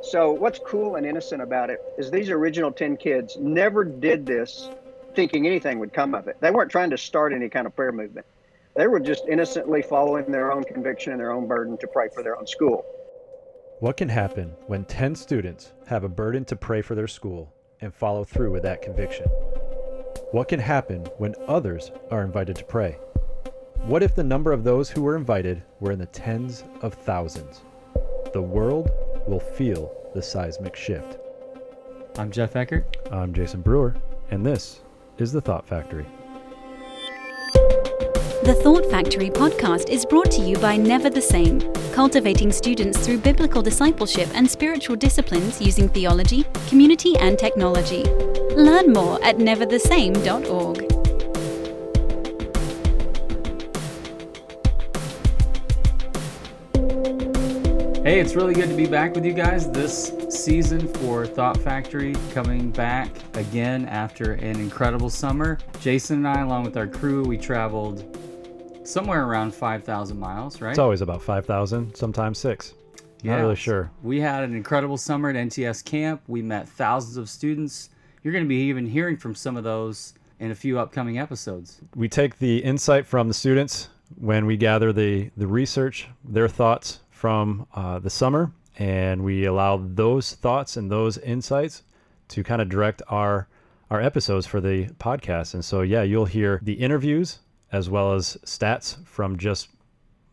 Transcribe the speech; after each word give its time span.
So 0.00 0.32
what's 0.32 0.58
cool 0.58 0.96
and 0.96 1.06
innocent 1.06 1.42
about 1.42 1.70
it 1.70 1.80
is 1.98 2.10
these 2.10 2.30
original 2.30 2.72
10 2.72 2.96
kids 2.96 3.36
never 3.38 3.84
did 3.84 4.26
this 4.26 4.70
thinking 5.14 5.46
anything 5.46 5.78
would 5.78 5.92
come 5.92 6.14
of 6.14 6.26
it. 6.28 6.36
They 6.40 6.50
weren't 6.50 6.70
trying 6.70 6.90
to 6.90 6.98
start 6.98 7.32
any 7.32 7.48
kind 7.48 7.66
of 7.66 7.76
prayer 7.76 7.92
movement. 7.92 8.26
They 8.74 8.86
were 8.86 9.00
just 9.00 9.24
innocently 9.28 9.82
following 9.82 10.30
their 10.32 10.50
own 10.50 10.64
conviction 10.64 11.12
and 11.12 11.20
their 11.20 11.32
own 11.32 11.46
burden 11.46 11.76
to 11.78 11.86
pray 11.86 12.08
for 12.14 12.22
their 12.22 12.38
own 12.38 12.46
school. 12.46 12.84
What 13.80 13.96
can 13.96 14.08
happen 14.08 14.54
when 14.66 14.84
10 14.84 15.14
students 15.14 15.72
have 15.86 16.04
a 16.04 16.08
burden 16.08 16.44
to 16.46 16.56
pray 16.56 16.82
for 16.82 16.94
their 16.94 17.08
school 17.08 17.52
and 17.80 17.92
follow 17.92 18.24
through 18.24 18.52
with 18.52 18.62
that 18.62 18.80
conviction? 18.80 19.26
What 20.30 20.48
can 20.48 20.60
happen 20.60 21.04
when 21.18 21.34
others 21.46 21.90
are 22.10 22.22
invited 22.22 22.56
to 22.56 22.64
pray? 22.64 22.96
What 23.82 24.02
if 24.02 24.14
the 24.14 24.24
number 24.24 24.52
of 24.52 24.64
those 24.64 24.88
who 24.88 25.02
were 25.02 25.16
invited 25.16 25.62
were 25.80 25.92
in 25.92 25.98
the 25.98 26.06
tens 26.06 26.64
of 26.80 26.94
thousands? 26.94 27.62
The 28.32 28.40
world 28.40 28.90
will 29.26 29.40
feel 29.40 29.92
the 30.14 30.22
seismic 30.22 30.76
shift. 30.76 31.18
I'm 32.18 32.30
Jeff 32.30 32.56
Eckert. 32.56 32.96
I'm 33.10 33.32
Jason 33.32 33.62
Brewer, 33.62 33.96
and 34.30 34.44
this 34.44 34.80
is 35.18 35.32
The 35.32 35.40
Thought 35.40 35.66
Factory. 35.66 36.06
The 38.44 38.58
Thought 38.62 38.90
Factory 38.90 39.30
podcast 39.30 39.88
is 39.88 40.04
brought 40.04 40.30
to 40.32 40.42
you 40.42 40.58
by 40.58 40.76
Never 40.76 41.08
the 41.08 41.22
Same, 41.22 41.60
cultivating 41.92 42.50
students 42.50 42.98
through 42.98 43.18
biblical 43.18 43.62
discipleship 43.62 44.28
and 44.34 44.50
spiritual 44.50 44.96
disciplines 44.96 45.60
using 45.60 45.88
theology, 45.88 46.44
community, 46.68 47.16
and 47.18 47.38
technology. 47.38 48.02
Learn 48.56 48.92
more 48.92 49.22
at 49.24 49.38
neverthesame.org. 49.38 50.91
Hey, 58.04 58.18
it's 58.18 58.34
really 58.34 58.52
good 58.52 58.68
to 58.68 58.74
be 58.74 58.88
back 58.88 59.14
with 59.14 59.24
you 59.24 59.32
guys 59.32 59.70
this 59.70 60.12
season 60.28 60.88
for 60.94 61.24
Thought 61.24 61.56
Factory, 61.58 62.16
coming 62.32 62.72
back 62.72 63.08
again 63.34 63.86
after 63.86 64.32
an 64.32 64.58
incredible 64.58 65.08
summer. 65.08 65.56
Jason 65.78 66.16
and 66.16 66.26
I, 66.26 66.40
along 66.40 66.64
with 66.64 66.76
our 66.76 66.88
crew, 66.88 67.22
we 67.22 67.38
traveled 67.38 68.04
somewhere 68.82 69.24
around 69.24 69.54
5,000 69.54 70.18
miles, 70.18 70.60
right? 70.60 70.70
It's 70.70 70.80
always 70.80 71.00
about 71.00 71.22
5,000, 71.22 71.94
sometimes 71.94 72.38
six. 72.38 72.74
Not 73.22 73.36
really 73.36 73.54
sure. 73.54 73.88
We 74.02 74.20
had 74.20 74.42
an 74.42 74.56
incredible 74.56 74.96
summer 74.96 75.30
at 75.30 75.36
NTS 75.36 75.84
camp. 75.84 76.22
We 76.26 76.42
met 76.42 76.68
thousands 76.68 77.16
of 77.16 77.30
students. 77.30 77.90
You're 78.24 78.32
going 78.32 78.44
to 78.44 78.48
be 78.48 78.62
even 78.62 78.84
hearing 78.84 79.16
from 79.16 79.36
some 79.36 79.56
of 79.56 79.62
those 79.62 80.14
in 80.40 80.50
a 80.50 80.56
few 80.56 80.80
upcoming 80.80 81.20
episodes. 81.20 81.80
We 81.94 82.08
take 82.08 82.40
the 82.40 82.64
insight 82.64 83.06
from 83.06 83.28
the 83.28 83.34
students 83.34 83.90
when 84.18 84.44
we 84.44 84.56
gather 84.56 84.92
the, 84.92 85.30
the 85.36 85.46
research, 85.46 86.08
their 86.24 86.48
thoughts 86.48 86.98
from 87.22 87.68
uh, 87.72 88.00
the 88.00 88.10
summer, 88.10 88.50
and 88.80 89.22
we 89.22 89.44
allow 89.44 89.76
those 89.76 90.32
thoughts 90.32 90.76
and 90.76 90.90
those 90.90 91.18
insights 91.18 91.84
to 92.26 92.42
kind 92.42 92.60
of 92.60 92.68
direct 92.68 93.00
our 93.06 93.46
our 93.90 94.00
episodes 94.00 94.44
for 94.44 94.60
the 94.60 94.86
podcast. 94.98 95.54
And 95.54 95.64
so, 95.64 95.82
yeah, 95.82 96.02
you'll 96.02 96.24
hear 96.24 96.58
the 96.64 96.72
interviews 96.72 97.38
as 97.70 97.88
well 97.88 98.12
as 98.14 98.36
stats 98.44 99.06
from 99.06 99.38
just 99.38 99.68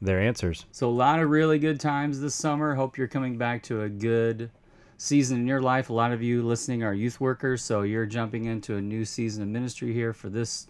their 0.02 0.20
answers. 0.20 0.66
So 0.72 0.90
a 0.90 0.98
lot 1.06 1.20
of 1.20 1.30
really 1.30 1.60
good 1.60 1.80
times 1.80 2.22
this 2.22 2.34
summer. 2.34 2.74
Hope 2.74 2.98
you're 2.98 3.08
coming 3.08 3.38
back 3.38 3.62
to 3.64 3.84
a 3.84 3.90
good 3.90 4.50
season 4.98 5.38
in 5.38 5.46
your 5.46 5.62
life. 5.62 5.92
A 5.92 5.94
lot 5.94 6.12
of 6.12 6.24
you 6.24 6.42
listening 6.42 6.82
are 6.82 6.96
youth 6.96 7.22
workers, 7.22 7.62
so 7.62 7.84
you're 7.84 8.08
jumping 8.08 8.46
into 8.46 8.78
a 8.78 8.82
new 8.82 9.06
season 9.06 9.44
of 9.44 9.50
ministry 9.50 9.94
here 9.94 10.12
for 10.12 10.30
this 10.30 10.66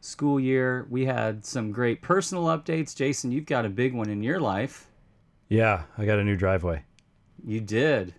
school 0.00 0.38
year. 0.38 0.86
We 0.88 1.06
had 1.06 1.44
some 1.44 1.72
great 1.72 2.02
personal 2.02 2.44
updates. 2.44 2.94
Jason, 2.94 3.32
you've 3.32 3.46
got 3.46 3.66
a 3.66 3.68
big 3.68 3.94
one 3.94 4.08
in 4.08 4.22
your 4.22 4.38
life. 4.38 4.86
Yeah, 5.48 5.82
I 5.96 6.04
got 6.06 6.18
a 6.18 6.24
new 6.24 6.36
driveway 6.36 6.82
You 7.44 7.60
did. 7.60 8.14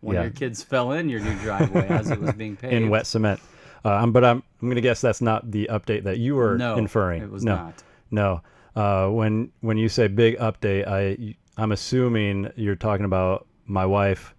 One 0.00 0.14
Yeah. 0.14 0.22
of 0.22 0.26
your 0.26 0.32
kids 0.32 0.62
fell 0.62 0.92
in 0.92 1.08
your 1.08 1.20
new 1.20 1.34
driveway 1.40 1.86
as 1.88 2.10
it 2.10 2.20
was 2.20 2.32
being 2.32 2.56
paved. 2.56 2.72
in 2.74 2.88
wet 2.90 3.06
cement. 3.06 3.40
Uh, 3.84 3.94
um, 3.96 4.12
but 4.12 4.24
I'm 4.24 4.42
I'm 4.60 4.68
gonna 4.68 4.80
guess 4.80 5.00
that's 5.00 5.20
not 5.20 5.50
the 5.50 5.68
update 5.70 6.04
that 6.04 6.18
you 6.18 6.34
were 6.34 6.56
No, 6.58 6.76
inferring. 6.76 7.22
it 7.22 7.30
was 7.30 7.44
no, 7.44 7.56
not. 7.56 7.82
No. 8.10 8.42
Uh, 8.74 9.08
when 9.08 9.52
when 9.60 9.76
you 9.76 9.88
say 9.88 10.08
big 10.08 10.36
update, 10.38 10.86
I 10.88 11.36
I'm 11.56 11.72
assuming 11.72 12.50
you're 12.56 12.74
talking 12.76 13.04
about 13.04 13.46
my 13.66 13.84
wife 13.86 14.34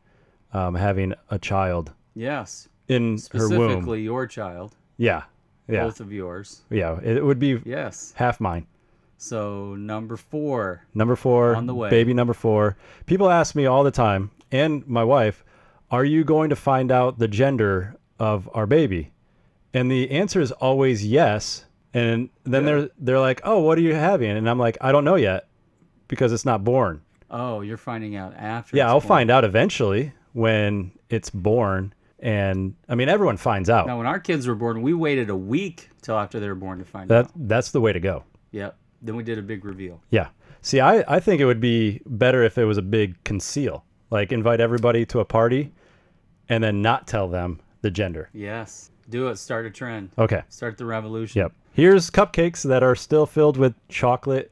um, 0.54 0.76
having 0.76 1.14
a 1.30 1.40
child 1.40 1.94
Yes. 2.16 2.68
in 2.90 3.18
her 3.32 3.48
womb. 3.50 3.70
Specifically 3.72 4.02
your 4.02 4.28
child. 4.28 4.76
Yeah, 4.98 5.24
yeah, 5.68 5.84
Both 5.86 6.00
of 6.02 6.12
yours. 6.12 6.62
yeah. 6.70 7.00
It 7.02 7.24
would 7.24 7.40
be 7.40 7.62
Yes. 7.66 8.14
half 8.16 8.40
mine. 8.40 8.66
So 9.24 9.76
number 9.76 10.18
four. 10.18 10.86
Number 10.94 11.16
four, 11.16 11.56
On 11.56 11.66
the 11.66 11.74
way. 11.74 11.90
baby 11.90 12.14
number 12.14 12.34
four. 12.34 12.76
People 13.06 13.30
ask 13.30 13.56
me 13.56 13.66
all 13.66 13.84
the 13.84 13.92
time, 13.92 14.32
and 14.52 14.86
my 14.88 15.04
wife, 15.04 15.44
are 15.90 16.04
you 16.04 16.24
going 16.24 16.50
to 16.50 16.56
find 16.56 16.92
out 16.92 17.20
the 17.20 17.28
gender 17.28 17.96
of 18.20 18.50
our 18.54 18.66
baby? 18.68 19.12
And 19.74 19.90
the 19.90 20.12
answer 20.12 20.42
is 20.42 20.52
always 20.52 21.06
yes. 21.06 21.66
And 21.94 22.30
then 22.44 22.64
Good. 22.64 22.66
they're 22.66 22.90
they're 23.00 23.20
like, 23.20 23.42
oh, 23.44 23.60
what 23.60 23.78
are 23.78 23.82
you 23.82 23.94
having? 23.96 24.32
And 24.32 24.50
I'm 24.50 24.60
like, 24.60 24.78
I 24.82 24.92
don't 24.92 25.06
know 25.06 25.16
yet, 25.16 25.48
because 26.08 26.32
it's 26.34 26.46
not 26.46 26.64
born. 26.64 27.02
Oh, 27.32 27.62
you're 27.62 27.78
finding 27.78 28.16
out 28.16 28.34
after. 28.36 28.76
Yeah, 28.78 28.88
I'll 28.88 29.00
born. 29.00 29.08
find 29.08 29.32
out 29.32 29.44
eventually 29.46 30.12
when 30.34 30.92
it's 31.10 31.30
born. 31.30 31.94
And 32.20 32.76
I 32.90 32.96
mean, 32.96 33.10
everyone 33.10 33.38
finds 33.38 33.70
out. 33.70 33.88
Now, 33.88 33.98
when 33.98 34.08
our 34.08 34.20
kids 34.20 34.48
were 34.48 34.56
born, 34.56 34.82
we 34.82 34.94
waited 34.94 35.30
a 35.30 35.36
week 35.36 35.90
till 36.02 36.18
after 36.18 36.40
they 36.40 36.48
were 36.48 36.56
born 36.56 36.80
to 36.80 36.86
find 36.86 37.10
That 37.10 37.26
out. 37.26 37.32
that's 37.36 37.72
the 37.72 37.82
way 37.82 37.94
to 37.94 38.00
go. 38.00 38.24
Yep. 38.52 38.78
Then 39.04 39.16
we 39.16 39.24
did 39.24 39.38
a 39.38 39.42
big 39.42 39.66
reveal. 39.66 40.02
Yeah. 40.10 40.30
See, 40.62 40.80
I, 40.80 41.04
I 41.08 41.20
think 41.20 41.42
it 41.42 41.46
would 41.46 41.60
be 41.60 42.02
better 42.06 42.42
if 42.42 42.58
it 42.58 42.66
was 42.66 42.78
a 42.78 42.82
big 42.82 43.22
conceal. 43.24 43.84
Like 44.10 44.32
invite 44.32 44.62
everybody 44.62 45.06
to 45.08 45.20
a 45.20 45.26
party 45.26 45.72
and 46.50 46.64
then 46.64 46.82
not 46.82 47.06
tell 47.06 47.28
them 47.28 47.60
the 47.82 47.92
gender. 47.92 48.30
Yes. 48.34 48.92
Do 49.10 49.28
it. 49.28 49.38
Start 49.38 49.66
a 49.66 49.70
trend. 49.70 50.12
Okay. 50.18 50.44
Start 50.50 50.78
the 50.78 50.86
revolution. 50.86 51.40
Yep. 51.40 51.52
Here's 51.74 52.10
cupcakes 52.10 52.64
that 52.64 52.84
are 52.84 52.96
still 52.96 53.26
filled 53.26 53.58
with 53.58 53.76
chocolate 53.90 54.52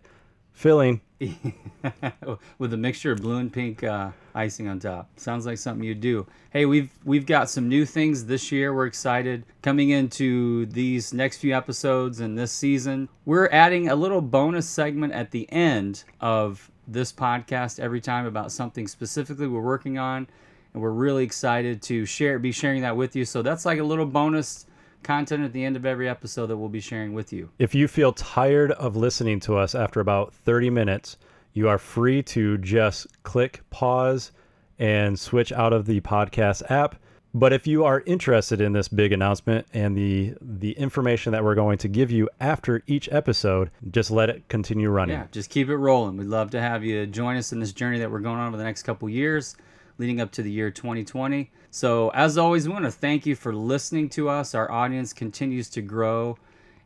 filling. 0.51 1.01
With 2.57 2.73
a 2.73 2.77
mixture 2.77 3.11
of 3.11 3.21
blue 3.21 3.37
and 3.37 3.53
pink 3.53 3.83
uh, 3.83 4.11
icing 4.33 4.67
on 4.67 4.79
top. 4.79 5.07
Sounds 5.17 5.45
like 5.45 5.57
something 5.57 5.83
you'd 5.83 6.01
do. 6.01 6.25
Hey, 6.49 6.65
we've 6.65 6.89
we've 7.03 7.25
got 7.25 7.49
some 7.49 7.69
new 7.69 7.85
things 7.85 8.25
this 8.25 8.51
year. 8.51 8.73
We're 8.73 8.87
excited 8.87 9.45
coming 9.61 9.89
into 9.89 10.65
these 10.67 11.13
next 11.13 11.37
few 11.37 11.55
episodes 11.55 12.19
and 12.19 12.37
this 12.37 12.51
season. 12.51 13.07
We're 13.25 13.49
adding 13.49 13.89
a 13.89 13.95
little 13.95 14.21
bonus 14.21 14.67
segment 14.67 15.13
at 15.13 15.31
the 15.31 15.51
end 15.51 16.03
of 16.19 16.71
this 16.87 17.13
podcast 17.13 17.79
every 17.79 18.01
time 18.01 18.25
about 18.25 18.51
something 18.51 18.87
specifically 18.87 19.47
we're 19.47 19.61
working 19.61 19.99
on, 19.99 20.27
and 20.73 20.81
we're 20.81 20.89
really 20.89 21.23
excited 21.23 21.83
to 21.83 22.05
share 22.05 22.39
be 22.39 22.51
sharing 22.51 22.81
that 22.81 22.97
with 22.97 23.15
you. 23.15 23.25
So 23.25 23.43
that's 23.43 23.65
like 23.65 23.79
a 23.79 23.83
little 23.83 24.07
bonus 24.07 24.65
content 25.03 25.43
at 25.43 25.53
the 25.53 25.63
end 25.63 25.75
of 25.75 25.85
every 25.85 26.07
episode 26.07 26.47
that 26.47 26.57
we'll 26.57 26.69
be 26.69 26.79
sharing 26.79 27.13
with 27.13 27.33
you. 27.33 27.49
If 27.59 27.75
you 27.75 27.87
feel 27.87 28.13
tired 28.13 28.71
of 28.73 28.95
listening 28.95 29.39
to 29.41 29.57
us 29.57 29.75
after 29.75 29.99
about 29.99 30.33
30 30.33 30.69
minutes, 30.69 31.17
you 31.53 31.67
are 31.67 31.77
free 31.77 32.23
to 32.23 32.57
just 32.57 33.07
click 33.23 33.61
pause 33.69 34.31
and 34.79 35.19
switch 35.19 35.51
out 35.51 35.73
of 35.73 35.85
the 35.85 36.01
podcast 36.01 36.69
app. 36.71 36.95
But 37.33 37.53
if 37.53 37.65
you 37.65 37.85
are 37.85 38.03
interested 38.05 38.59
in 38.59 38.73
this 38.73 38.89
big 38.89 39.13
announcement 39.13 39.65
and 39.73 39.95
the 39.95 40.33
the 40.41 40.71
information 40.73 41.31
that 41.31 41.43
we're 41.43 41.55
going 41.55 41.77
to 41.77 41.87
give 41.87 42.11
you 42.11 42.29
after 42.41 42.83
each 42.87 43.07
episode, 43.09 43.71
just 43.89 44.11
let 44.11 44.29
it 44.29 44.47
continue 44.49 44.89
running. 44.89 45.15
Yeah, 45.15 45.27
just 45.31 45.49
keep 45.49 45.69
it 45.69 45.77
rolling. 45.77 46.17
We'd 46.17 46.27
love 46.27 46.51
to 46.51 46.61
have 46.61 46.83
you 46.83 47.05
join 47.05 47.37
us 47.37 47.53
in 47.53 47.59
this 47.59 47.71
journey 47.71 47.99
that 47.99 48.11
we're 48.11 48.19
going 48.19 48.37
on 48.37 48.49
over 48.49 48.57
the 48.57 48.65
next 48.65 48.83
couple 48.83 49.07
years, 49.09 49.55
leading 49.97 50.19
up 50.19 50.31
to 50.31 50.43
the 50.43 50.51
year 50.51 50.71
2020. 50.71 51.49
So, 51.73 52.09
as 52.09 52.37
always, 52.37 52.67
we 52.67 52.73
want 52.73 52.83
to 52.83 52.91
thank 52.91 53.25
you 53.25 53.33
for 53.33 53.55
listening 53.55 54.09
to 54.09 54.27
us. 54.27 54.53
Our 54.53 54.69
audience 54.69 55.13
continues 55.13 55.69
to 55.69 55.81
grow. 55.81 56.37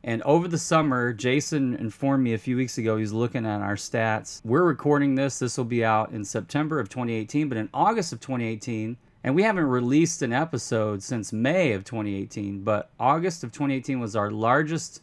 And 0.03 0.21
over 0.21 0.47
the 0.47 0.59
summer, 0.59 1.11
Jason 1.11 1.75
informed 1.77 2.23
me 2.23 2.35
a 2.35 2.37
few 2.37 2.55
weeks 2.55 2.77
ago, 2.77 2.95
he's 2.95 3.11
looking 3.11 3.47
at 3.47 3.61
our 3.61 3.77
stats. 3.77 4.41
We're 4.45 4.61
recording 4.61 5.15
this, 5.15 5.39
this 5.39 5.57
will 5.57 5.65
be 5.65 5.83
out 5.83 6.11
in 6.11 6.23
September 6.23 6.79
of 6.79 6.87
2018, 6.89 7.49
but 7.49 7.57
in 7.57 7.67
August 7.73 8.13
of 8.13 8.19
2018, 8.19 8.95
and 9.23 9.33
we 9.33 9.41
haven't 9.41 9.65
released 9.65 10.21
an 10.21 10.31
episode 10.31 11.01
since 11.01 11.33
May 11.33 11.71
of 11.73 11.83
2018, 11.83 12.61
but 12.63 12.91
August 12.99 13.43
of 13.43 13.51
2018 13.51 13.99
was 13.99 14.15
our 14.15 14.29
largest 14.29 15.01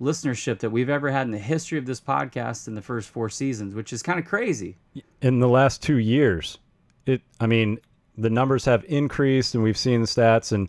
listenership 0.00 0.60
that 0.60 0.70
we've 0.70 0.88
ever 0.88 1.10
had 1.10 1.26
in 1.26 1.30
the 1.30 1.36
history 1.36 1.76
of 1.76 1.84
this 1.84 2.00
podcast 2.00 2.68
in 2.68 2.74
the 2.74 2.80
first 2.80 3.10
four 3.10 3.28
seasons, 3.28 3.74
which 3.74 3.92
is 3.92 4.02
kind 4.02 4.18
of 4.18 4.24
crazy. 4.24 4.78
in 5.20 5.40
the 5.40 5.48
last 5.48 5.82
two 5.82 5.98
years 5.98 6.56
it 7.06 7.20
i 7.40 7.46
mean 7.46 7.78
the 8.16 8.30
numbers 8.30 8.64
have 8.64 8.84
increased 8.84 9.54
and 9.54 9.62
we've 9.64 9.76
seen 9.78 10.00
the 10.00 10.06
stats 10.06 10.52
and 10.52 10.68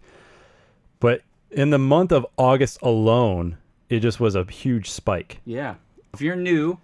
but 1.00 1.22
in 1.52 1.70
the 1.70 1.78
month 1.78 2.12
of 2.12 2.26
august 2.38 2.82
alone 2.82 3.58
it 3.90 4.00
just 4.00 4.20
was 4.20 4.36
a 4.36 4.44
huge 4.46 4.90
spike 4.90 5.40
Yeah. 5.46 5.76
If 6.14 6.22
you're 6.22 6.36
new, 6.38 6.80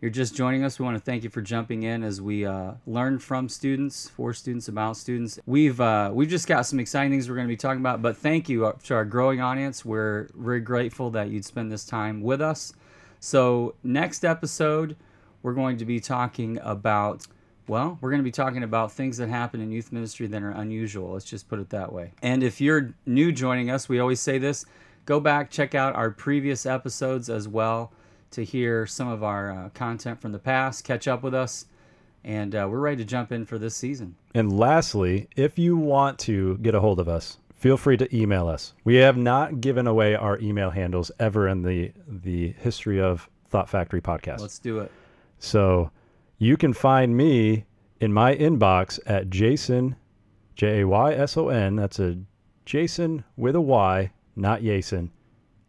you're 0.00 0.10
just 0.10 0.34
joining 0.34 0.64
us, 0.64 0.78
we 0.78 0.84
want 0.84 0.96
to 0.96 1.02
thank 1.04 1.22
you 1.22 1.30
for 1.30 1.42
jumping 1.42 1.82
in 1.82 2.02
as 2.02 2.20
we 2.22 2.44
uh, 2.46 2.72
learn 2.86 3.18
from 3.18 3.48
students, 3.50 4.08
for 4.08 4.32
students, 4.32 4.66
about 4.66 4.96
students. 4.96 5.38
We've 5.46 5.78
uh, 5.78 6.10
we've 6.12 6.30
just 6.30 6.48
got 6.48 6.62
some 6.66 6.80
exciting 6.80 7.10
things 7.12 7.28
we're 7.28 7.36
going 7.36 7.46
to 7.46 7.52
be 7.52 7.56
talking 7.56 7.80
about, 7.80 8.00
but 8.00 8.16
thank 8.16 8.48
you 8.48 8.66
uh, 8.66 8.72
to 8.84 8.94
our 8.94 9.04
growing 9.04 9.42
audience. 9.42 9.84
We're 9.84 10.28
very 10.34 10.60
grateful 10.60 11.10
that 11.10 11.28
you'd 11.28 11.44
spend 11.44 11.70
this 11.70 11.84
time 11.84 12.22
with 12.22 12.40
us. 12.40 12.72
So 13.20 13.74
next 13.84 14.24
episode, 14.24 14.96
we're 15.42 15.52
going 15.52 15.76
to 15.76 15.84
be 15.84 16.00
talking 16.00 16.58
about 16.62 17.26
Well, 17.72 17.96
we're 18.02 18.10
going 18.10 18.20
to 18.20 18.22
be 18.22 18.30
talking 18.30 18.64
about 18.64 18.92
things 18.92 19.16
that 19.16 19.30
happen 19.30 19.62
in 19.62 19.72
youth 19.72 19.92
ministry 19.92 20.26
that 20.26 20.42
are 20.42 20.50
unusual. 20.50 21.12
Let's 21.14 21.24
just 21.24 21.48
put 21.48 21.58
it 21.58 21.70
that 21.70 21.90
way. 21.90 22.12
And 22.20 22.42
if 22.42 22.60
you're 22.60 22.92
new 23.06 23.32
joining 23.32 23.70
us, 23.70 23.88
we 23.88 23.98
always 23.98 24.20
say 24.20 24.36
this 24.36 24.66
go 25.06 25.20
back, 25.20 25.50
check 25.50 25.74
out 25.74 25.94
our 25.94 26.10
previous 26.10 26.66
episodes 26.66 27.30
as 27.30 27.48
well 27.48 27.90
to 28.32 28.44
hear 28.44 28.86
some 28.86 29.08
of 29.08 29.24
our 29.24 29.50
uh, 29.50 29.68
content 29.70 30.20
from 30.20 30.32
the 30.32 30.38
past, 30.38 30.84
catch 30.84 31.08
up 31.08 31.22
with 31.22 31.32
us, 31.32 31.64
and 32.24 32.54
uh, 32.54 32.68
we're 32.70 32.78
ready 32.78 32.98
to 32.98 33.06
jump 33.06 33.32
in 33.32 33.46
for 33.46 33.56
this 33.56 33.74
season. 33.74 34.16
And 34.34 34.52
lastly, 34.52 35.28
if 35.34 35.58
you 35.58 35.78
want 35.78 36.18
to 36.18 36.58
get 36.58 36.74
a 36.74 36.80
hold 36.80 37.00
of 37.00 37.08
us, 37.08 37.38
feel 37.54 37.78
free 37.78 37.96
to 37.96 38.14
email 38.14 38.48
us. 38.48 38.74
We 38.84 38.96
have 38.96 39.16
not 39.16 39.62
given 39.62 39.86
away 39.86 40.14
our 40.14 40.38
email 40.40 40.68
handles 40.68 41.10
ever 41.18 41.48
in 41.48 41.62
the 41.62 41.92
the 42.06 42.52
history 42.58 43.00
of 43.00 43.30
Thought 43.48 43.70
Factory 43.70 44.02
podcast. 44.02 44.40
Let's 44.40 44.58
do 44.58 44.80
it. 44.80 44.92
So 45.38 45.90
you 46.42 46.56
can 46.56 46.72
find 46.72 47.16
me 47.16 47.64
in 48.00 48.12
my 48.12 48.34
inbox 48.34 48.98
at 49.06 49.30
Jason, 49.30 49.94
J 50.56 50.80
A 50.80 50.88
Y 50.88 51.14
S 51.14 51.36
O 51.36 51.50
N. 51.50 51.76
That's 51.76 52.00
a 52.00 52.18
Jason 52.66 53.22
with 53.36 53.54
a 53.54 53.60
Y, 53.60 54.10
not 54.34 54.60
Jason, 54.60 55.12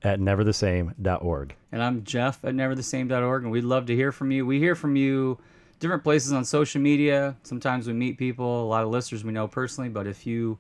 at 0.02 0.20
neverthesame.org. 0.20 1.56
And 1.72 1.84
I'm 1.84 2.04
Jeff 2.04 2.44
at 2.44 2.56
neverthesame.org, 2.56 3.44
and 3.44 3.52
we'd 3.52 3.64
love 3.64 3.86
to 3.86 3.96
hear 3.96 4.12
from 4.12 4.32
you. 4.32 4.48
We 4.48 4.58
hear 4.58 4.74
from 4.74 4.96
you 4.96 5.38
different 5.80 6.04
places 6.04 6.34
on 6.34 6.44
social 6.44 6.82
media. 6.82 7.36
Sometimes 7.44 7.86
we 7.86 7.94
meet 7.94 8.18
people, 8.18 8.64
a 8.64 8.66
lot 8.66 8.84
of 8.84 8.90
listeners 8.90 9.24
we 9.24 9.32
know 9.32 9.48
personally, 9.48 9.92
but 9.92 10.08
if 10.08 10.26
you 10.26 10.58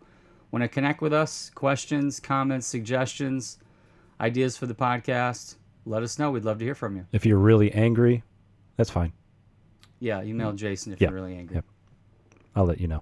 want 0.51 0.61
to 0.61 0.67
connect 0.67 1.01
with 1.01 1.13
us, 1.13 1.49
questions, 1.55 2.19
comments, 2.19 2.67
suggestions, 2.67 3.57
ideas 4.21 4.57
for 4.57 4.67
the 4.67 4.75
podcast, 4.75 5.55
let 5.87 6.03
us 6.03 6.19
know. 6.19 6.29
We'd 6.29 6.45
love 6.45 6.59
to 6.59 6.65
hear 6.65 6.75
from 6.75 6.97
you. 6.97 7.07
If 7.11 7.25
you're 7.25 7.39
really 7.39 7.71
angry, 7.71 8.21
that's 8.77 8.91
fine. 8.91 9.11
Yeah, 10.03 10.21
email 10.21 10.51
Jason 10.51 10.91
if 10.91 10.99
Yeah. 10.99 11.07
you're 11.07 11.15
really 11.15 11.37
angry. 11.37 11.55
Yep. 11.55 11.65
I'll 12.57 12.65
let 12.65 12.81
you 12.81 12.89
know. 12.89 13.01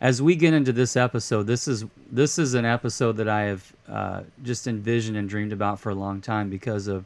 As 0.00 0.22
we 0.22 0.36
get 0.36 0.54
into 0.54 0.72
this 0.72 0.96
episode, 0.96 1.48
this 1.48 1.66
is 1.66 1.84
this 2.10 2.38
is 2.38 2.54
an 2.54 2.64
episode 2.64 3.16
that 3.16 3.28
I 3.28 3.42
have 3.42 3.72
uh, 3.88 4.20
just 4.44 4.68
envisioned 4.68 5.16
and 5.16 5.28
dreamed 5.28 5.52
about 5.52 5.80
for 5.80 5.90
a 5.90 5.94
long 5.96 6.20
time 6.20 6.48
because 6.48 6.86
of 6.86 7.04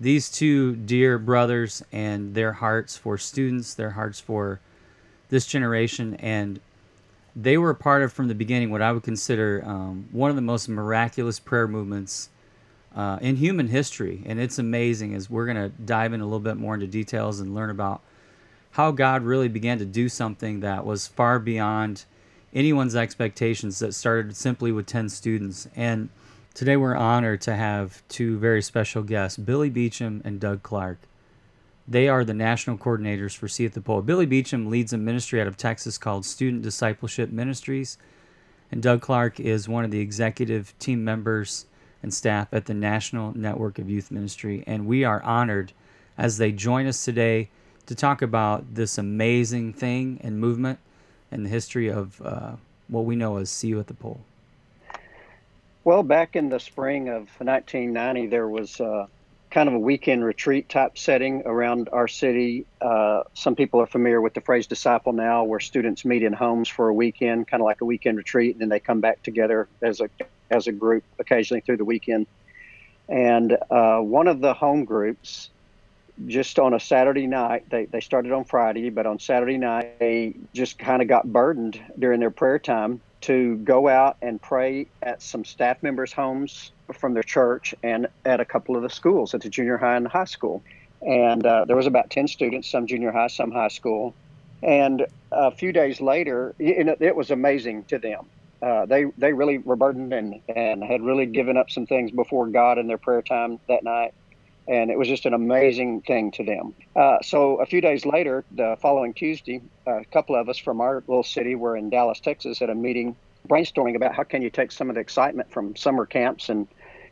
these 0.00 0.30
two 0.30 0.74
dear 0.76 1.18
brothers 1.18 1.82
and 1.92 2.34
their 2.34 2.52
hearts 2.54 2.96
for 2.96 3.18
students, 3.18 3.74
their 3.74 3.90
hearts 3.90 4.20
for 4.20 4.60
this 5.28 5.46
generation, 5.46 6.14
and 6.14 6.58
they 7.34 7.58
were 7.58 7.70
a 7.70 7.74
part 7.74 8.02
of 8.02 8.12
from 8.12 8.28
the 8.28 8.34
beginning 8.34 8.70
what 8.70 8.80
I 8.80 8.90
would 8.92 9.02
consider 9.02 9.62
um, 9.66 10.08
one 10.12 10.30
of 10.30 10.36
the 10.36 10.42
most 10.42 10.66
miraculous 10.68 11.38
prayer 11.38 11.68
movements 11.68 12.30
uh, 12.94 13.18
in 13.20 13.36
human 13.36 13.68
history, 13.68 14.22
and 14.24 14.40
it's 14.40 14.58
amazing. 14.58 15.14
As 15.14 15.28
we're 15.28 15.46
gonna 15.46 15.68
dive 15.68 16.14
in 16.14 16.22
a 16.22 16.24
little 16.24 16.40
bit 16.40 16.56
more 16.56 16.72
into 16.72 16.86
details 16.86 17.40
and 17.40 17.54
learn 17.54 17.68
about 17.68 18.00
how 18.76 18.90
God 18.90 19.22
really 19.22 19.48
began 19.48 19.78
to 19.78 19.86
do 19.86 20.06
something 20.06 20.60
that 20.60 20.84
was 20.84 21.06
far 21.06 21.38
beyond 21.38 22.04
anyone's 22.52 22.94
expectations 22.94 23.78
that 23.78 23.94
started 23.94 24.36
simply 24.36 24.70
with 24.70 24.84
10 24.84 25.08
students. 25.08 25.66
And 25.74 26.10
today 26.52 26.76
we're 26.76 26.94
honored 26.94 27.40
to 27.42 27.56
have 27.56 28.06
two 28.08 28.36
very 28.36 28.60
special 28.60 29.02
guests, 29.02 29.38
Billy 29.38 29.70
Beacham 29.70 30.20
and 30.26 30.38
Doug 30.38 30.62
Clark. 30.62 30.98
They 31.88 32.06
are 32.06 32.22
the 32.22 32.34
national 32.34 32.76
coordinators 32.76 33.34
for 33.34 33.48
See 33.48 33.64
at 33.64 33.72
the 33.72 33.80
Pole. 33.80 34.02
Billy 34.02 34.26
Beacham 34.26 34.68
leads 34.68 34.92
a 34.92 34.98
ministry 34.98 35.40
out 35.40 35.46
of 35.46 35.56
Texas 35.56 35.96
called 35.96 36.26
Student 36.26 36.62
Discipleship 36.62 37.30
Ministries, 37.30 37.96
and 38.70 38.82
Doug 38.82 39.00
Clark 39.00 39.40
is 39.40 39.70
one 39.70 39.86
of 39.86 39.90
the 39.90 40.00
executive 40.00 40.78
team 40.78 41.02
members 41.02 41.64
and 42.02 42.12
staff 42.12 42.48
at 42.52 42.66
the 42.66 42.74
National 42.74 43.34
Network 43.34 43.78
of 43.78 43.88
Youth 43.88 44.10
Ministry. 44.10 44.62
And 44.66 44.86
we 44.86 45.02
are 45.02 45.22
honored 45.22 45.72
as 46.18 46.36
they 46.36 46.52
join 46.52 46.86
us 46.86 47.02
today 47.02 47.48
to 47.86 47.94
talk 47.94 48.22
about 48.22 48.74
this 48.74 48.98
amazing 48.98 49.72
thing 49.72 50.20
and 50.22 50.38
movement 50.38 50.78
and 51.30 51.44
the 51.44 51.50
history 51.50 51.88
of 51.88 52.20
uh, 52.22 52.52
what 52.88 53.04
we 53.04 53.16
know 53.16 53.36
as 53.36 53.50
See 53.50 53.68
You 53.68 53.80
at 53.80 53.86
the 53.86 53.94
Pole. 53.94 54.20
Well, 55.84 56.02
back 56.02 56.34
in 56.34 56.48
the 56.48 56.58
spring 56.58 57.08
of 57.08 57.28
1990, 57.38 58.26
there 58.26 58.48
was 58.48 58.80
uh, 58.80 59.06
kind 59.50 59.68
of 59.68 59.74
a 59.74 59.78
weekend 59.78 60.24
retreat 60.24 60.68
type 60.68 60.98
setting 60.98 61.42
around 61.46 61.88
our 61.92 62.08
city. 62.08 62.66
Uh, 62.80 63.22
some 63.34 63.54
people 63.54 63.80
are 63.80 63.86
familiar 63.86 64.20
with 64.20 64.34
the 64.34 64.40
phrase 64.40 64.66
disciple 64.66 65.12
now, 65.12 65.44
where 65.44 65.60
students 65.60 66.04
meet 66.04 66.22
in 66.22 66.32
homes 66.32 66.68
for 66.68 66.88
a 66.88 66.94
weekend, 66.94 67.46
kind 67.46 67.60
of 67.60 67.64
like 67.64 67.80
a 67.80 67.84
weekend 67.84 68.18
retreat, 68.18 68.56
and 68.56 68.60
then 68.60 68.68
they 68.68 68.80
come 68.80 69.00
back 69.00 69.22
together 69.22 69.68
as 69.80 70.00
a 70.00 70.08
as 70.50 70.66
a 70.66 70.72
group 70.72 71.04
occasionally 71.18 71.60
through 71.60 71.76
the 71.76 71.84
weekend. 71.84 72.26
And 73.08 73.56
uh, 73.70 73.98
one 74.00 74.26
of 74.26 74.40
the 74.40 74.54
home 74.54 74.84
groups, 74.84 75.50
just 76.26 76.58
on 76.58 76.74
a 76.74 76.80
Saturday 76.80 77.26
night, 77.26 77.68
they, 77.70 77.84
they 77.86 78.00
started 78.00 78.32
on 78.32 78.44
Friday, 78.44 78.90
but 78.90 79.06
on 79.06 79.18
Saturday 79.18 79.58
night, 79.58 79.98
they 79.98 80.34
just 80.54 80.78
kind 80.78 81.02
of 81.02 81.08
got 81.08 81.30
burdened 81.30 81.80
during 81.98 82.20
their 82.20 82.30
prayer 82.30 82.58
time 82.58 83.00
to 83.22 83.56
go 83.56 83.88
out 83.88 84.16
and 84.22 84.40
pray 84.40 84.86
at 85.02 85.20
some 85.20 85.44
staff 85.44 85.82
members' 85.82 86.12
homes 86.12 86.70
from 86.94 87.14
their 87.14 87.22
church 87.22 87.74
and 87.82 88.06
at 88.24 88.40
a 88.40 88.44
couple 88.44 88.76
of 88.76 88.82
the 88.82 88.90
schools 88.90 89.34
at 89.34 89.40
the 89.42 89.48
junior 89.48 89.76
high 89.76 89.96
and 89.96 90.08
high 90.08 90.24
school. 90.24 90.62
And 91.02 91.44
uh, 91.44 91.64
there 91.66 91.76
was 91.76 91.86
about 91.86 92.10
10 92.10 92.28
students, 92.28 92.70
some 92.70 92.86
junior 92.86 93.12
high, 93.12 93.26
some 93.26 93.50
high 93.50 93.68
school. 93.68 94.14
And 94.62 95.06
a 95.32 95.50
few 95.50 95.72
days 95.72 96.00
later, 96.00 96.54
it, 96.58 97.00
it 97.00 97.14
was 97.14 97.30
amazing 97.30 97.84
to 97.84 97.98
them. 97.98 98.26
Uh, 98.62 98.86
they 98.86 99.04
they 99.18 99.34
really 99.34 99.58
were 99.58 99.76
burdened 99.76 100.14
and, 100.14 100.40
and 100.48 100.82
had 100.82 101.02
really 101.02 101.26
given 101.26 101.58
up 101.58 101.70
some 101.70 101.86
things 101.86 102.10
before 102.10 102.46
God 102.46 102.78
in 102.78 102.86
their 102.86 102.96
prayer 102.96 103.20
time 103.20 103.60
that 103.68 103.84
night. 103.84 104.14
And 104.68 104.90
it 104.90 104.98
was 104.98 105.06
just 105.06 105.26
an 105.26 105.34
amazing 105.34 106.02
thing 106.02 106.32
to 106.32 106.44
them. 106.44 106.74
Uh, 106.94 107.18
so 107.22 107.56
a 107.56 107.66
few 107.66 107.80
days 107.80 108.04
later, 108.04 108.44
the 108.50 108.76
following 108.80 109.14
Tuesday, 109.14 109.62
a 109.86 110.04
couple 110.06 110.34
of 110.34 110.48
us 110.48 110.58
from 110.58 110.80
our 110.80 111.04
little 111.06 111.22
city 111.22 111.54
were 111.54 111.76
in 111.76 111.88
Dallas, 111.88 112.18
Texas, 112.18 112.60
at 112.62 112.70
a 112.70 112.74
meeting 112.74 113.14
brainstorming 113.46 113.94
about 113.94 114.14
how 114.14 114.24
can 114.24 114.42
you 114.42 114.50
take 114.50 114.72
some 114.72 114.88
of 114.88 114.94
the 114.94 115.00
excitement 115.00 115.52
from 115.52 115.76
summer 115.76 116.04
camps 116.04 116.48
and 116.48 116.66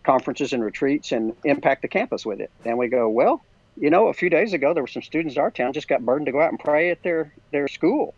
conferences 0.05 0.53
and 0.53 0.63
retreats 0.63 1.13
and 1.13 1.35
impact 1.45 1.83
the 1.83 1.89
campus 1.89 2.27
with 2.27 2.41
it. 2.41 2.51
And 2.65 2.77
we 2.77 2.89
go, 2.89 3.09
well, 3.09 3.43
you 3.77 3.91
know, 3.91 4.09
a 4.09 4.15
few 4.15 4.31
days 4.31 4.53
ago 4.53 4.75
there 4.75 4.83
were 4.83 4.89
some 4.89 5.03
students 5.03 5.37
in 5.37 5.43
our 5.43 5.51
town 5.51 5.73
just 5.73 5.89
got 5.89 6.05
burdened 6.05 6.27
to 6.27 6.33
go 6.33 6.41
out 6.41 6.51
and 6.51 6.61
pray 6.61 6.91
at 6.91 7.03
their 7.03 7.33
their 7.51 7.69
school. 7.69 8.15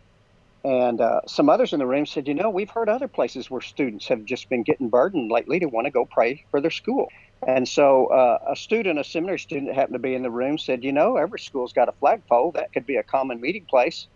And 0.63 0.99
uh, 0.99 1.21
some 1.27 1.49
others 1.49 1.71
in 1.71 1.79
the 1.79 1.85
room 1.85 2.05
said, 2.05 2.27
you 2.27 2.33
know, 2.33 2.49
we've 2.49 2.69
heard 2.69 2.89
other 2.89 3.07
places 3.07 3.49
where 3.49 3.61
students 3.61 4.07
have 4.07 4.25
just 4.25 4.49
been 4.49 4.63
getting 4.63 4.89
burdened 4.89 5.31
lately 5.31 5.59
to 5.59 5.67
want 5.67 5.85
to 5.85 5.91
go 5.91 6.05
pray 6.05 6.43
for 6.51 6.59
their 6.59 6.71
school. 6.71 7.07
And 7.45 7.67
so 7.67 8.07
uh, 8.07 8.39
a 8.49 8.55
student, 8.55 8.99
a 8.99 9.03
seminary 9.03 9.39
student 9.39 9.73
happened 9.73 9.93
to 9.93 9.99
be 9.99 10.15
in 10.15 10.23
the 10.23 10.31
room 10.31 10.57
said, 10.57 10.83
you 10.83 10.91
know, 10.91 11.17
every 11.17 11.39
school's 11.39 11.73
got 11.73 11.87
a 11.87 11.91
flagpole. 11.91 12.51
That 12.51 12.73
could 12.73 12.85
be 12.85 12.95
a 12.95 13.03
common 13.03 13.39
meeting 13.39 13.65
place. 13.65 14.07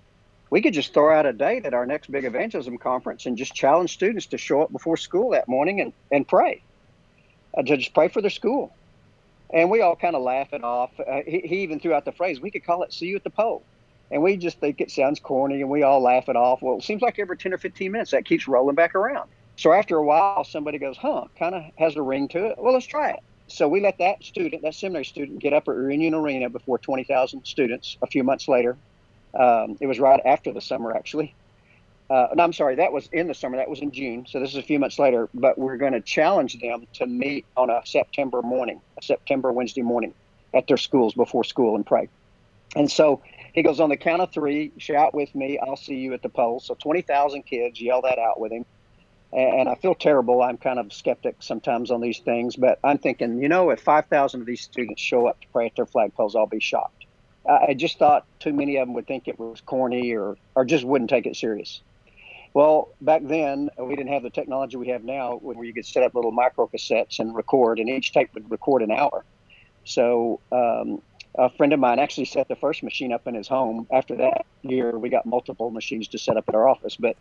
We 0.49 0.61
could 0.61 0.73
just 0.73 0.93
throw 0.93 1.17
out 1.17 1.25
a 1.25 1.31
date 1.31 1.65
at 1.65 1.73
our 1.73 1.85
next 1.85 2.11
big 2.11 2.25
evangelism 2.25 2.77
conference 2.77 3.25
and 3.25 3.37
just 3.37 3.53
challenge 3.53 3.93
students 3.93 4.25
to 4.27 4.37
show 4.37 4.61
up 4.61 4.71
before 4.71 4.97
school 4.97 5.29
that 5.31 5.47
morning 5.47 5.79
and, 5.79 5.93
and 6.11 6.27
pray, 6.27 6.61
uh, 7.57 7.61
to 7.61 7.77
just 7.77 7.93
pray 7.93 8.09
for 8.09 8.21
their 8.21 8.31
school. 8.31 8.73
And 9.53 9.69
we 9.69 9.81
all 9.81 9.95
kind 9.95 10.15
of 10.15 10.23
laugh 10.23 10.51
it 10.51 10.63
off. 10.63 10.91
Uh, 10.99 11.21
he, 11.25 11.39
he 11.39 11.63
even 11.63 11.79
threw 11.79 11.93
out 11.93 12.03
the 12.03 12.11
phrase, 12.11 12.41
we 12.41 12.51
could 12.51 12.65
call 12.65 12.83
it 12.83 12.91
see 12.91 13.05
you 13.05 13.15
at 13.15 13.23
the 13.23 13.29
pole. 13.29 13.63
And 14.09 14.21
we 14.21 14.35
just 14.35 14.59
think 14.59 14.81
it 14.81 14.91
sounds 14.91 15.21
corny 15.21 15.61
and 15.61 15.69
we 15.69 15.83
all 15.83 16.01
laugh 16.01 16.27
it 16.27 16.35
off. 16.35 16.61
Well, 16.61 16.77
it 16.79 16.83
seems 16.83 17.01
like 17.01 17.17
every 17.17 17.37
10 17.37 17.53
or 17.53 17.57
15 17.57 17.91
minutes 17.91 18.11
that 18.11 18.25
keeps 18.25 18.45
rolling 18.45 18.75
back 18.75 18.93
around. 18.93 19.29
So 19.61 19.71
after 19.71 19.95
a 19.95 20.03
while, 20.03 20.43
somebody 20.43 20.79
goes, 20.79 20.97
huh, 20.97 21.25
kind 21.37 21.53
of 21.53 21.61
has 21.77 21.95
a 21.95 22.01
ring 22.01 22.27
to 22.29 22.47
it. 22.47 22.55
Well, 22.57 22.73
let's 22.73 22.87
try 22.87 23.11
it. 23.11 23.19
So 23.45 23.67
we 23.67 23.79
let 23.79 23.99
that 23.99 24.23
student, 24.23 24.63
that 24.63 24.73
seminary 24.73 25.05
student, 25.05 25.37
get 25.37 25.53
up 25.53 25.67
at 25.67 25.75
Reunion 25.75 26.15
Arena 26.15 26.49
before 26.49 26.79
20,000 26.79 27.45
students 27.45 27.95
a 28.01 28.07
few 28.07 28.23
months 28.23 28.47
later. 28.47 28.75
Um, 29.35 29.77
it 29.79 29.85
was 29.85 29.99
right 29.99 30.19
after 30.25 30.51
the 30.51 30.61
summer, 30.61 30.95
actually. 30.95 31.35
Uh, 32.09 32.29
no, 32.33 32.43
I'm 32.43 32.53
sorry, 32.53 32.73
that 32.77 32.91
was 32.91 33.07
in 33.11 33.27
the 33.27 33.35
summer. 33.35 33.57
That 33.57 33.69
was 33.69 33.81
in 33.81 33.91
June. 33.91 34.25
So 34.27 34.39
this 34.39 34.49
is 34.49 34.55
a 34.55 34.63
few 34.63 34.79
months 34.79 34.97
later. 34.97 35.29
But 35.31 35.59
we're 35.59 35.77
going 35.77 35.93
to 35.93 36.01
challenge 36.01 36.59
them 36.59 36.87
to 36.93 37.05
meet 37.05 37.45
on 37.55 37.69
a 37.69 37.83
September 37.85 38.41
morning, 38.41 38.81
a 38.97 39.03
September 39.03 39.51
Wednesday 39.51 39.83
morning 39.83 40.15
at 40.55 40.65
their 40.65 40.77
schools 40.77 41.13
before 41.13 41.43
school 41.43 41.75
and 41.75 41.85
pray. 41.85 42.09
And 42.75 42.89
so 42.89 43.21
he 43.53 43.61
goes 43.61 43.79
on 43.79 43.89
the 43.89 43.97
count 43.97 44.23
of 44.23 44.31
three, 44.31 44.71
shout 44.79 45.13
with 45.13 45.35
me, 45.35 45.59
I'll 45.59 45.77
see 45.77 45.97
you 45.97 46.15
at 46.15 46.23
the 46.23 46.29
polls. 46.29 46.65
So 46.65 46.73
20,000 46.73 47.43
kids 47.43 47.79
yell 47.79 48.01
that 48.01 48.17
out 48.17 48.39
with 48.39 48.51
him. 48.51 48.65
And 49.33 49.69
I 49.69 49.75
feel 49.75 49.95
terrible. 49.95 50.41
I'm 50.41 50.57
kind 50.57 50.77
of 50.77 50.91
skeptic 50.91 51.37
sometimes 51.39 51.89
on 51.89 52.01
these 52.01 52.19
things, 52.19 52.57
but 52.57 52.79
I'm 52.83 52.97
thinking, 52.97 53.41
you 53.41 53.47
know, 53.47 53.69
if 53.69 53.79
5,000 53.79 54.41
of 54.41 54.45
these 54.45 54.61
students 54.61 55.01
show 55.01 55.25
up 55.27 55.39
to 55.41 55.47
pray 55.53 55.67
at 55.67 55.75
their 55.75 55.85
flagpoles, 55.85 56.35
I'll 56.35 56.47
be 56.47 56.59
shocked. 56.59 57.05
I 57.47 57.73
just 57.73 57.97
thought 57.97 58.25
too 58.39 58.53
many 58.53 58.75
of 58.77 58.87
them 58.87 58.93
would 58.93 59.07
think 59.07 59.27
it 59.27 59.39
was 59.39 59.61
corny 59.61 60.13
or, 60.13 60.37
or 60.53 60.65
just 60.65 60.83
wouldn't 60.83 61.09
take 61.09 61.25
it 61.25 61.35
serious. 61.35 61.81
Well, 62.53 62.89
back 62.99 63.21
then, 63.23 63.69
we 63.77 63.95
didn't 63.95 64.11
have 64.11 64.23
the 64.23 64.29
technology 64.29 64.75
we 64.75 64.89
have 64.89 65.03
now 65.03 65.37
where 65.37 65.63
you 65.63 65.73
could 65.73 65.85
set 65.85 66.03
up 66.03 66.13
little 66.13 66.31
micro 66.31 66.67
cassettes 66.67 67.19
and 67.19 67.33
record, 67.33 67.79
and 67.79 67.89
each 67.89 68.11
tape 68.11 68.33
would 68.33 68.51
record 68.51 68.81
an 68.81 68.91
hour. 68.91 69.23
So 69.85 70.41
um, 70.51 71.01
a 71.35 71.49
friend 71.49 71.71
of 71.71 71.79
mine 71.79 71.99
actually 71.99 72.25
set 72.25 72.49
the 72.49 72.55
first 72.55 72.83
machine 72.83 73.13
up 73.13 73.25
in 73.27 73.35
his 73.35 73.47
home. 73.47 73.87
After 73.91 74.17
that 74.17 74.45
year, 74.63 74.97
we 74.97 75.09
got 75.09 75.25
multiple 75.25 75.71
machines 75.71 76.09
to 76.09 76.17
set 76.17 76.35
up 76.35 76.49
at 76.49 76.55
our 76.55 76.67
office. 76.67 76.97
But 76.97 77.15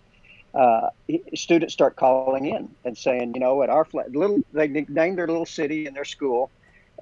uh, 0.55 0.89
students 1.35 1.75
start 1.75 1.97
calling 1.97 2.47
in 2.47 2.75
and 2.85 2.97
saying, 2.99 3.35
you 3.35 3.41
know, 3.41 3.63
at 3.63 3.71
our 3.71 3.85
flat, 3.85 4.13
little, 4.13 4.41
they 4.53 4.69
named 4.69 5.19
their 5.19 5.27
little 5.29 5.47
city 5.47 5.87
and 5.87 5.97
their 5.97 6.05
school, 6.05 6.51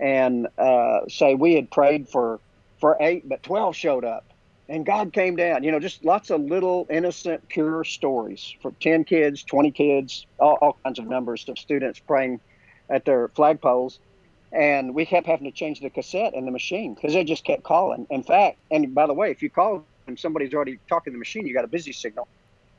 and 0.00 0.48
uh, 0.58 1.00
say 1.08 1.34
we 1.34 1.54
had 1.54 1.70
prayed 1.70 2.08
for 2.08 2.40
for 2.80 2.96
eight, 3.00 3.28
but 3.28 3.42
twelve 3.42 3.74
showed 3.76 4.04
up. 4.04 4.24
and 4.68 4.84
God 4.86 5.12
came 5.12 5.36
down. 5.36 5.64
You 5.64 5.72
know, 5.72 5.80
just 5.80 6.04
lots 6.04 6.30
of 6.30 6.40
little 6.42 6.86
innocent, 6.90 7.48
pure 7.48 7.84
stories 7.84 8.54
for 8.62 8.72
10 8.80 9.04
kids, 9.04 9.44
20 9.44 9.70
kids, 9.72 10.26
all, 10.38 10.58
all 10.60 10.78
kinds 10.84 10.98
of 10.98 11.06
numbers 11.06 11.48
of 11.48 11.58
students 11.58 12.00
praying 12.00 12.40
at 12.90 13.04
their 13.04 13.28
flagpoles. 13.30 13.98
And 14.52 14.94
we 14.94 15.06
kept 15.06 15.26
having 15.26 15.44
to 15.46 15.52
change 15.52 15.80
the 15.80 15.90
cassette 15.90 16.34
and 16.34 16.46
the 16.46 16.52
machine 16.52 16.94
because 16.94 17.14
they 17.14 17.24
just 17.24 17.44
kept 17.44 17.64
calling. 17.64 18.06
In 18.10 18.22
fact, 18.22 18.58
and 18.70 18.94
by 18.94 19.06
the 19.06 19.14
way, 19.14 19.30
if 19.30 19.42
you 19.42 19.50
call 19.50 19.86
and 20.06 20.18
somebody's 20.18 20.54
already 20.54 20.78
talking 20.88 21.12
to 21.12 21.16
the 21.16 21.18
machine, 21.18 21.46
you 21.46 21.54
got 21.54 21.64
a 21.64 21.68
busy 21.68 21.92
signal. 21.92 22.28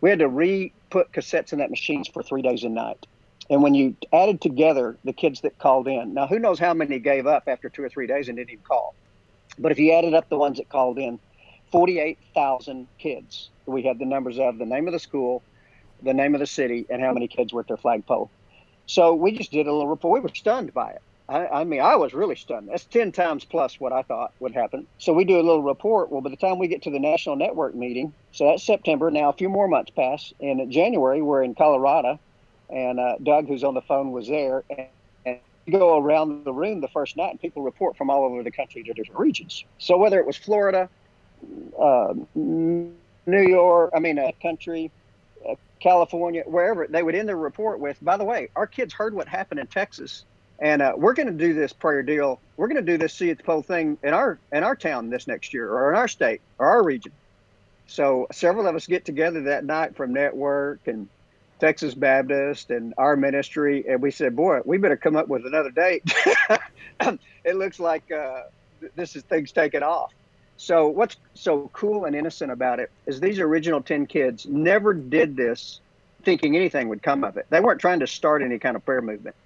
We 0.02 0.10
had 0.10 0.20
to 0.20 0.30
re 0.30 0.74
put 0.90 1.12
cassettes 1.12 1.54
in 1.54 1.60
that 1.60 1.70
machine 1.70 2.04
for 2.06 2.24
three 2.24 2.42
days 2.42 2.64
a 2.64 2.70
night. 2.70 3.06
And 3.50 3.64
when 3.64 3.74
you 3.74 3.96
added 4.14 4.42
together 4.42 4.98
the 5.04 5.14
kids 5.14 5.42
that 5.42 5.58
called 5.58 5.88
in, 5.88 6.14
now 6.14 6.28
who 6.28 6.40
knows 6.40 6.60
how 6.60 6.74
many 6.74 7.00
gave 7.00 7.26
up 7.26 7.44
after 7.48 7.70
two 7.70 7.84
or 7.84 7.90
three 7.90 8.08
days 8.08 8.28
and 8.28 8.38
didn't 8.38 8.52
even 8.52 8.64
call. 8.64 8.96
But 9.58 9.72
if 9.72 9.80
you 9.80 9.92
added 9.94 10.14
up 10.14 10.30
the 10.30 10.38
ones 10.38 10.58
that 10.58 10.70
called 10.70 11.00
in, 11.00 11.20
48,000 11.72 12.88
kids. 12.98 13.50
We 13.66 13.84
had 13.84 14.00
the 14.00 14.06
numbers 14.06 14.40
of 14.40 14.58
the 14.58 14.66
name 14.66 14.88
of 14.88 14.94
the 14.94 15.00
school, 15.00 15.44
the 16.02 16.14
name 16.14 16.34
of 16.34 16.40
the 16.40 16.48
city, 16.48 16.86
and 16.90 17.02
how 17.02 17.14
many 17.14 17.28
kids 17.28 17.54
were 17.54 17.62
at 17.62 17.68
their 17.68 17.78
flagpole. 17.78 18.32
So 18.86 19.14
we 19.14 19.32
just 19.32 19.52
did 19.52 19.68
a 19.68 19.72
little 19.72 19.88
report. 19.88 20.14
We 20.14 20.20
were 20.20 20.34
stunned 20.34 20.74
by 20.74 20.92
it. 20.92 21.02
I, 21.30 21.62
I, 21.62 21.64
mean, 21.64 21.80
I 21.80 21.96
was 21.96 22.14
really 22.14 22.36
stunned. 22.36 22.70
That's 22.70 22.86
10 22.86 23.12
times 23.12 23.46
plus 23.46 23.80
what 23.80 23.94
I 23.94 24.02
thought 24.02 24.34
would 24.40 24.54
happen. 24.54 24.88
So 24.98 25.14
we 25.14 25.26
do 25.26 25.36
a 25.36 25.44
little 25.44 25.62
report. 25.62 26.12
Well, 26.12 26.22
by 26.22 26.32
the 26.32 26.36
time 26.36 26.58
we 26.58 26.68
get 26.68 26.82
to 26.84 26.90
the 26.90 27.00
national 27.00 27.36
network 27.36 27.76
meeting, 27.76 28.14
so 28.32 28.48
that's 28.48 28.64
September. 28.64 29.12
Now, 29.12 29.30
a 29.30 29.34
few 29.34 29.48
more 29.48 29.68
months 29.68 29.92
pass. 29.92 30.34
And 30.42 30.60
in 30.60 30.72
January, 30.72 31.22
we're 31.22 31.44
in 31.44 31.54
Colorado, 31.54 32.20
and 32.70 33.00
uh, 33.00 33.18
Doug, 33.22 33.48
who's 33.48 33.64
on 33.64 33.76
the 33.76 33.82
phone, 33.82 34.12
was 34.12 34.28
there. 34.28 34.64
And, 34.72 34.88
and 35.24 35.40
we 35.68 35.74
go 35.74 36.00
around 36.00 36.46
the 36.46 36.54
room 36.54 36.82
the 36.82 36.88
first 36.88 37.16
night, 37.16 37.30
and 37.30 37.40
people 37.40 37.62
report 37.62 37.96
from 37.96 38.10
all 38.10 38.26
over 38.26 38.42
the 38.42 38.52
country 38.52 38.82
to 38.82 38.94
different 38.94 39.20
regions. 39.20 39.64
So 39.78 39.98
whether 39.98 40.20
it 40.20 40.26
was 40.26 40.36
Florida, 40.36 40.90
uh, 41.80 42.16
New 42.34 42.92
York, 43.28 43.92
I 43.96 44.00
mean, 44.00 44.18
a 44.18 44.34
country, 44.42 44.90
uh, 45.48 45.54
California, 45.80 46.42
wherever, 46.48 46.88
they 46.88 47.04
would 47.04 47.14
end 47.14 47.30
their 47.30 47.38
report 47.38 47.80
with, 47.80 47.98
by 48.02 48.18
the 48.18 48.26
way, 48.26 48.50
our 48.56 48.66
kids 48.66 48.96
heard 48.96 49.14
what 49.14 49.28
happened 49.28 49.60
in 49.60 49.68
Texas. 49.68 50.26
And 50.62 50.82
uh, 50.82 50.94
we're 50.98 51.14
going 51.14 51.28
to 51.28 51.34
do 51.34 51.54
this 51.54 51.72
prayer 51.72 52.04
deal. 52.04 52.40
We're 52.58 52.68
going 52.68 52.84
to 52.84 52.92
do 52.92 52.98
this 52.98 53.14
see 53.14 53.30
at 53.30 53.38
the 53.38 53.44
pole 53.44 53.62
thing 53.62 53.98
in 54.04 54.14
our 54.14 54.38
in 54.52 54.64
our 54.64 54.76
town 54.76 55.10
this 55.10 55.28
next 55.28 55.54
year, 55.54 55.72
or 55.72 55.92
in 55.92 55.98
our 55.98 56.08
state, 56.08 56.42
or 56.58 56.68
our 56.68 56.84
region. 56.84 57.14
So 57.88 58.28
several 58.32 58.68
of 58.68 58.76
us 58.76 58.86
get 58.86 59.06
together 59.06 59.42
that 59.44 59.64
night 59.64 59.96
from 59.96 60.14
Network 60.14 60.82
and 60.86 61.08
Texas 61.60 61.94
Baptist 61.94 62.72
and 62.72 62.94
our 62.98 63.16
ministry, 63.16 63.86
and 63.88 64.02
we 64.02 64.12
said, 64.12 64.36
"Boy, 64.36 64.60
we 64.66 64.78
better 64.78 64.98
come 64.98 65.16
up 65.16 65.30
with 65.30 65.46
another 65.46 65.72
date." 65.72 66.04
it 67.46 67.56
looks 67.56 67.80
like 67.80 68.12
uh, 68.12 68.44
this 68.96 69.16
is 69.16 69.24
things 69.24 69.52
taking 69.52 69.84
off. 69.84 70.12
So 70.58 70.90
what's 70.90 71.16
so 71.36 71.70
cool 71.72 72.04
and 72.04 72.14
innocent 72.14 72.52
about 72.52 72.82
it 72.82 72.92
is 73.06 73.22
these 73.22 73.40
original 73.40 73.82
10 73.82 74.08
kids 74.08 74.46
never 74.46 74.94
did 74.94 75.38
this 75.38 75.80
thinking 76.24 76.58
anything 76.58 76.90
would 76.90 77.02
come 77.02 77.24
of 77.24 77.38
it. 77.38 77.46
They 77.50 77.62
weren't 77.62 77.80
trying 77.80 78.02
to 78.02 78.08
start 78.08 78.42
any 78.42 78.60
kind 78.60 78.76
of 78.76 78.86
prayer 78.86 79.02
movement. 79.02 79.38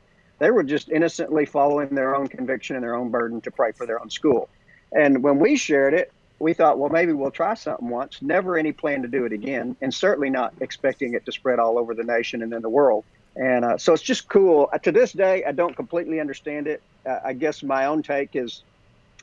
They 0.44 0.52
were 0.52 0.64
just 0.64 0.90
innocently 0.90 1.46
following 1.46 1.96
their 1.96 2.14
own 2.14 2.28
conviction 2.28 2.76
and 2.76 2.84
their 2.84 2.96
own 2.96 3.12
burden 3.12 3.40
to 3.42 3.50
pray 3.50 3.72
for 3.72 3.86
their 3.86 4.02
own 4.02 4.10
school. 4.10 4.50
And 4.92 5.24
when 5.24 5.40
we 5.40 5.56
shared 5.56 5.94
it, 5.94 6.12
we 6.38 6.54
thought, 6.54 6.78
well, 6.78 6.90
maybe 6.90 7.14
we'll 7.14 7.32
try 7.32 7.54
something 7.54 7.88
once. 7.88 8.22
Never 8.22 8.58
any 8.58 8.74
plan 8.74 9.04
to 9.04 9.08
do 9.08 9.24
it 9.24 9.32
again, 9.32 9.78
and 9.80 9.94
certainly 9.94 10.30
not 10.30 10.54
expecting 10.60 11.14
it 11.14 11.26
to 11.28 11.32
spread 11.32 11.60
all 11.60 11.80
over 11.80 11.94
the 11.96 12.04
nation 12.04 12.42
and 12.42 12.52
then 12.52 12.62
the 12.62 12.68
world. 12.68 13.06
And 13.38 13.64
uh, 13.64 13.78
so 13.78 13.94
it's 13.94 14.04
just 14.04 14.28
cool. 14.28 14.70
To 14.84 14.92
this 14.92 15.14
day, 15.14 15.46
I 15.46 15.54
don't 15.54 15.78
completely 15.78 16.20
understand 16.20 16.68
it. 16.68 16.82
Uh, 17.06 17.20
I 17.24 17.32
guess 17.32 17.64
my 17.64 17.86
own 17.86 18.04
take 18.04 18.36
is 18.36 18.64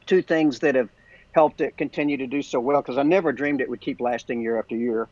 two 0.06 0.22
things 0.22 0.60
that 0.60 0.74
have 0.74 0.88
helped 1.32 1.60
it 1.60 1.76
continue 1.76 2.16
to 2.16 2.26
do 2.28 2.40
so 2.40 2.60
well 2.60 2.80
because 2.80 2.96
I 2.96 3.02
never 3.02 3.30
dreamed 3.30 3.60
it 3.60 3.68
would 3.68 3.82
keep 3.82 4.00
lasting 4.00 4.40
year 4.40 4.58
after 4.58 4.74
year. 4.74 5.06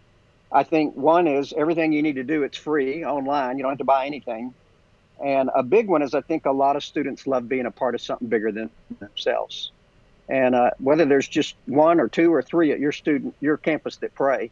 I 0.51 0.63
think 0.63 0.97
one 0.97 1.27
is 1.27 1.53
everything 1.55 1.93
you 1.93 2.01
need 2.01 2.15
to 2.15 2.25
do, 2.25 2.45
it's 2.45 2.57
free 2.57 3.05
online. 3.05 3.59
You 3.59 3.65
don't 3.65 3.73
have 3.73 3.79
to 3.79 3.85
buy 3.85 4.07
anything. 4.07 4.55
And 5.25 5.51
a 5.55 5.63
big 5.63 5.89
one 5.89 6.03
is 6.03 6.15
I 6.15 6.21
think 6.21 6.47
a 6.47 6.53
lot 6.53 6.77
of 6.77 6.85
students 6.85 7.27
love 7.27 7.49
being 7.49 7.67
a 7.67 7.71
part 7.71 7.95
of 7.95 8.01
something 8.01 8.29
bigger 8.29 8.53
than 8.53 8.71
themselves. 9.01 9.73
And 10.29 10.55
uh, 10.55 10.71
whether 10.79 11.05
there's 11.05 11.27
just 11.27 11.55
one 11.67 12.01
or 12.01 12.09
two 12.09 12.33
or 12.33 12.43
three 12.43 12.73
at 12.73 12.79
your 12.79 12.93
student, 12.93 13.35
your 13.41 13.57
campus 13.57 13.97
that 13.97 14.15
pray, 14.15 14.51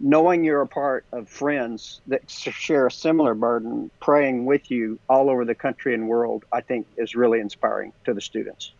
knowing 0.00 0.44
you're 0.44 0.60
a 0.60 0.66
part 0.66 1.04
of 1.12 1.28
friends 1.28 2.00
that 2.06 2.28
share 2.28 2.86
a 2.86 2.90
similar 2.90 3.34
burden, 3.34 3.90
praying 4.00 4.44
with 4.44 4.70
you 4.70 4.98
all 5.08 5.30
over 5.30 5.44
the 5.44 5.54
country 5.54 5.94
and 5.94 6.08
world, 6.08 6.44
I 6.52 6.60
think 6.60 6.86
is 6.96 7.14
really 7.14 7.40
inspiring 7.40 7.92
to 8.04 8.12
the 8.12 8.20
students. 8.20 8.72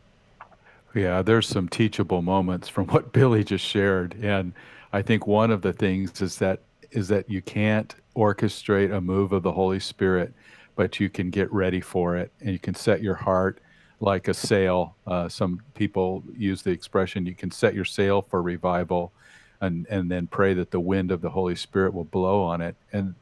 Yeah, 0.94 1.22
there's 1.22 1.48
some 1.48 1.68
teachable 1.68 2.22
moments 2.22 2.68
from 2.68 2.86
what 2.88 3.12
Billy 3.12 3.42
just 3.42 3.64
shared, 3.64 4.14
and 4.22 4.52
I 4.92 5.02
think 5.02 5.26
one 5.26 5.50
of 5.50 5.62
the 5.62 5.72
things 5.72 6.20
is 6.20 6.38
that 6.38 6.60
is 6.90 7.08
that 7.08 7.28
you 7.28 7.42
can't 7.42 7.92
orchestrate 8.16 8.94
a 8.94 9.00
move 9.00 9.32
of 9.32 9.42
the 9.42 9.50
Holy 9.50 9.80
Spirit, 9.80 10.32
but 10.76 11.00
you 11.00 11.08
can 11.08 11.30
get 11.30 11.52
ready 11.52 11.80
for 11.80 12.16
it, 12.16 12.32
and 12.40 12.50
you 12.50 12.58
can 12.58 12.74
set 12.74 13.02
your 13.02 13.14
heart 13.14 13.60
like 14.00 14.28
a 14.28 14.34
sail. 14.34 14.96
Uh, 15.06 15.28
some 15.28 15.60
people 15.74 16.22
use 16.36 16.62
the 16.62 16.70
expression 16.70 17.26
you 17.26 17.34
can 17.34 17.50
set 17.50 17.74
your 17.74 17.84
sail 17.84 18.22
for 18.22 18.42
revival, 18.42 19.12
and 19.60 19.86
and 19.88 20.10
then 20.10 20.26
pray 20.26 20.54
that 20.54 20.70
the 20.70 20.80
wind 20.80 21.10
of 21.10 21.20
the 21.20 21.30
Holy 21.30 21.56
Spirit 21.56 21.94
will 21.94 22.04
blow 22.04 22.42
on 22.42 22.60
it, 22.60 22.76
and 22.92 23.14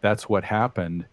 that's 0.00 0.28
what 0.28 0.44
happened. 0.44 1.06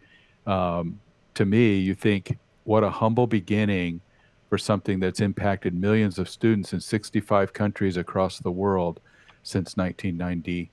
Um, 0.45 0.99
to 1.33 1.45
me, 1.45 1.77
you 1.77 1.93
think 1.93 2.37
what 2.63 2.83
a 2.83 2.89
humble 2.89 3.27
beginning 3.27 4.01
for 4.49 4.57
something 4.57 4.99
that's 4.99 5.19
impacted 5.19 5.73
millions 5.73 6.17
of 6.17 6.29
students 6.29 6.73
in 6.73 6.79
65 6.79 7.53
countries 7.53 7.97
across 7.97 8.39
the 8.39 8.51
world 8.51 8.99
since 9.43 9.75
1990. 9.75 10.71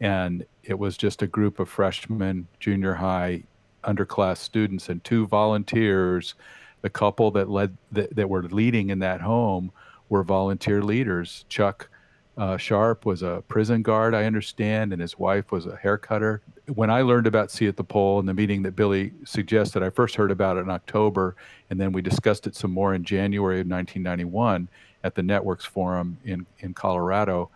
And 0.00 0.44
it 0.62 0.78
was 0.78 0.96
just 0.96 1.22
a 1.22 1.26
group 1.26 1.58
of 1.58 1.68
freshmen, 1.68 2.46
junior 2.60 2.94
high, 2.94 3.44
underclass 3.86 4.38
students, 4.38 4.88
and 4.88 5.02
two 5.04 5.26
volunteers. 5.26 6.34
The 6.82 6.90
couple 6.90 7.30
that 7.32 7.48
led 7.48 7.76
that, 7.92 8.14
that 8.14 8.28
were 8.28 8.42
leading 8.42 8.90
in 8.90 8.98
that 9.00 9.20
home 9.20 9.72
were 10.08 10.22
volunteer 10.22 10.82
leaders. 10.82 11.44
Chuck 11.48 11.88
uh, 12.36 12.56
Sharp 12.56 13.06
was 13.06 13.22
a 13.22 13.42
prison 13.48 13.82
guard, 13.82 14.14
I 14.14 14.24
understand, 14.24 14.92
and 14.92 15.00
his 15.00 15.18
wife 15.18 15.50
was 15.50 15.66
a 15.66 15.76
hair 15.76 15.96
cutter. 15.96 16.42
When 16.74 16.90
I 16.90 17.00
learned 17.00 17.26
about 17.26 17.50
See 17.50 17.66
at 17.66 17.76
the 17.76 17.84
Pole 17.84 18.18
and 18.18 18.28
the 18.28 18.34
meeting 18.34 18.62
that 18.64 18.76
Billy 18.76 19.12
suggested, 19.24 19.82
I 19.82 19.88
first 19.88 20.16
heard 20.16 20.30
about 20.30 20.58
it 20.58 20.60
in 20.60 20.70
October, 20.70 21.34
and 21.70 21.80
then 21.80 21.92
we 21.92 22.02
discussed 22.02 22.46
it 22.46 22.54
some 22.54 22.70
more 22.70 22.94
in 22.94 23.04
January 23.04 23.60
of 23.60 23.68
1991 23.68 24.68
at 25.02 25.14
the 25.14 25.22
Networks 25.22 25.64
Forum 25.64 26.18
in, 26.24 26.44
in 26.58 26.74
Colorado. 26.74 27.48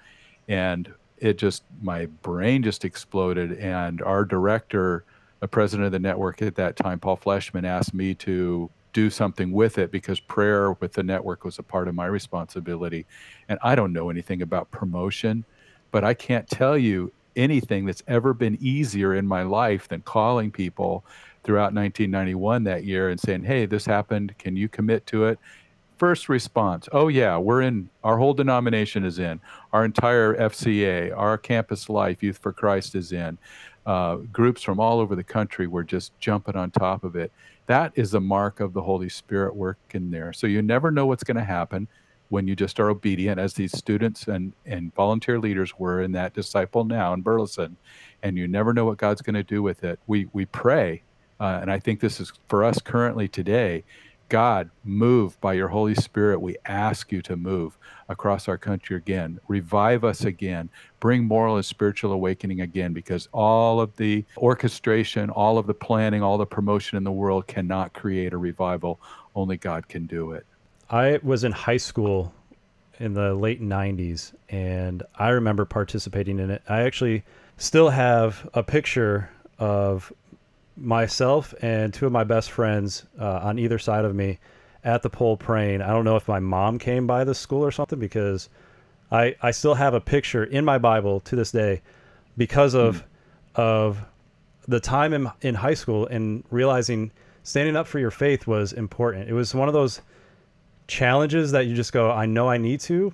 And 0.48 0.90
it 1.18 1.36
just, 1.36 1.62
my 1.82 2.06
brain 2.06 2.62
just 2.62 2.84
exploded. 2.84 3.58
And 3.58 4.00
our 4.00 4.24
director, 4.24 5.04
the 5.40 5.48
president 5.48 5.86
of 5.86 5.92
the 5.92 5.98
network 5.98 6.42
at 6.42 6.54
that 6.56 6.76
time, 6.76 7.00
Paul 7.00 7.16
Fleischmann, 7.16 7.64
asked 7.64 7.94
me 7.94 8.14
to 8.16 8.70
do 8.92 9.10
something 9.10 9.52
with 9.52 9.78
it 9.78 9.90
because 9.90 10.20
prayer 10.20 10.72
with 10.72 10.92
the 10.92 11.02
network 11.02 11.44
was 11.44 11.58
a 11.58 11.62
part 11.62 11.88
of 11.88 11.94
my 11.94 12.06
responsibility. 12.06 13.06
And 13.48 13.58
I 13.62 13.74
don't 13.74 13.92
know 13.92 14.10
anything 14.10 14.42
about 14.42 14.70
promotion, 14.70 15.44
but 15.90 16.04
I 16.04 16.14
can't 16.14 16.48
tell 16.48 16.76
you 16.76 17.12
anything 17.36 17.86
that's 17.86 18.02
ever 18.08 18.34
been 18.34 18.58
easier 18.60 19.14
in 19.14 19.26
my 19.26 19.42
life 19.42 19.88
than 19.88 20.02
calling 20.02 20.50
people 20.50 21.04
throughout 21.44 21.72
1991 21.72 22.64
that 22.64 22.84
year 22.84 23.08
and 23.08 23.18
saying, 23.18 23.44
Hey, 23.44 23.66
this 23.66 23.86
happened. 23.86 24.36
Can 24.38 24.56
you 24.56 24.68
commit 24.68 25.06
to 25.06 25.24
it? 25.24 25.38
First 25.96 26.30
response, 26.30 26.88
oh, 26.92 27.08
yeah, 27.08 27.36
we're 27.36 27.60
in, 27.60 27.90
our 28.02 28.16
whole 28.16 28.32
denomination 28.32 29.04
is 29.04 29.18
in, 29.18 29.38
our 29.74 29.84
entire 29.84 30.34
FCA, 30.34 31.14
our 31.14 31.36
campus 31.36 31.90
life, 31.90 32.22
Youth 32.22 32.38
for 32.38 32.54
Christ 32.54 32.94
is 32.94 33.12
in. 33.12 33.36
Uh, 33.90 34.16
groups 34.38 34.62
from 34.62 34.78
all 34.78 35.00
over 35.00 35.14
the 35.16 35.24
country 35.38 35.66
were 35.66 35.82
just 35.82 36.08
jumping 36.20 36.56
on 36.56 36.70
top 36.70 37.02
of 37.02 37.16
it 37.16 37.30
that 37.70 37.92
is 37.94 38.14
a 38.14 38.20
mark 38.20 38.58
of 38.58 38.72
the 38.72 38.82
Holy 38.82 39.08
Spirit 39.08 39.54
working 39.54 40.10
there. 40.10 40.32
So 40.32 40.48
you 40.48 40.60
never 40.60 40.90
know 40.90 41.06
what's 41.06 41.22
going 41.22 41.36
to 41.36 41.44
happen 41.44 41.86
when 42.28 42.48
you 42.48 42.56
just 42.56 42.80
are 42.80 42.90
obedient, 42.90 43.38
as 43.38 43.54
these 43.54 43.76
students 43.78 44.26
and, 44.26 44.52
and 44.66 44.92
volunteer 44.94 45.38
leaders 45.38 45.78
were 45.78 46.02
in 46.02 46.10
that 46.12 46.34
disciple 46.34 46.84
now 46.84 47.12
in 47.12 47.20
Burleson, 47.20 47.76
and 48.24 48.36
you 48.36 48.48
never 48.48 48.72
know 48.72 48.84
what 48.86 48.98
God's 48.98 49.22
going 49.22 49.34
to 49.34 49.44
do 49.44 49.62
with 49.62 49.84
it. 49.84 50.00
We 50.08 50.28
we 50.32 50.46
pray, 50.46 51.02
uh, 51.38 51.58
and 51.62 51.70
I 51.70 51.78
think 51.78 52.00
this 52.00 52.18
is 52.18 52.32
for 52.48 52.64
us 52.64 52.80
currently 52.80 53.28
today. 53.28 53.84
God, 54.30 54.70
move 54.84 55.38
by 55.40 55.54
your 55.54 55.68
Holy 55.68 55.94
Spirit. 55.96 56.40
We 56.40 56.56
ask 56.64 57.10
you 57.10 57.20
to 57.22 57.36
move 57.36 57.76
across 58.08 58.46
our 58.46 58.56
country 58.56 58.96
again. 58.96 59.40
Revive 59.48 60.04
us 60.04 60.24
again. 60.24 60.70
Bring 61.00 61.24
moral 61.24 61.56
and 61.56 61.64
spiritual 61.64 62.12
awakening 62.12 62.60
again 62.60 62.92
because 62.92 63.28
all 63.32 63.80
of 63.80 63.96
the 63.96 64.24
orchestration, 64.36 65.30
all 65.30 65.58
of 65.58 65.66
the 65.66 65.74
planning, 65.74 66.22
all 66.22 66.38
the 66.38 66.46
promotion 66.46 66.96
in 66.96 67.02
the 67.02 67.10
world 67.10 67.48
cannot 67.48 67.92
create 67.92 68.32
a 68.32 68.38
revival. 68.38 69.00
Only 69.34 69.56
God 69.56 69.88
can 69.88 70.06
do 70.06 70.30
it. 70.30 70.46
I 70.88 71.18
was 71.24 71.42
in 71.42 71.50
high 71.50 71.76
school 71.76 72.32
in 73.00 73.14
the 73.14 73.34
late 73.34 73.60
90s 73.60 74.32
and 74.48 75.02
I 75.16 75.30
remember 75.30 75.64
participating 75.64 76.38
in 76.38 76.50
it. 76.50 76.62
I 76.68 76.82
actually 76.82 77.24
still 77.56 77.90
have 77.90 78.48
a 78.54 78.62
picture 78.62 79.28
of 79.58 80.12
myself 80.80 81.54
and 81.62 81.92
two 81.92 82.06
of 82.06 82.12
my 82.12 82.24
best 82.24 82.50
friends 82.50 83.04
uh, 83.18 83.40
on 83.42 83.58
either 83.58 83.78
side 83.78 84.04
of 84.04 84.14
me 84.14 84.38
at 84.82 85.02
the 85.02 85.10
pole 85.10 85.36
praying. 85.36 85.82
I 85.82 85.88
don't 85.88 86.04
know 86.04 86.16
if 86.16 86.26
my 86.26 86.40
mom 86.40 86.78
came 86.78 87.06
by 87.06 87.24
the 87.24 87.34
school 87.34 87.64
or 87.64 87.70
something 87.70 87.98
because 87.98 88.48
I, 89.10 89.36
I 89.42 89.50
still 89.50 89.74
have 89.74 89.94
a 89.94 90.00
picture 90.00 90.44
in 90.44 90.64
my 90.64 90.78
Bible 90.78 91.20
to 91.20 91.36
this 91.36 91.52
day 91.52 91.82
because 92.36 92.74
of 92.74 93.04
mm. 93.56 93.60
of 93.62 94.04
the 94.68 94.80
time 94.80 95.12
in, 95.12 95.30
in 95.42 95.54
high 95.54 95.74
school 95.74 96.06
and 96.06 96.44
realizing 96.50 97.10
standing 97.42 97.76
up 97.76 97.86
for 97.86 97.98
your 97.98 98.10
faith 98.10 98.46
was 98.46 98.72
important. 98.72 99.28
It 99.28 99.32
was 99.32 99.54
one 99.54 99.68
of 99.68 99.74
those 99.74 100.00
challenges 100.86 101.52
that 101.52 101.66
you 101.66 101.74
just 101.74 101.92
go, 101.92 102.10
I 102.10 102.26
know 102.26 102.48
I 102.48 102.58
need 102.58 102.80
to. 102.80 103.12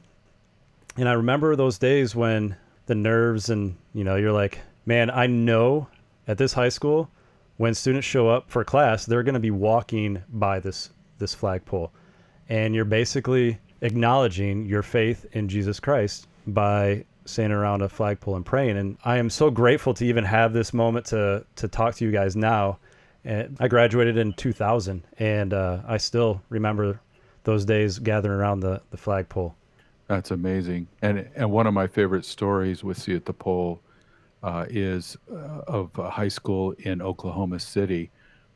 And 0.96 1.08
I 1.08 1.12
remember 1.12 1.56
those 1.56 1.78
days 1.78 2.14
when 2.14 2.56
the 2.86 2.94
nerves 2.94 3.50
and, 3.50 3.76
you 3.92 4.04
know, 4.04 4.16
you're 4.16 4.32
like, 4.32 4.60
man, 4.86 5.10
I 5.10 5.26
know 5.26 5.88
at 6.26 6.38
this 6.38 6.52
high 6.52 6.70
school 6.70 7.10
when 7.56 7.74
students 7.74 8.06
show 8.06 8.28
up 8.28 8.50
for 8.50 8.64
class, 8.64 9.06
they're 9.06 9.22
going 9.22 9.34
to 9.34 9.40
be 9.40 9.50
walking 9.50 10.22
by 10.28 10.60
this 10.60 10.90
this 11.18 11.34
flagpole. 11.34 11.92
And 12.48 12.74
you're 12.74 12.84
basically 12.84 13.58
acknowledging 13.80 14.66
your 14.66 14.82
faith 14.82 15.26
in 15.32 15.48
Jesus 15.48 15.80
Christ 15.80 16.28
by 16.46 17.04
standing 17.24 17.56
around 17.56 17.82
a 17.82 17.88
flagpole 17.88 18.36
and 18.36 18.44
praying. 18.44 18.76
And 18.76 18.96
I 19.04 19.16
am 19.18 19.30
so 19.30 19.50
grateful 19.50 19.94
to 19.94 20.04
even 20.04 20.24
have 20.24 20.52
this 20.52 20.72
moment 20.72 21.06
to 21.06 21.44
to 21.56 21.68
talk 21.68 21.94
to 21.96 22.04
you 22.04 22.12
guys 22.12 22.36
now. 22.36 22.78
And 23.24 23.56
I 23.58 23.66
graduated 23.66 24.16
in 24.16 24.34
2000, 24.34 25.02
and 25.18 25.52
uh, 25.52 25.80
I 25.86 25.96
still 25.96 26.42
remember 26.48 27.00
those 27.42 27.64
days 27.64 27.98
gathering 27.98 28.38
around 28.38 28.60
the 28.60 28.82
the 28.90 28.96
flagpole. 28.96 29.54
That's 30.06 30.30
amazing. 30.30 30.86
And 31.02 31.28
and 31.34 31.50
one 31.50 31.66
of 31.66 31.74
my 31.74 31.86
favorite 31.86 32.24
stories 32.24 32.84
with 32.84 32.98
See 32.98 33.14
at 33.14 33.24
the 33.24 33.32
Pole 33.32 33.80
uh, 34.46 34.64
is 34.70 35.16
uh, 35.28 35.62
of 35.66 35.90
a 35.98 36.08
high 36.08 36.28
school 36.28 36.70
in 36.78 37.02
Oklahoma 37.02 37.58
City 37.58 38.10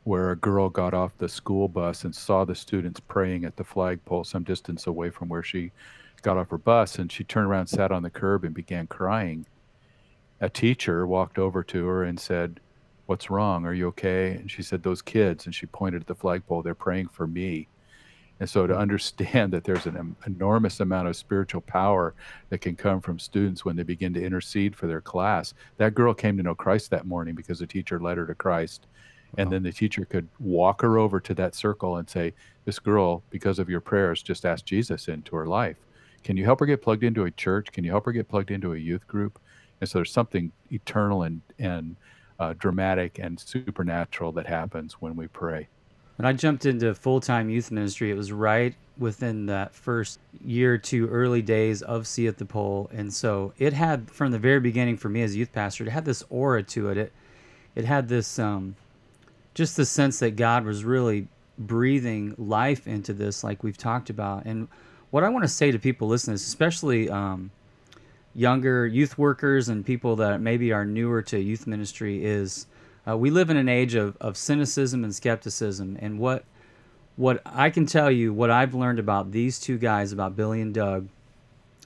where 0.05 0.31
a 0.31 0.37
girl 0.37 0.69
got 0.69 0.93
off 0.93 1.17
the 1.17 1.27
school 1.27 1.67
bus 1.67 2.05
and 2.05 2.15
saw 2.15 2.45
the 2.45 2.55
students 2.55 3.01
praying 3.01 3.43
at 3.43 3.57
the 3.57 3.63
flagpole 3.63 4.23
some 4.23 4.43
distance 4.43 4.87
away 4.87 5.09
from 5.09 5.27
where 5.27 5.43
she 5.43 5.69
got 6.21 6.37
off 6.37 6.49
her 6.49 6.57
bus. 6.57 6.97
And 6.97 7.11
she 7.11 7.25
turned 7.25 7.47
around 7.47 7.67
sat 7.67 7.91
on 7.91 8.03
the 8.03 8.09
curb 8.09 8.45
and 8.45 8.55
began 8.55 8.87
crying. 8.87 9.45
A 10.39 10.49
teacher 10.49 11.05
walked 11.05 11.37
over 11.37 11.61
to 11.65 11.85
her 11.85 12.05
and 12.05 12.17
said 12.17 12.61
what's 13.05 13.29
wrong? 13.29 13.65
Are 13.65 13.73
you 13.73 13.87
okay? 13.89 14.31
And 14.31 14.49
she 14.49 14.63
said 14.63 14.83
those 14.83 15.01
kids 15.01 15.45
and 15.45 15.53
she 15.53 15.65
pointed 15.65 16.03
at 16.03 16.07
the 16.07 16.15
flagpole 16.15 16.61
they're 16.61 16.73
praying 16.73 17.09
for 17.09 17.27
me 17.27 17.67
and 18.41 18.49
so 18.49 18.65
to 18.65 18.75
understand 18.75 19.53
that 19.53 19.63
there's 19.63 19.85
an 19.85 20.15
enormous 20.25 20.79
amount 20.79 21.07
of 21.07 21.15
spiritual 21.15 21.61
power 21.61 22.15
that 22.49 22.57
can 22.57 22.75
come 22.75 22.99
from 22.99 23.19
students 23.19 23.63
when 23.63 23.75
they 23.75 23.83
begin 23.83 24.15
to 24.15 24.25
intercede 24.25 24.75
for 24.75 24.87
their 24.87 24.99
class 24.99 25.53
that 25.77 25.93
girl 25.93 26.11
came 26.11 26.35
to 26.35 26.43
know 26.43 26.55
christ 26.55 26.89
that 26.89 27.05
morning 27.05 27.35
because 27.35 27.59
the 27.59 27.67
teacher 27.67 27.99
led 27.99 28.17
her 28.17 28.25
to 28.25 28.35
christ. 28.35 28.87
And 29.37 29.49
then 29.49 29.63
the 29.63 29.71
teacher 29.71 30.03
could 30.03 30.27
walk 30.39 30.81
her 30.81 30.97
over 30.97 31.21
to 31.21 31.33
that 31.35 31.55
circle 31.55 31.95
and 31.97 32.09
say 32.09 32.33
this 32.65 32.79
girl 32.79 33.23
because 33.29 33.59
of 33.59 33.69
your 33.69 33.79
prayers 33.79 34.21
just 34.21 34.43
asked 34.45 34.65
jesus 34.65 35.07
into 35.07 35.35
her 35.35 35.45
life. 35.45 35.77
Can 36.23 36.35
you 36.35 36.43
help 36.43 36.59
her 36.59 36.65
get 36.65 36.81
plugged 36.81 37.03
into 37.03 37.23
a 37.23 37.31
church? 37.31 37.71
Can 37.71 37.83
you 37.83 37.91
help 37.91 38.05
her 38.05 38.11
get 38.11 38.27
plugged 38.27 38.51
into 38.51 38.73
a 38.73 38.77
youth 38.77 39.07
group? 39.07 39.39
And 39.79 39.89
so 39.89 39.99
there's 39.99 40.11
something 40.11 40.51
eternal 40.71 41.23
and 41.23 41.41
and 41.59 41.95
uh, 42.39 42.55
dramatic 42.57 43.19
and 43.19 43.39
supernatural 43.39 44.31
that 44.33 44.47
happens 44.47 44.93
when 44.93 45.15
we 45.15 45.27
pray 45.27 45.67
when 46.21 46.29
i 46.29 46.33
jumped 46.33 46.65
into 46.65 46.93
full-time 46.93 47.49
youth 47.49 47.71
ministry 47.71 48.11
it 48.11 48.15
was 48.15 48.31
right 48.31 48.75
within 48.97 49.47
that 49.47 49.73
first 49.73 50.19
year 50.45 50.77
two 50.77 51.07
early 51.07 51.41
days 51.41 51.81
of 51.81 52.05
see 52.05 52.27
at 52.27 52.37
the 52.37 52.45
pole 52.45 52.89
and 52.93 53.11
so 53.11 53.53
it 53.57 53.73
had 53.73 54.09
from 54.11 54.31
the 54.31 54.39
very 54.39 54.59
beginning 54.59 54.95
for 54.95 55.09
me 55.09 55.23
as 55.23 55.33
a 55.33 55.37
youth 55.37 55.51
pastor 55.51 55.83
it 55.83 55.89
had 55.89 56.05
this 56.05 56.23
aura 56.29 56.61
to 56.61 56.89
it 56.89 56.97
it 56.97 57.11
it 57.75 57.85
had 57.85 58.07
this 58.07 58.37
um, 58.37 58.75
just 59.53 59.77
the 59.77 59.85
sense 59.85 60.19
that 60.19 60.35
God 60.35 60.65
was 60.65 60.83
really 60.83 61.27
breathing 61.57 62.35
life 62.37 62.87
into 62.87 63.13
this, 63.13 63.43
like 63.43 63.63
we've 63.63 63.77
talked 63.77 64.09
about. 64.09 64.45
And 64.45 64.67
what 65.11 65.23
I 65.23 65.29
want 65.29 65.43
to 65.43 65.49
say 65.49 65.71
to 65.71 65.79
people 65.79 66.07
listening, 66.07 66.35
especially 66.35 67.09
um, 67.09 67.51
younger 68.33 68.87
youth 68.87 69.17
workers 69.17 69.69
and 69.69 69.85
people 69.85 70.15
that 70.17 70.41
maybe 70.41 70.71
are 70.71 70.85
newer 70.85 71.21
to 71.23 71.39
youth 71.39 71.67
ministry, 71.67 72.23
is 72.23 72.65
uh, 73.07 73.17
we 73.17 73.29
live 73.29 73.49
in 73.49 73.57
an 73.57 73.69
age 73.69 73.95
of, 73.95 74.17
of 74.21 74.37
cynicism 74.37 75.03
and 75.03 75.13
skepticism. 75.13 75.97
And 75.99 76.19
what 76.19 76.43
what 77.17 77.41
I 77.45 77.69
can 77.69 77.85
tell 77.85 78.09
you, 78.09 78.33
what 78.33 78.49
I've 78.49 78.73
learned 78.73 78.97
about 78.97 79.31
these 79.31 79.59
two 79.59 79.77
guys, 79.77 80.11
about 80.11 80.35
Billy 80.35 80.61
and 80.61 80.73
Doug, 80.73 81.07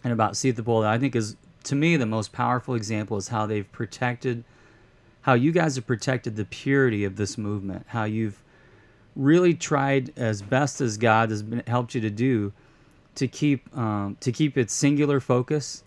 and 0.03 0.13
about 0.13 0.37
See 0.37 0.49
at 0.49 0.55
the 0.55 0.63
Pole, 0.63 0.81
that 0.81 0.91
I 0.91 0.97
think 0.97 1.15
is 1.15 1.35
to 1.63 1.75
me 1.75 1.97
the 1.97 2.05
most 2.05 2.31
powerful 2.31 2.75
example 2.75 3.17
is 3.17 3.29
how 3.29 3.45
they've 3.45 3.69
protected 3.71 4.43
how 5.21 5.33
you 5.33 5.51
guys 5.51 5.75
have 5.75 5.87
protected 5.87 6.35
the 6.35 6.45
purity 6.45 7.03
of 7.03 7.15
this 7.15 7.35
movement, 7.35 7.83
how 7.87 8.03
you've 8.03 8.43
really 9.15 9.55
tried 9.55 10.13
as 10.15 10.43
best 10.43 10.81
as 10.81 10.97
God 10.97 11.31
has 11.31 11.41
been, 11.41 11.63
helped 11.65 11.95
you 11.95 12.01
to 12.01 12.11
do 12.11 12.53
to 13.15 13.27
keep 13.27 13.75
um, 13.75 14.17
to 14.19 14.31
keep 14.31 14.57
its 14.57 14.73
singular 14.73 15.19
focus, 15.19 15.83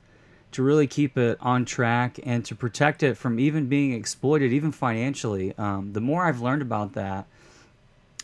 to 0.52 0.62
really 0.62 0.87
keep 0.87 1.18
it 1.18 1.38
on 1.40 1.64
track, 1.64 2.18
and 2.24 2.44
to 2.44 2.54
protect 2.54 3.02
it 3.02 3.16
from 3.16 3.38
even 3.38 3.68
being 3.68 3.92
exploited, 3.92 4.52
even 4.52 4.72
financially. 4.72 5.56
Um, 5.58 5.92
the 5.92 6.00
more 6.00 6.24
I've 6.24 6.40
learned 6.40 6.62
about 6.62 6.94
that, 6.94 7.26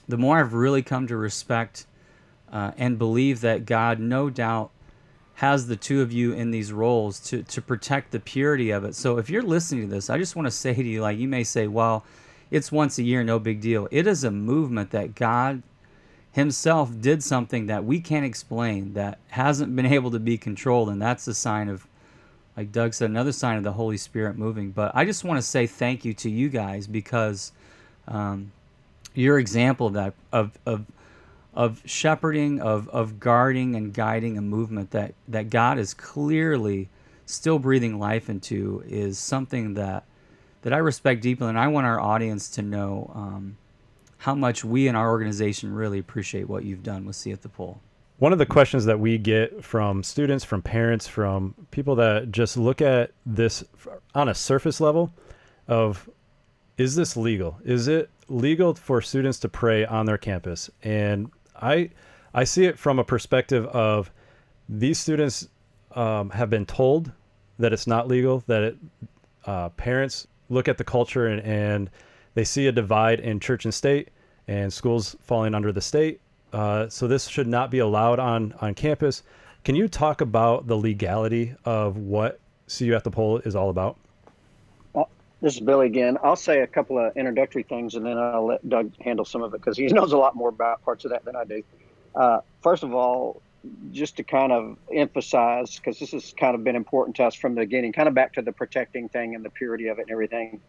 the 0.09 0.17
more 0.17 0.39
I've 0.39 0.55
really 0.55 0.83
come 0.83 1.07
to 1.07 1.17
respect 1.17 1.87
uh, 2.53 2.73
and 2.79 2.99
believe 2.99 3.41
that 3.43 3.67
God, 3.67 3.99
no 3.99 4.31
doubt, 4.31 4.71
has 5.35 5.67
the 5.67 5.77
two 5.77 6.01
of 6.01 6.13
you 6.13 6.33
in 6.33 6.51
these 6.51 6.73
roles 6.73 7.19
to 7.19 7.43
to 7.43 7.61
protect 7.61 8.13
the 8.13 8.21
purity 8.21 8.71
of 8.71 8.85
it. 8.85 8.95
So 8.95 9.19
if 9.19 9.29
you're 9.29 9.43
listening 9.43 9.89
to 9.89 9.95
this, 9.95 10.09
I 10.09 10.19
just 10.19 10.37
want 10.37 10.47
to 10.47 10.51
say 10.51 10.75
to 10.75 10.83
you 10.83 11.03
like 11.03 11.19
you 11.19 11.29
may 11.29 11.45
say, 11.45 11.67
well, 11.67 12.05
it's 12.51 12.71
once 12.71 12.99
a 12.99 13.03
year, 13.03 13.25
no 13.25 13.39
big 13.39 13.61
deal. 13.61 13.89
It 13.91 14.07
is 14.07 14.23
a 14.23 14.31
movement 14.31 14.91
that 14.93 15.15
God 15.15 15.63
himself 16.31 17.01
did 17.01 17.23
something 17.23 17.67
that 17.67 17.85
we 17.85 18.01
can't 18.01 18.25
explain 18.25 18.95
that 18.95 19.19
hasn't 19.29 19.75
been 19.75 19.87
able 19.93 20.11
to 20.11 20.19
be 20.19 20.37
controlled 20.39 20.89
and 20.89 21.01
that's 21.01 21.27
a 21.27 21.35
sign 21.35 21.69
of 21.69 21.87
like 22.57 22.73
Doug 22.73 22.95
said 22.95 23.11
another 23.11 23.33
sign 23.33 23.57
of 23.57 23.65
the 23.65 23.73
Holy 23.73 23.97
Spirit 23.97 24.37
moving. 24.39 24.71
But 24.71 24.93
I 24.95 25.05
just 25.05 25.25
want 25.25 25.39
to 25.39 25.43
say 25.43 25.67
thank 25.67 26.05
you 26.05 26.15
to 26.15 26.31
you 26.31 26.49
guys 26.49 26.87
because 26.87 27.53
um, 28.07 28.53
your 29.15 29.39
example 29.39 29.89
of 29.89 29.93
that 29.95 30.15
of 30.33 30.59
of 30.67 30.87
of 31.55 31.83
shepherding, 31.85 32.61
of, 32.61 32.89
of 32.89 33.21
guarding 33.21 33.77
and 33.77 33.95
guiding 33.95 34.37
a 34.37 34.43
movement 34.43 34.91
that, 34.91 35.15
that 35.29 35.51
God 35.51 35.79
is 35.79 35.95
clearly 35.95 36.89
still 37.27 37.59
breathing 37.59 37.99
life 37.99 38.29
into 38.29 38.83
is 38.87 39.19
something 39.19 39.75
that 39.75 40.05
that 40.63 40.73
I 40.73 40.79
respect 40.79 41.21
deeply, 41.21 41.49
and 41.49 41.59
I 41.59 41.69
want 41.69 41.87
our 41.87 42.01
audience 42.01 42.49
to 42.53 42.63
know 42.63 43.13
um, 43.15 43.59
how 44.17 44.35
much 44.35 44.65
we 44.65 44.89
in 44.89 44.97
our 44.97 45.11
organization 45.11 45.75
really 45.75 45.99
appreciate 45.99 46.49
what 46.49 46.65
you've 46.65 46.83
done 46.83 47.05
with 47.05 47.17
See 47.17 47.33
at 47.33 47.43
the 47.43 47.51
Pole. 47.51 47.81
One 48.19 48.33
of 48.33 48.39
the 48.39 48.47
questions 48.47 48.85
that 48.85 49.01
we 49.01 49.19
get 49.19 49.65
from 49.65 50.05
students, 50.05 50.45
from 50.45 50.63
parents, 50.63 51.09
from 51.09 51.55
people 51.73 51.97
that 51.97 52.31
just 52.31 52.57
look 52.57 52.81
at 52.81 53.11
this 53.27 53.65
on 54.15 54.29
a 54.29 54.35
surface 54.35 54.81
level 54.81 55.13
of 55.67 56.09
is 56.79 56.95
this 56.95 57.17
legal? 57.17 57.59
Is 57.65 57.89
it 57.89 58.11
legal 58.29 58.75
for 58.75 59.01
students 59.01 59.39
to 59.41 59.49
pray 59.49 59.85
on 59.85 60.07
their 60.07 60.19
campus? 60.19 60.71
And 60.83 61.31
I 61.57 61.91
I 62.33 62.45
see 62.45 62.65
it 62.67 62.79
from 62.79 62.99
a 62.99 63.05
perspective 63.05 63.67
of 63.67 64.13
these 64.69 64.99
students 64.99 65.49
um, 65.93 66.31
have 66.31 66.51
been 66.51 66.67
told 66.67 67.11
that 67.59 67.73
it's 67.73 67.87
not 67.87 68.07
legal. 68.07 68.45
That 68.47 68.63
it, 68.63 68.77
uh, 69.45 69.69
parents 69.71 70.27
look 70.49 70.69
at 70.69 70.79
the 70.79 70.85
culture 70.85 71.27
and, 71.27 71.41
and 71.43 71.91
they 72.35 72.45
see 72.45 72.69
a 72.69 72.73
divide 72.73 73.21
in 73.21 73.41
church 73.41 73.65
and 73.65 73.75
state, 73.75 74.11
and 74.47 74.73
schools 74.73 75.17
falling 75.21 75.55
under 75.55 75.73
the 75.73 75.81
state. 75.81 76.21
Uh, 76.55 76.89
so 76.89 77.09
this 77.09 77.27
should 77.27 77.49
not 77.49 77.71
be 77.71 77.81
allowed 77.81 78.21
on 78.21 78.55
on 78.61 78.75
campus. 78.75 79.25
Can 79.65 79.75
you 79.75 79.89
talk 79.89 80.21
about 80.21 80.69
the 80.69 80.77
legality 80.77 81.55
of 81.65 81.97
what 81.97 82.39
You 82.79 82.95
at 82.95 83.03
the 83.03 83.11
Pole 83.11 83.39
is 83.39 83.57
all 83.57 83.71
about? 83.71 83.97
Well, 84.93 85.09
this 85.41 85.55
is 85.55 85.61
Billy 85.61 85.87
again. 85.87 86.17
I'll 86.23 86.37
say 86.37 86.61
a 86.61 86.67
couple 86.67 86.99
of 86.99 87.17
introductory 87.17 87.65
things, 87.65 87.97
and 87.97 88.07
then 88.07 88.19
I'll 88.19 88.47
let 88.47 88.69
Doug 88.69 88.93
handle 89.01 89.25
some 89.25 89.43
of 89.43 89.53
it 89.53 89.61
because 89.61 89.77
he 89.77 89.87
knows 89.89 90.13
a 90.13 90.17
lot 90.17 90.37
more 90.37 90.51
about 90.51 90.85
parts 90.85 91.05
of 91.05 91.11
that 91.11 91.25
than 91.25 91.35
I 91.35 91.45
do. 91.45 91.63
Uh, 92.15 92.41
first 92.63 92.85
of 92.85 92.95
all, 92.95 93.43
just 93.91 94.17
to 94.19 94.23
kind 94.23 94.53
of 94.53 94.77
emphasize, 94.93 95.77
because 95.77 95.99
this 95.99 96.13
has 96.13 96.35
kind 96.39 96.55
of 96.55 96.63
been 96.63 96.77
important 96.77 97.17
to 97.17 97.25
us 97.25 97.35
from 97.35 97.57
the 97.57 97.63
beginning, 97.63 97.93
kind 97.93 98.07
of 98.07 98.15
back 98.15 98.35
to 98.35 98.43
the 98.43 98.53
protecting 98.53 99.09
thing 99.09 99.35
and 99.35 99.45
the 99.45 99.51
purity 99.51 99.89
of 99.89 99.99
it 99.99 100.03
and 100.03 100.11
everything. 100.13 100.61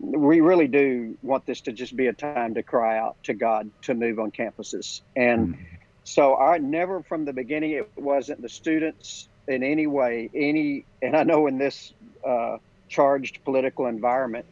We 0.00 0.40
really 0.40 0.68
do 0.68 1.16
want 1.22 1.46
this 1.46 1.60
to 1.62 1.72
just 1.72 1.96
be 1.96 2.06
a 2.06 2.12
time 2.12 2.54
to 2.54 2.62
cry 2.62 2.98
out 2.98 3.22
to 3.24 3.34
God 3.34 3.70
to 3.82 3.94
move 3.94 4.18
on 4.18 4.30
campuses. 4.30 5.00
And 5.16 5.54
mm-hmm. 5.54 5.64
so 6.04 6.36
I 6.36 6.58
never 6.58 7.02
from 7.02 7.24
the 7.24 7.32
beginning, 7.32 7.72
it 7.72 7.90
wasn't 7.96 8.42
the 8.42 8.48
students 8.48 9.28
in 9.48 9.62
any 9.62 9.86
way, 9.86 10.30
any, 10.34 10.84
and 11.02 11.16
I 11.16 11.22
know 11.24 11.46
in 11.46 11.58
this 11.58 11.94
uh, 12.24 12.58
charged 12.88 13.42
political 13.44 13.86
environment, 13.86 14.46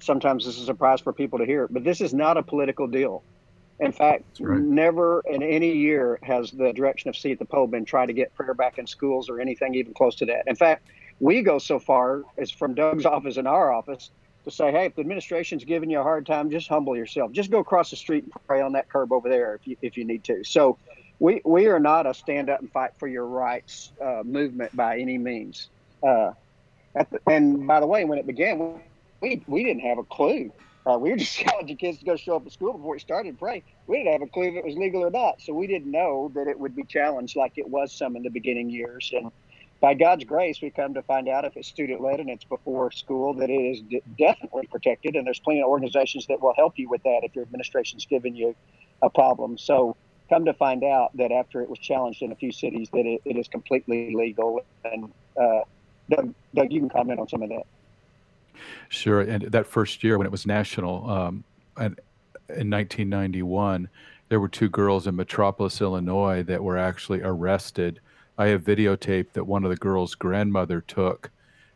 sometimes 0.00 0.44
this 0.44 0.56
is 0.56 0.62
a 0.62 0.66
surprise 0.66 1.00
for 1.00 1.12
people 1.12 1.38
to 1.38 1.46
hear, 1.46 1.66
but 1.68 1.82
this 1.82 2.00
is 2.00 2.12
not 2.12 2.36
a 2.36 2.42
political 2.42 2.86
deal. 2.86 3.22
In 3.80 3.90
fact, 3.90 4.38
right. 4.38 4.60
never 4.60 5.22
in 5.26 5.42
any 5.42 5.72
year 5.72 6.20
has 6.22 6.52
the 6.52 6.72
direction 6.72 7.08
of 7.08 7.16
See 7.16 7.32
at 7.32 7.38
the 7.40 7.44
Pole 7.44 7.66
been 7.66 7.84
trying 7.84 8.06
to 8.06 8.12
get 8.12 8.32
prayer 8.34 8.54
back 8.54 8.78
in 8.78 8.86
schools 8.86 9.28
or 9.28 9.40
anything 9.40 9.74
even 9.74 9.94
close 9.94 10.14
to 10.16 10.26
that. 10.26 10.44
In 10.46 10.54
fact, 10.54 10.86
we 11.18 11.42
go 11.42 11.58
so 11.58 11.78
far 11.78 12.22
as 12.38 12.50
from 12.50 12.74
Doug's 12.74 13.04
office 13.04 13.36
and 13.36 13.48
our 13.48 13.72
office 13.72 14.10
to 14.44 14.50
say, 14.50 14.70
hey, 14.70 14.86
if 14.86 14.94
the 14.94 15.00
administration's 15.00 15.64
giving 15.64 15.90
you 15.90 16.00
a 16.00 16.02
hard 16.02 16.26
time, 16.26 16.50
just 16.50 16.68
humble 16.68 16.96
yourself. 16.96 17.32
Just 17.32 17.50
go 17.50 17.58
across 17.58 17.90
the 17.90 17.96
street 17.96 18.24
and 18.24 18.32
pray 18.46 18.60
on 18.60 18.72
that 18.72 18.88
curb 18.88 19.12
over 19.12 19.28
there 19.28 19.54
if 19.54 19.66
you, 19.66 19.76
if 19.82 19.96
you 19.96 20.04
need 20.04 20.24
to. 20.24 20.44
So 20.44 20.78
we 21.18 21.40
we 21.44 21.66
are 21.66 21.80
not 21.80 22.06
a 22.06 22.14
stand 22.14 22.50
up 22.50 22.60
and 22.60 22.70
fight 22.72 22.90
for 22.98 23.08
your 23.08 23.26
rights 23.26 23.92
uh, 24.04 24.22
movement 24.24 24.76
by 24.76 24.98
any 24.98 25.18
means. 25.18 25.68
Uh, 26.02 26.32
the, 26.94 27.20
and 27.26 27.66
by 27.66 27.80
the 27.80 27.86
way, 27.86 28.04
when 28.04 28.18
it 28.18 28.26
began, 28.26 28.80
we 29.20 29.42
we 29.46 29.64
didn't 29.64 29.82
have 29.82 29.98
a 29.98 30.04
clue. 30.04 30.52
Uh, 30.86 30.98
we 30.98 31.10
were 31.10 31.16
just 31.24 31.36
challenging 31.36 31.76
kids 31.76 31.98
to 31.98 32.04
go 32.04 32.16
show 32.16 32.36
up 32.36 32.46
at 32.46 32.52
school 32.52 32.72
before 32.74 32.92
we 32.92 32.98
started 32.98 33.32
to 33.32 33.38
pray. 33.38 33.62
We 33.86 33.98
didn't 33.98 34.12
have 34.12 34.22
a 34.22 34.26
clue 34.26 34.48
if 34.48 34.54
it 34.56 34.64
was 34.64 34.76
legal 34.76 35.02
or 35.02 35.10
not, 35.10 35.40
so 35.40 35.54
we 35.54 35.66
didn't 35.66 35.90
know 35.90 36.30
that 36.34 36.46
it 36.48 36.58
would 36.58 36.76
be 36.76 36.84
challenged 36.84 37.36
like 37.36 37.52
it 37.56 37.68
was 37.68 37.92
some 37.92 38.16
in 38.16 38.22
the 38.22 38.30
beginning 38.30 38.70
years. 38.70 39.10
And 39.14 39.30
by 39.84 39.92
God's 39.92 40.24
grace, 40.24 40.62
we 40.62 40.70
come 40.70 40.94
to 40.94 41.02
find 41.02 41.28
out 41.28 41.44
if 41.44 41.58
it's 41.58 41.68
student 41.68 42.00
led 42.00 42.18
and 42.18 42.30
it's 42.30 42.44
before 42.44 42.90
school 42.90 43.34
that 43.34 43.50
it 43.50 43.52
is 43.52 43.82
d- 43.82 44.00
definitely 44.18 44.66
protected. 44.68 45.14
And 45.14 45.26
there's 45.26 45.40
plenty 45.40 45.60
of 45.60 45.68
organizations 45.68 46.26
that 46.28 46.40
will 46.40 46.54
help 46.56 46.78
you 46.78 46.88
with 46.88 47.02
that 47.02 47.20
if 47.22 47.34
your 47.34 47.42
administration's 47.42 48.06
given 48.06 48.34
you 48.34 48.56
a 49.02 49.10
problem. 49.10 49.58
So 49.58 49.94
come 50.30 50.46
to 50.46 50.54
find 50.54 50.84
out 50.84 51.14
that 51.18 51.32
after 51.32 51.60
it 51.60 51.68
was 51.68 51.78
challenged 51.78 52.22
in 52.22 52.32
a 52.32 52.34
few 52.34 52.50
cities, 52.50 52.88
that 52.94 53.04
it, 53.04 53.20
it 53.26 53.36
is 53.36 53.46
completely 53.46 54.14
legal. 54.14 54.64
And 54.86 55.12
uh, 55.38 55.60
Doug, 56.08 56.34
Doug, 56.54 56.72
you 56.72 56.80
can 56.80 56.88
comment 56.88 57.20
on 57.20 57.28
some 57.28 57.42
of 57.42 57.50
that. 57.50 57.66
Sure. 58.88 59.20
And 59.20 59.42
that 59.42 59.66
first 59.66 60.02
year 60.02 60.16
when 60.16 60.26
it 60.26 60.30
was 60.30 60.46
national, 60.46 61.10
um, 61.10 61.44
and 61.76 62.00
in 62.48 62.70
1991, 62.70 63.90
there 64.30 64.40
were 64.40 64.48
two 64.48 64.70
girls 64.70 65.06
in 65.06 65.14
Metropolis, 65.14 65.82
Illinois, 65.82 66.42
that 66.44 66.64
were 66.64 66.78
actually 66.78 67.20
arrested. 67.20 68.00
I 68.38 68.46
have 68.46 68.62
videotape 68.62 69.32
that 69.32 69.44
one 69.44 69.64
of 69.64 69.70
the 69.70 69.76
girls' 69.76 70.14
grandmother 70.14 70.80
took 70.80 71.30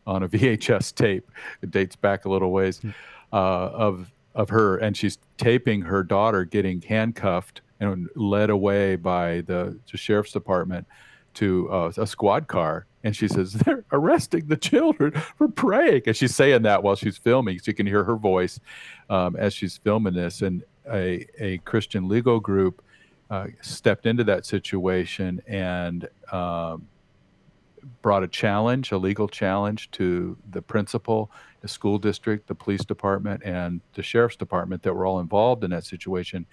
on 0.06 0.22
a 0.22 0.28
VHS 0.30 0.94
tape. 0.94 1.30
It 1.62 1.70
dates 1.70 1.96
back 1.96 2.24
a 2.24 2.30
little 2.30 2.50
ways 2.52 2.78
hmm. 2.78 2.90
uh, 3.32 3.36
of 3.36 4.12
of 4.34 4.50
her, 4.50 4.76
and 4.76 4.96
she's 4.96 5.18
taping 5.36 5.82
her 5.82 6.04
daughter 6.04 6.44
getting 6.44 6.80
handcuffed 6.82 7.60
and 7.80 8.08
led 8.14 8.50
away 8.50 8.96
by 8.96 9.40
the, 9.42 9.78
the 9.90 9.98
sheriff's 9.98 10.32
department 10.32 10.86
to 11.34 11.70
uh, 11.70 11.92
a 11.96 12.06
squad 12.06 12.46
car. 12.46 12.86
And 13.04 13.14
she 13.14 13.28
says, 13.28 13.52
They're 13.64 13.84
arresting 13.92 14.46
the 14.46 14.56
children 14.56 15.12
for 15.36 15.48
praying. 15.48 16.02
And 16.06 16.16
she's 16.16 16.34
saying 16.34 16.62
that 16.62 16.82
while 16.82 16.96
she's 16.96 17.18
filming. 17.18 17.58
So 17.58 17.70
you 17.70 17.74
can 17.74 17.86
hear 17.86 18.04
her 18.04 18.16
voice 18.16 18.60
um, 19.10 19.36
as 19.36 19.54
she's 19.54 19.76
filming 19.76 20.14
this. 20.14 20.42
And 20.42 20.62
a, 20.90 21.26
a 21.38 21.58
Christian 21.58 22.08
legal 22.08 22.40
group 22.40 22.82
uh, 23.30 23.46
stepped 23.60 24.06
into 24.06 24.24
that 24.24 24.46
situation 24.46 25.40
and 25.46 26.08
um, 26.32 26.86
brought 28.02 28.22
a 28.22 28.28
challenge, 28.28 28.92
a 28.92 28.98
legal 28.98 29.28
challenge 29.28 29.90
to 29.92 30.36
the 30.50 30.62
principal, 30.62 31.30
the 31.60 31.68
school 31.68 31.98
district, 31.98 32.46
the 32.46 32.54
police 32.54 32.84
department, 32.84 33.42
and 33.44 33.80
the 33.94 34.02
sheriff's 34.02 34.36
department 34.36 34.82
that 34.82 34.94
were 34.94 35.06
all 35.06 35.20
involved 35.20 35.64
in 35.64 35.70
that 35.70 35.84
situation. 35.84 36.46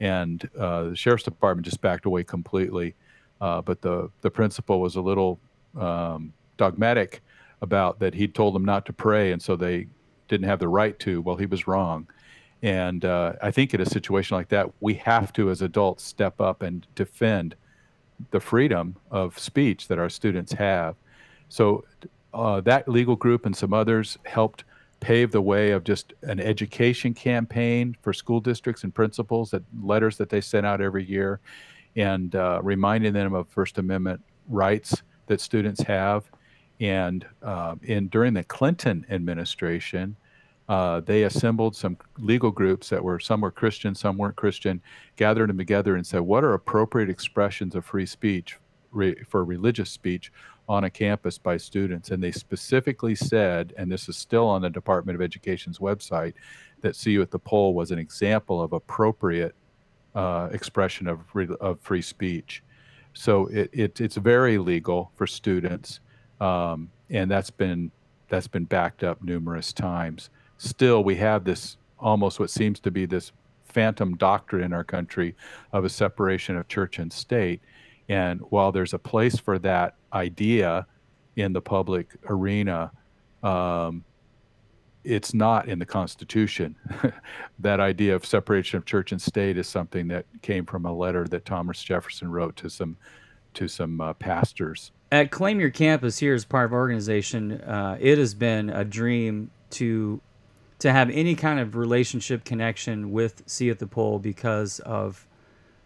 And 0.00 0.48
uh, 0.58 0.90
the 0.90 0.96
sheriff's 0.96 1.24
department 1.24 1.64
just 1.64 1.80
backed 1.80 2.06
away 2.06 2.24
completely. 2.24 2.94
Uh, 3.40 3.62
but 3.62 3.80
the, 3.82 4.10
the 4.20 4.30
principal 4.30 4.80
was 4.80 4.96
a 4.96 5.00
little 5.00 5.38
um, 5.78 6.32
dogmatic 6.56 7.22
about 7.60 8.00
that 8.00 8.14
he'd 8.14 8.34
told 8.34 8.54
them 8.54 8.64
not 8.64 8.86
to 8.86 8.92
pray, 8.92 9.32
and 9.32 9.40
so 9.42 9.56
they 9.56 9.86
didn't 10.28 10.48
have 10.48 10.58
the 10.58 10.68
right 10.68 10.98
to. 11.00 11.20
Well, 11.22 11.36
he 11.36 11.46
was 11.46 11.66
wrong. 11.66 12.08
And 12.62 13.04
uh, 13.04 13.34
I 13.40 13.50
think 13.50 13.72
in 13.74 13.80
a 13.80 13.86
situation 13.86 14.36
like 14.36 14.48
that, 14.48 14.70
we 14.80 14.94
have 14.94 15.32
to, 15.34 15.50
as 15.50 15.62
adults, 15.62 16.04
step 16.04 16.40
up 16.40 16.62
and 16.62 16.86
defend 16.94 17.54
the 18.30 18.40
freedom 18.40 18.96
of 19.10 19.38
speech 19.38 19.86
that 19.88 19.98
our 19.98 20.08
students 20.08 20.52
have. 20.52 20.96
So 21.48 21.84
uh, 22.34 22.60
that 22.62 22.88
legal 22.88 23.16
group 23.16 23.46
and 23.46 23.56
some 23.56 23.72
others 23.72 24.18
helped 24.24 24.64
pave 25.00 25.30
the 25.30 25.40
way 25.40 25.70
of 25.70 25.84
just 25.84 26.12
an 26.22 26.40
education 26.40 27.14
campaign 27.14 27.96
for 28.02 28.12
school 28.12 28.40
districts 28.40 28.82
and 28.82 28.92
principals 28.92 29.50
that 29.52 29.62
letters 29.80 30.16
that 30.18 30.28
they 30.28 30.40
sent 30.40 30.66
out 30.66 30.80
every 30.80 31.04
year 31.04 31.38
and 31.96 32.34
uh, 32.34 32.60
reminding 32.62 33.12
them 33.12 33.34
of 33.34 33.48
First 33.48 33.78
Amendment 33.78 34.20
rights 34.48 35.02
that 35.26 35.40
students 35.40 35.80
have. 35.82 36.24
And 36.80 37.24
uh, 37.42 37.76
in 37.82 38.08
during 38.08 38.34
the 38.34 38.44
Clinton 38.44 39.06
administration, 39.10 40.16
uh, 40.68 41.00
they 41.00 41.22
assembled 41.22 41.74
some 41.74 41.96
legal 42.18 42.50
groups 42.50 42.90
that 42.90 43.02
were 43.02 43.18
some 43.18 43.40
were 43.40 43.50
Christian, 43.50 43.94
some 43.94 44.18
weren't 44.18 44.36
Christian, 44.36 44.82
gathered 45.16 45.48
them 45.48 45.56
together 45.56 45.96
and 45.96 46.06
said, 46.06 46.20
"What 46.20 46.44
are 46.44 46.52
appropriate 46.52 47.08
expressions 47.08 47.74
of 47.74 47.86
free 47.86 48.04
speech 48.04 48.58
re- 48.90 49.22
for 49.26 49.44
religious 49.44 49.90
speech 49.90 50.30
on 50.68 50.84
a 50.84 50.90
campus 50.90 51.38
by 51.38 51.56
students?" 51.56 52.10
And 52.10 52.22
they 52.22 52.32
specifically 52.32 53.14
said, 53.14 53.72
and 53.78 53.90
this 53.90 54.10
is 54.10 54.18
still 54.18 54.46
on 54.46 54.60
the 54.60 54.68
Department 54.68 55.16
of 55.16 55.22
Education's 55.22 55.78
website, 55.78 56.34
that 56.82 56.94
"See 56.94 57.12
You 57.12 57.22
at 57.22 57.30
the 57.30 57.38
Pole" 57.38 57.72
was 57.72 57.90
an 57.90 57.98
example 57.98 58.60
of 58.60 58.74
appropriate 58.74 59.54
uh, 60.14 60.50
expression 60.52 61.06
of 61.08 61.20
re- 61.32 61.56
of 61.60 61.80
free 61.80 62.02
speech. 62.02 62.62
So 63.14 63.46
it, 63.46 63.70
it, 63.72 64.00
it's 64.02 64.16
very 64.16 64.58
legal 64.58 65.12
for 65.16 65.26
students, 65.26 66.00
um, 66.42 66.90
and 67.08 67.30
that's 67.30 67.50
been 67.50 67.90
that's 68.28 68.48
been 68.48 68.64
backed 68.64 69.02
up 69.02 69.22
numerous 69.22 69.72
times 69.72 70.28
still 70.58 71.02
we 71.02 71.16
have 71.16 71.44
this 71.44 71.76
almost 71.98 72.38
what 72.38 72.50
seems 72.50 72.78
to 72.80 72.90
be 72.90 73.06
this 73.06 73.32
phantom 73.64 74.16
doctrine 74.16 74.62
in 74.62 74.72
our 74.72 74.84
country 74.84 75.34
of 75.72 75.84
a 75.84 75.88
separation 75.88 76.56
of 76.56 76.68
church 76.68 76.98
and 76.98 77.12
state. 77.12 77.60
And 78.08 78.40
while 78.50 78.72
there's 78.72 78.94
a 78.94 78.98
place 78.98 79.38
for 79.38 79.58
that 79.60 79.94
idea 80.12 80.86
in 81.36 81.52
the 81.52 81.60
public 81.60 82.16
arena, 82.28 82.90
um, 83.42 84.04
it's 85.04 85.32
not 85.32 85.68
in 85.68 85.78
the 85.78 85.86
Constitution. 85.86 86.74
that 87.58 87.80
idea 87.80 88.14
of 88.14 88.26
separation 88.26 88.78
of 88.78 88.84
church 88.84 89.12
and 89.12 89.20
state 89.20 89.56
is 89.56 89.68
something 89.68 90.08
that 90.08 90.26
came 90.42 90.66
from 90.66 90.86
a 90.86 90.92
letter 90.92 91.24
that 91.24 91.44
Thomas 91.44 91.82
Jefferson 91.82 92.30
wrote 92.30 92.56
to 92.56 92.68
some 92.68 92.96
to 93.54 93.66
some 93.66 94.00
uh, 94.00 94.12
pastors. 94.12 94.92
At 95.10 95.30
Claim 95.30 95.58
Your 95.58 95.70
Campus 95.70 96.18
here 96.18 96.34
as 96.34 96.44
part 96.44 96.66
of 96.66 96.72
our 96.74 96.78
organization, 96.78 97.52
uh, 97.62 97.96
it 97.98 98.18
has 98.18 98.34
been 98.34 98.68
a 98.68 98.84
dream 98.84 99.50
to 99.70 100.20
to 100.78 100.92
have 100.92 101.10
any 101.10 101.34
kind 101.34 101.58
of 101.58 101.76
relationship 101.76 102.44
connection 102.44 103.12
with 103.12 103.42
See 103.46 103.70
at 103.70 103.78
the 103.78 103.86
Pole 103.86 104.18
because 104.18 104.80
of 104.80 105.26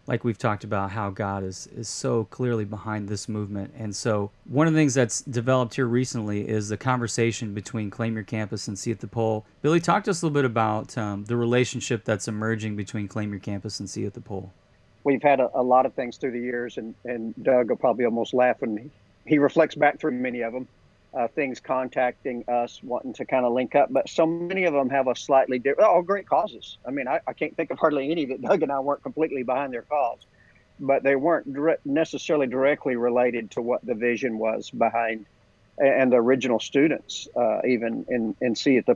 like 0.05 0.23
we've 0.23 0.37
talked 0.37 0.63
about 0.63 0.91
how 0.91 1.09
God 1.09 1.43
is 1.43 1.67
is 1.67 1.87
so 1.87 2.25
clearly 2.25 2.65
behind 2.65 3.07
this 3.07 3.29
movement. 3.29 3.73
And 3.77 3.95
so 3.95 4.31
one 4.45 4.67
of 4.67 4.73
the 4.73 4.79
things 4.79 4.93
that's 4.93 5.21
developed 5.21 5.75
here 5.75 5.85
recently 5.85 6.47
is 6.47 6.69
the 6.69 6.77
conversation 6.77 7.53
between 7.53 7.89
Claim 7.89 8.13
Your 8.15 8.23
Campus 8.23 8.67
and 8.67 8.77
See 8.77 8.91
at 8.91 8.99
the 8.99 9.07
Pole. 9.07 9.45
Billy, 9.61 9.79
talk 9.79 10.03
to 10.05 10.11
us 10.11 10.21
a 10.21 10.25
little 10.25 10.33
bit 10.33 10.45
about 10.45 10.97
um, 10.97 11.23
the 11.25 11.37
relationship 11.37 12.03
that's 12.03 12.27
emerging 12.27 12.75
between 12.75 13.07
Claim 13.07 13.31
Your 13.31 13.39
Campus 13.39 13.79
and 13.79 13.89
See 13.89 14.05
at 14.05 14.13
the 14.13 14.21
Pole. 14.21 14.51
We've 15.05 15.23
had 15.23 15.39
a, 15.39 15.49
a 15.53 15.63
lot 15.63 15.85
of 15.85 15.93
things 15.93 16.17
through 16.17 16.31
the 16.31 16.39
years, 16.39 16.77
and, 16.77 16.95
and 17.03 17.33
Doug 17.43 17.69
will 17.69 17.75
probably 17.75 18.05
almost 18.05 18.33
laugh 18.33 18.57
when 18.59 18.77
he, 18.77 18.89
he 19.25 19.37
reflects 19.37 19.75
back 19.75 19.99
through 19.99 20.11
many 20.11 20.41
of 20.41 20.53
them 20.53 20.67
uh, 21.13 21.27
things 21.27 21.59
contacting 21.59 22.43
us 22.47 22.81
wanting 22.81 23.13
to 23.13 23.25
kind 23.25 23.45
of 23.45 23.53
link 23.53 23.75
up, 23.75 23.91
but 23.91 24.09
so 24.09 24.25
many 24.25 24.63
of 24.65 24.73
them 24.73 24.89
have 24.89 25.07
a 25.07 25.15
slightly 25.15 25.59
different, 25.59 25.87
all 25.87 26.01
great 26.01 26.27
causes. 26.27 26.77
I 26.87 26.91
mean, 26.91 27.07
I, 27.07 27.19
I, 27.27 27.33
can't 27.33 27.55
think 27.55 27.69
of 27.69 27.77
hardly 27.77 28.09
any 28.09 28.25
that 28.25 28.41
Doug 28.49 28.63
and 28.63 28.71
I 28.71 28.79
weren't 28.79 29.03
completely 29.03 29.43
behind 29.43 29.73
their 29.73 29.83
cause, 29.83 30.25
but 30.79 31.03
they 31.03 31.15
weren't 31.15 31.47
necessarily 31.85 32.47
directly 32.47 32.95
related 32.95 33.51
to 33.51 33.61
what 33.61 33.85
the 33.85 33.93
vision 33.93 34.39
was 34.39 34.71
behind 34.71 35.25
and 35.77 36.11
the 36.11 36.17
original 36.17 36.59
students, 36.59 37.27
uh, 37.35 37.59
even 37.67 38.05
in, 38.09 38.35
in 38.41 38.55
See 38.55 38.77
at 38.77 38.85
the. 38.85 38.95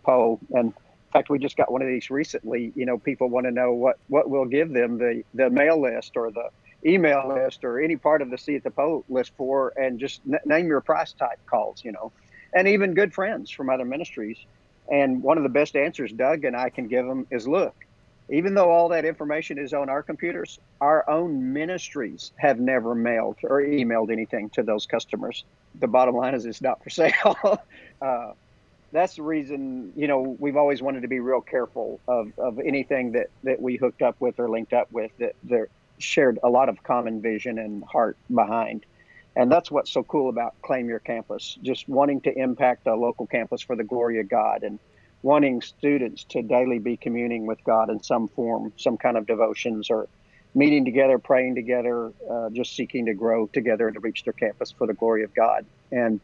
And 0.52 0.68
in 0.68 0.74
fact, 1.12 1.30
we 1.30 1.40
just 1.40 1.58
got 1.58 1.72
one 1.72 1.82
of 1.82 1.88
these 1.88 2.10
recently. 2.10 2.72
You 2.76 2.86
know, 2.86 2.98
people 2.98 3.30
want 3.30 3.46
to 3.46 3.52
know 3.52 3.74
what, 3.74 3.98
what 4.08 4.30
will 4.30 4.46
give 4.46 4.70
them 4.70 4.98
the, 4.98 5.24
the 5.34 5.50
mail 5.50 5.82
list 5.82 6.16
or 6.16 6.32
the 6.32 6.50
email 6.86 7.28
list 7.28 7.64
or 7.64 7.80
any 7.80 7.98
part 7.98 8.22
of 8.22 8.30
the 8.30 8.38
See 8.38 8.56
at 8.56 8.64
the 8.64 8.72
Pole 8.72 9.04
list 9.10 9.32
for, 9.38 9.74
and 9.76 10.00
just 10.00 10.22
n- 10.32 10.40
name 10.46 10.68
your 10.68 10.82
price 10.82 11.14
type 11.14 11.40
calls, 11.50 11.82
you 11.84 11.92
know, 11.92 12.12
and 12.54 12.68
even 12.68 12.94
good 12.94 13.14
friends 13.14 13.52
from 13.52 13.70
other 13.70 13.86
ministries. 13.86 14.40
And 14.90 15.22
one 15.22 15.38
of 15.38 15.44
the 15.44 15.50
best 15.50 15.76
answers 15.76 16.14
Doug 16.14 16.46
and 16.46 16.56
I 16.56 16.70
can 16.70 16.88
give 16.88 17.06
them 17.06 17.26
is 17.32 17.48
look, 17.48 17.76
even 18.32 18.54
though 18.54 18.72
all 18.72 18.90
that 18.90 19.06
information 19.06 19.58
is 19.58 19.74
on 19.74 19.90
our 19.90 20.04
computers, 20.04 20.60
our 20.82 21.10
own 21.10 21.54
ministries 21.54 22.32
have 22.40 22.60
never 22.60 22.96
mailed 22.96 23.38
or 23.44 23.62
emailed 23.62 24.12
anything 24.12 24.50
to 24.54 24.64
those 24.64 24.86
customers. 24.86 25.44
The 25.80 25.88
bottom 25.88 26.16
line 26.16 26.36
is 26.36 26.46
it's 26.46 26.62
not 26.62 26.84
for 26.84 26.90
sale. 26.92 27.38
uh, 28.06 28.32
that's 28.92 29.16
the 29.16 29.24
reason, 29.24 29.92
you 29.96 30.08
know, 30.08 30.36
we've 30.40 30.56
always 30.56 30.82
wanted 30.82 31.02
to 31.02 31.10
be 31.10 31.20
real 31.20 31.42
careful 31.42 32.02
of, 32.08 32.28
of 32.38 32.60
anything 32.66 33.14
that, 33.14 33.28
that 33.44 33.62
we 33.62 33.76
hooked 33.76 34.02
up 34.02 34.16
with 34.20 34.36
or 34.40 34.50
linked 34.50 34.74
up 34.74 34.88
with 34.92 35.12
that 35.20 35.34
there 35.44 35.68
shared 36.00 36.40
a 36.44 36.50
lot 36.50 36.70
of 36.70 36.82
common 36.84 37.22
vision 37.22 37.58
and 37.60 37.84
heart 37.92 38.18
behind. 38.34 38.86
And 39.36 39.52
that's 39.52 39.70
what's 39.70 39.94
so 39.94 40.04
cool 40.04 40.30
about 40.30 40.54
Claim 40.66 40.88
Your 40.88 41.00
Campus, 41.00 41.58
just 41.62 41.88
wanting 41.88 42.22
to 42.22 42.34
impact 42.36 42.88
a 42.88 42.96
local 42.96 43.28
campus 43.28 43.62
for 43.62 43.76
the 43.76 43.84
glory 43.84 44.20
of 44.20 44.28
God 44.28 44.64
and 44.64 44.80
wanting 45.22 45.62
students 45.62 46.26
to 46.30 46.42
daily 46.42 46.80
be 46.80 46.98
communing 46.98 47.46
with 47.46 47.60
God 47.64 47.90
in 47.90 48.02
some 48.02 48.28
form, 48.30 48.74
some 48.78 48.98
kind 48.98 49.16
of 49.18 49.28
devotions 49.28 49.90
or 49.90 50.08
meeting 50.56 50.86
together, 50.86 51.20
praying 51.20 51.54
together, 51.54 52.12
uh, 52.32 52.50
just 52.52 52.76
seeking 52.76 53.06
to 53.06 53.14
grow 53.14 53.48
together 53.54 53.92
to 53.92 54.00
reach 54.00 54.24
their 54.24 54.34
campus 54.34 54.74
for 54.76 54.88
the 54.88 54.94
glory 54.94 55.24
of 55.24 55.34
God. 55.36 55.66
And 55.92 56.20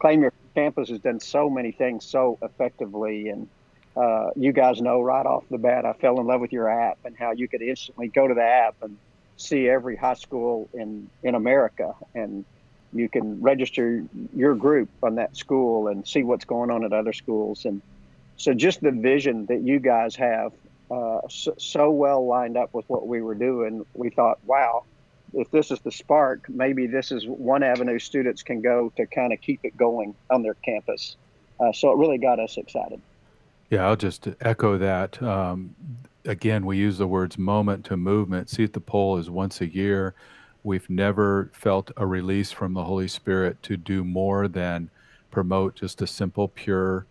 Claim 0.00 0.22
Your 0.22 0.32
Campus 0.54 0.88
has 0.88 1.00
done 1.00 1.20
so 1.20 1.50
many 1.50 1.72
things 1.72 2.06
so 2.06 2.38
effectively. 2.40 3.28
And 3.28 3.48
uh, 3.96 4.30
you 4.36 4.52
guys 4.52 4.80
know 4.80 5.02
right 5.02 5.26
off 5.26 5.44
the 5.50 5.58
bat, 5.58 5.84
I 5.84 5.92
fell 5.94 6.18
in 6.18 6.26
love 6.26 6.40
with 6.40 6.52
your 6.52 6.68
app 6.68 6.98
and 7.04 7.14
how 7.18 7.32
you 7.32 7.48
could 7.48 7.62
instantly 7.62 8.08
go 8.08 8.26
to 8.26 8.34
the 8.34 8.42
app 8.42 8.76
and 8.82 8.96
see 9.36 9.68
every 9.68 9.96
high 9.96 10.14
school 10.14 10.68
in 10.72 11.08
in 11.22 11.34
America, 11.34 11.94
and 12.14 12.44
you 12.92 13.08
can 13.08 13.40
register 13.42 14.04
your 14.34 14.54
group 14.54 14.88
on 15.02 15.16
that 15.16 15.36
school 15.36 15.88
and 15.88 16.06
see 16.06 16.22
what's 16.22 16.44
going 16.44 16.70
on 16.70 16.84
at 16.84 16.92
other 16.92 17.12
schools. 17.12 17.64
And 17.64 17.82
so, 18.36 18.54
just 18.54 18.80
the 18.80 18.92
vision 18.92 19.46
that 19.46 19.62
you 19.62 19.80
guys 19.80 20.16
have 20.16 20.52
uh, 20.90 21.20
so, 21.28 21.54
so 21.58 21.90
well 21.90 22.26
lined 22.26 22.56
up 22.56 22.72
with 22.72 22.88
what 22.88 23.06
we 23.06 23.20
were 23.22 23.34
doing, 23.34 23.84
we 23.94 24.10
thought, 24.10 24.38
wow, 24.46 24.84
if 25.32 25.50
this 25.50 25.70
is 25.70 25.80
the 25.80 25.90
spark, 25.90 26.48
maybe 26.48 26.86
this 26.86 27.10
is 27.10 27.26
one 27.26 27.62
avenue 27.62 27.98
students 27.98 28.42
can 28.42 28.60
go 28.60 28.92
to 28.96 29.06
kind 29.06 29.32
of 29.32 29.40
keep 29.40 29.60
it 29.64 29.76
going 29.76 30.14
on 30.30 30.42
their 30.42 30.54
campus. 30.54 31.16
Uh, 31.58 31.72
so 31.72 31.90
it 31.90 31.98
really 31.98 32.18
got 32.18 32.38
us 32.38 32.56
excited. 32.56 33.00
Yeah, 33.70 33.86
I'll 33.86 33.96
just 33.96 34.28
echo 34.40 34.78
that. 34.78 35.20
Um, 35.22 35.74
again, 36.24 36.66
we 36.66 36.76
use 36.76 36.98
the 36.98 37.06
words 37.06 37.38
moment 37.38 37.84
to 37.86 37.96
movement. 37.96 38.50
See 38.50 38.64
at 38.64 38.72
the 38.72 38.80
pole 38.80 39.18
is 39.18 39.30
once 39.30 39.60
a 39.60 39.72
year. 39.72 40.14
We've 40.62 40.88
never 40.88 41.50
felt 41.52 41.90
a 41.96 42.06
release 42.06 42.50
from 42.50 42.74
the 42.74 42.84
Holy 42.84 43.08
Spirit 43.08 43.62
to 43.64 43.76
do 43.76 44.04
more 44.04 44.48
than 44.48 44.90
promote 45.30 45.76
just 45.76 46.00
a 46.00 46.06
simple, 46.06 46.48
pure 46.48 47.06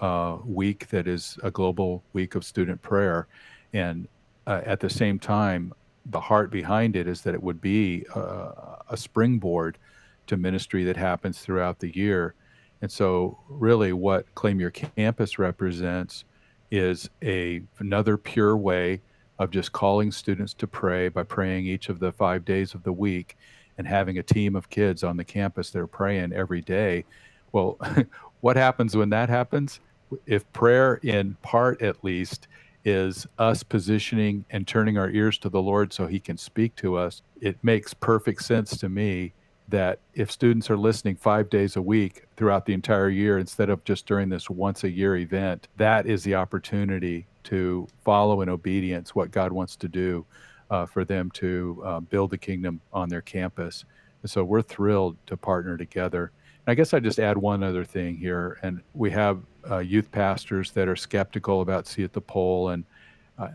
uh, 0.00 0.38
week 0.44 0.88
that 0.88 1.06
is 1.06 1.38
a 1.42 1.50
global 1.50 2.02
week 2.12 2.34
of 2.34 2.44
student 2.44 2.82
prayer. 2.82 3.28
And 3.72 4.08
uh, 4.46 4.62
at 4.64 4.80
the 4.80 4.90
same 4.90 5.18
time, 5.18 5.72
the 6.06 6.20
heart 6.20 6.50
behind 6.50 6.96
it 6.96 7.06
is 7.06 7.20
that 7.22 7.34
it 7.34 7.42
would 7.42 7.60
be 7.60 8.04
uh, 8.14 8.76
a 8.88 8.96
springboard 8.96 9.78
to 10.26 10.36
ministry 10.36 10.82
that 10.84 10.96
happens 10.96 11.38
throughout 11.38 11.78
the 11.78 11.94
year. 11.96 12.34
And 12.80 12.90
so, 12.90 13.38
really, 13.48 13.92
what 13.92 14.34
Claim 14.34 14.58
Your 14.58 14.70
Campus 14.70 15.38
represents 15.38 16.24
is 16.72 17.08
a 17.22 17.62
another 17.78 18.16
pure 18.16 18.56
way 18.56 19.00
of 19.38 19.50
just 19.50 19.72
calling 19.72 20.10
students 20.10 20.54
to 20.54 20.66
pray 20.66 21.08
by 21.08 21.22
praying 21.22 21.66
each 21.66 21.90
of 21.90 22.00
the 22.00 22.10
five 22.10 22.44
days 22.44 22.74
of 22.74 22.82
the 22.82 22.92
week 22.92 23.36
and 23.76 23.86
having 23.86 24.18
a 24.18 24.22
team 24.22 24.56
of 24.56 24.70
kids 24.70 25.04
on 25.04 25.16
the 25.16 25.24
campus 25.24 25.70
that 25.70 25.80
are 25.80 25.86
praying 25.86 26.32
every 26.32 26.62
day. 26.62 27.04
Well, 27.52 27.78
what 28.40 28.56
happens 28.56 28.96
when 28.96 29.10
that 29.10 29.28
happens? 29.28 29.80
If 30.26 30.50
prayer, 30.52 30.94
in 31.02 31.36
part 31.42 31.82
at 31.82 32.02
least, 32.02 32.48
is 32.84 33.26
us 33.38 33.62
positioning 33.62 34.44
and 34.50 34.66
turning 34.66 34.96
our 34.98 35.10
ears 35.10 35.38
to 35.38 35.48
the 35.48 35.62
Lord 35.62 35.92
so 35.92 36.06
He 36.06 36.20
can 36.20 36.38
speak 36.38 36.74
to 36.76 36.96
us, 36.96 37.22
it 37.40 37.56
makes 37.62 37.92
perfect 37.94 38.44
sense 38.44 38.76
to 38.78 38.88
me 38.88 39.34
that 39.72 40.00
if 40.12 40.30
students 40.30 40.68
are 40.68 40.76
listening 40.76 41.16
five 41.16 41.48
days 41.48 41.76
a 41.76 41.82
week 41.82 42.24
throughout 42.36 42.66
the 42.66 42.74
entire 42.74 43.08
year 43.08 43.38
instead 43.38 43.70
of 43.70 43.82
just 43.84 44.04
during 44.04 44.28
this 44.28 44.50
once 44.50 44.84
a 44.84 44.90
year 44.90 45.16
event, 45.16 45.66
that 45.78 46.06
is 46.06 46.22
the 46.22 46.34
opportunity 46.34 47.26
to 47.44 47.88
follow 48.04 48.42
in 48.42 48.50
obedience 48.50 49.14
what 49.14 49.30
God 49.30 49.50
wants 49.50 49.74
to 49.76 49.88
do 49.88 50.26
uh, 50.70 50.84
for 50.84 51.06
them 51.06 51.30
to 51.30 51.82
uh, 51.86 52.00
build 52.00 52.30
the 52.30 52.36
kingdom 52.36 52.82
on 52.92 53.08
their 53.08 53.22
campus. 53.22 53.86
And 54.20 54.30
so 54.30 54.44
we're 54.44 54.60
thrilled 54.60 55.16
to 55.26 55.38
partner 55.38 55.78
together. 55.78 56.32
And 56.66 56.72
I 56.72 56.74
guess 56.74 56.92
I 56.92 57.00
just 57.00 57.18
add 57.18 57.38
one 57.38 57.62
other 57.62 57.84
thing 57.84 58.18
here, 58.18 58.58
and 58.62 58.82
we 58.92 59.10
have 59.12 59.40
uh, 59.70 59.78
youth 59.78 60.12
pastors 60.12 60.70
that 60.72 60.86
are 60.86 60.96
skeptical 60.96 61.62
about 61.62 61.86
See 61.86 62.04
at 62.04 62.12
the 62.12 62.20
Pole, 62.20 62.68
and 62.68 62.84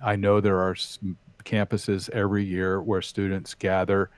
I 0.03 0.15
know 0.15 0.41
there 0.41 0.59
are 0.59 0.73
campuses 1.45 2.09
every 2.09 2.43
year 2.43 2.81
where 2.81 3.03
students 3.03 3.53
gather 3.53 4.09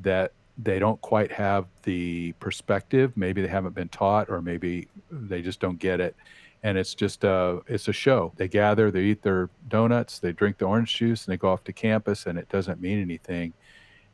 that 0.00 0.32
they 0.58 0.78
don't 0.78 1.00
quite 1.00 1.30
have 1.32 1.66
the 1.82 2.32
perspective. 2.40 3.12
Maybe 3.16 3.42
they 3.42 3.48
haven't 3.48 3.74
been 3.74 3.88
taught, 3.88 4.30
or 4.30 4.40
maybe 4.40 4.88
they 5.10 5.42
just 5.42 5.60
don't 5.60 5.78
get 5.78 6.00
it. 6.00 6.16
And 6.62 6.78
it's 6.78 6.94
just 6.94 7.24
a 7.24 7.60
it's 7.66 7.88
a 7.88 7.92
show. 7.92 8.32
They 8.36 8.48
gather, 8.48 8.90
they 8.90 9.02
eat 9.02 9.22
their 9.22 9.50
donuts, 9.68 10.18
they 10.18 10.32
drink 10.32 10.58
the 10.58 10.64
orange 10.64 10.96
juice, 10.96 11.26
and 11.26 11.32
they 11.32 11.36
go 11.36 11.50
off 11.50 11.64
to 11.64 11.72
campus, 11.72 12.26
and 12.26 12.38
it 12.38 12.48
doesn't 12.48 12.80
mean 12.80 13.00
anything. 13.00 13.52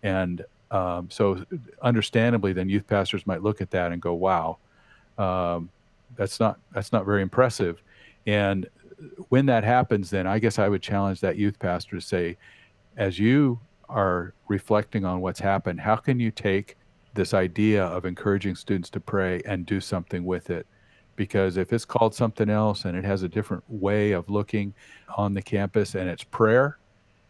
And 0.02 0.44
um, 0.70 1.08
so, 1.10 1.44
understandably, 1.82 2.52
then 2.52 2.68
youth 2.68 2.86
pastors 2.86 3.26
might 3.26 3.42
look 3.42 3.60
at 3.60 3.70
that 3.70 3.92
and 3.92 4.02
go, 4.02 4.14
"Wow, 4.14 4.58
um, 5.18 5.70
that's 6.16 6.40
not 6.40 6.58
that's 6.72 6.92
not 6.92 7.04
very 7.06 7.22
impressive." 7.22 7.82
And 8.26 8.68
when 9.28 9.46
that 9.46 9.64
happens, 9.64 10.10
then 10.10 10.26
I 10.26 10.38
guess 10.38 10.58
I 10.58 10.68
would 10.68 10.82
challenge 10.82 11.20
that 11.20 11.36
youth 11.36 11.58
pastor 11.58 11.96
to 11.96 12.00
say, 12.00 12.36
as 12.96 13.18
you 13.18 13.60
are 13.92 14.34
reflecting 14.48 15.04
on 15.04 15.20
what's 15.20 15.40
happened, 15.40 15.80
how 15.80 15.96
can 15.96 16.18
you 16.18 16.30
take 16.30 16.76
this 17.14 17.34
idea 17.34 17.84
of 17.84 18.04
encouraging 18.04 18.54
students 18.54 18.90
to 18.90 19.00
pray 19.00 19.42
and 19.44 19.66
do 19.66 19.80
something 19.80 20.24
with 20.24 20.50
it? 20.50 20.66
Because 21.14 21.56
if 21.56 21.72
it's 21.72 21.84
called 21.84 22.14
something 22.14 22.48
else 22.48 22.84
and 22.84 22.96
it 22.96 23.04
has 23.04 23.22
a 23.22 23.28
different 23.28 23.64
way 23.68 24.12
of 24.12 24.30
looking 24.30 24.74
on 25.16 25.34
the 25.34 25.42
campus 25.42 25.94
and 25.94 26.08
it's 26.08 26.24
prayer, 26.24 26.78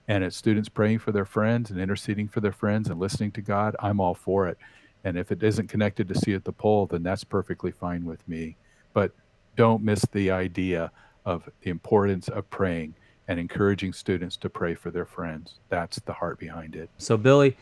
and 0.08 0.24
it's 0.24 0.36
students 0.36 0.68
praying 0.68 0.98
for 0.98 1.12
their 1.12 1.24
friends 1.24 1.70
and 1.70 1.80
interceding 1.80 2.28
for 2.28 2.40
their 2.40 2.52
friends 2.52 2.88
and 2.88 2.98
listening 2.98 3.30
to 3.32 3.40
God, 3.40 3.76
I'm 3.80 4.00
all 4.00 4.14
for 4.14 4.48
it. 4.48 4.58
And 5.04 5.16
if 5.16 5.32
it 5.32 5.42
isn't 5.42 5.68
connected 5.68 6.08
to 6.08 6.14
see 6.14 6.34
at 6.34 6.44
the 6.44 6.52
pole, 6.52 6.86
then 6.86 7.02
that's 7.02 7.24
perfectly 7.24 7.70
fine 7.70 8.04
with 8.04 8.26
me. 8.28 8.56
But 8.92 9.12
don't 9.56 9.82
miss 9.82 10.04
the 10.12 10.30
idea 10.30 10.90
of 11.24 11.48
the 11.62 11.70
importance 11.70 12.28
of 12.28 12.48
praying 12.50 12.94
and 13.32 13.40
encouraging 13.40 13.94
students 13.94 14.36
to 14.36 14.50
pray 14.50 14.74
for 14.74 14.90
their 14.90 15.06
friends. 15.06 15.54
That's 15.70 15.98
the 16.00 16.12
heart 16.12 16.38
behind 16.38 16.76
it. 16.76 16.90
So, 16.98 17.16
Billy, 17.16 17.56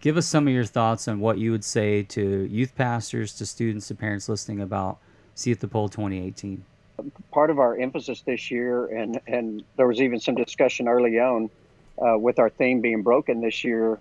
give 0.00 0.16
us 0.16 0.26
some 0.26 0.48
of 0.48 0.52
your 0.52 0.64
thoughts 0.64 1.06
on 1.06 1.20
what 1.20 1.38
you 1.38 1.52
would 1.52 1.64
say 1.64 2.02
to 2.02 2.48
youth 2.50 2.74
pastors, 2.74 3.32
to 3.34 3.46
students, 3.46 3.88
to 3.88 3.94
parents 3.94 4.28
listening 4.28 4.60
about 4.60 4.98
See 5.36 5.52
at 5.52 5.60
the 5.60 5.68
Pole 5.68 5.88
2018. 5.88 6.64
Part 7.30 7.50
of 7.50 7.58
our 7.58 7.78
emphasis 7.78 8.22
this 8.22 8.50
year, 8.50 8.86
and, 8.86 9.20
and 9.26 9.64
there 9.76 9.86
was 9.86 10.00
even 10.00 10.18
some 10.20 10.34
discussion 10.34 10.88
early 10.88 11.18
on, 11.18 11.48
uh, 12.04 12.18
with 12.18 12.40
our 12.40 12.50
theme 12.50 12.80
being 12.80 13.02
broken 13.02 13.40
this 13.40 13.62
year, 13.62 14.00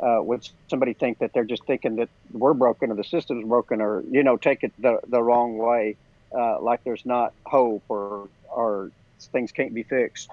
uh, 0.00 0.18
would 0.22 0.48
somebody 0.68 0.92
think 0.92 1.18
that 1.18 1.32
they're 1.32 1.44
just 1.44 1.64
thinking 1.64 1.96
that 1.96 2.08
we're 2.32 2.54
broken 2.54 2.90
or 2.90 2.94
the 2.94 3.04
system's 3.04 3.46
broken 3.46 3.80
or 3.80 4.02
you 4.10 4.22
know 4.22 4.36
take 4.36 4.64
it 4.64 4.72
the, 4.78 4.98
the 5.08 5.22
wrong 5.22 5.58
way, 5.58 5.96
uh, 6.36 6.60
like 6.60 6.82
there's 6.82 7.04
not 7.04 7.32
hope 7.44 7.82
or 7.88 8.28
or 8.50 8.90
things 9.26 9.52
can't 9.52 9.74
be 9.74 9.82
fixed. 9.82 10.30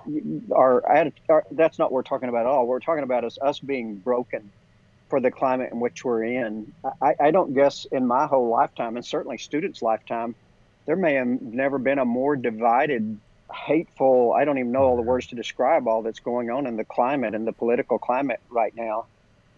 Our, 0.54 1.12
our 1.30 1.44
that's 1.52 1.80
not 1.80 1.92
what 1.92 1.94
we're 1.94 2.04
talking 2.04 2.30
about 2.30 2.42
at 2.42 2.48
all. 2.48 2.60
What 2.62 2.70
we're 2.70 2.80
talking 2.80 3.04
about 3.04 3.24
is 3.24 3.38
us 3.42 3.60
being 3.60 3.96
broken 3.96 4.52
for 5.10 5.20
the 5.20 5.32
climate 5.32 5.72
in 5.72 5.80
which 5.80 6.06
we're 6.06 6.24
in. 6.24 6.72
I, 7.02 7.16
I 7.20 7.32
don't 7.32 7.54
guess 7.54 7.86
in 7.92 8.06
my 8.06 8.28
whole 8.28 8.50
lifetime, 8.50 8.96
and 8.96 9.06
certainly 9.06 9.38
students' 9.38 9.82
lifetime, 9.82 10.36
there 10.86 10.96
may 10.96 11.16
have 11.16 11.28
never 11.28 11.78
been 11.78 12.00
a 12.00 12.06
more 12.06 12.36
divided 12.36 13.20
hateful 13.54 14.34
i 14.34 14.46
don't 14.46 14.58
even 14.58 14.72
know 14.72 14.84
all 14.84 14.96
the 14.96 15.02
words 15.02 15.28
to 15.28 15.36
describe 15.36 15.88
all 15.88 16.02
that's 16.02 16.20
going 16.20 16.50
on 16.50 16.68
in 16.68 16.76
the 16.78 16.84
climate 16.84 17.34
and 17.34 17.48
the 17.48 17.52
political 17.52 17.98
climate 17.98 18.40
right 18.50 18.76
now 18.76 19.06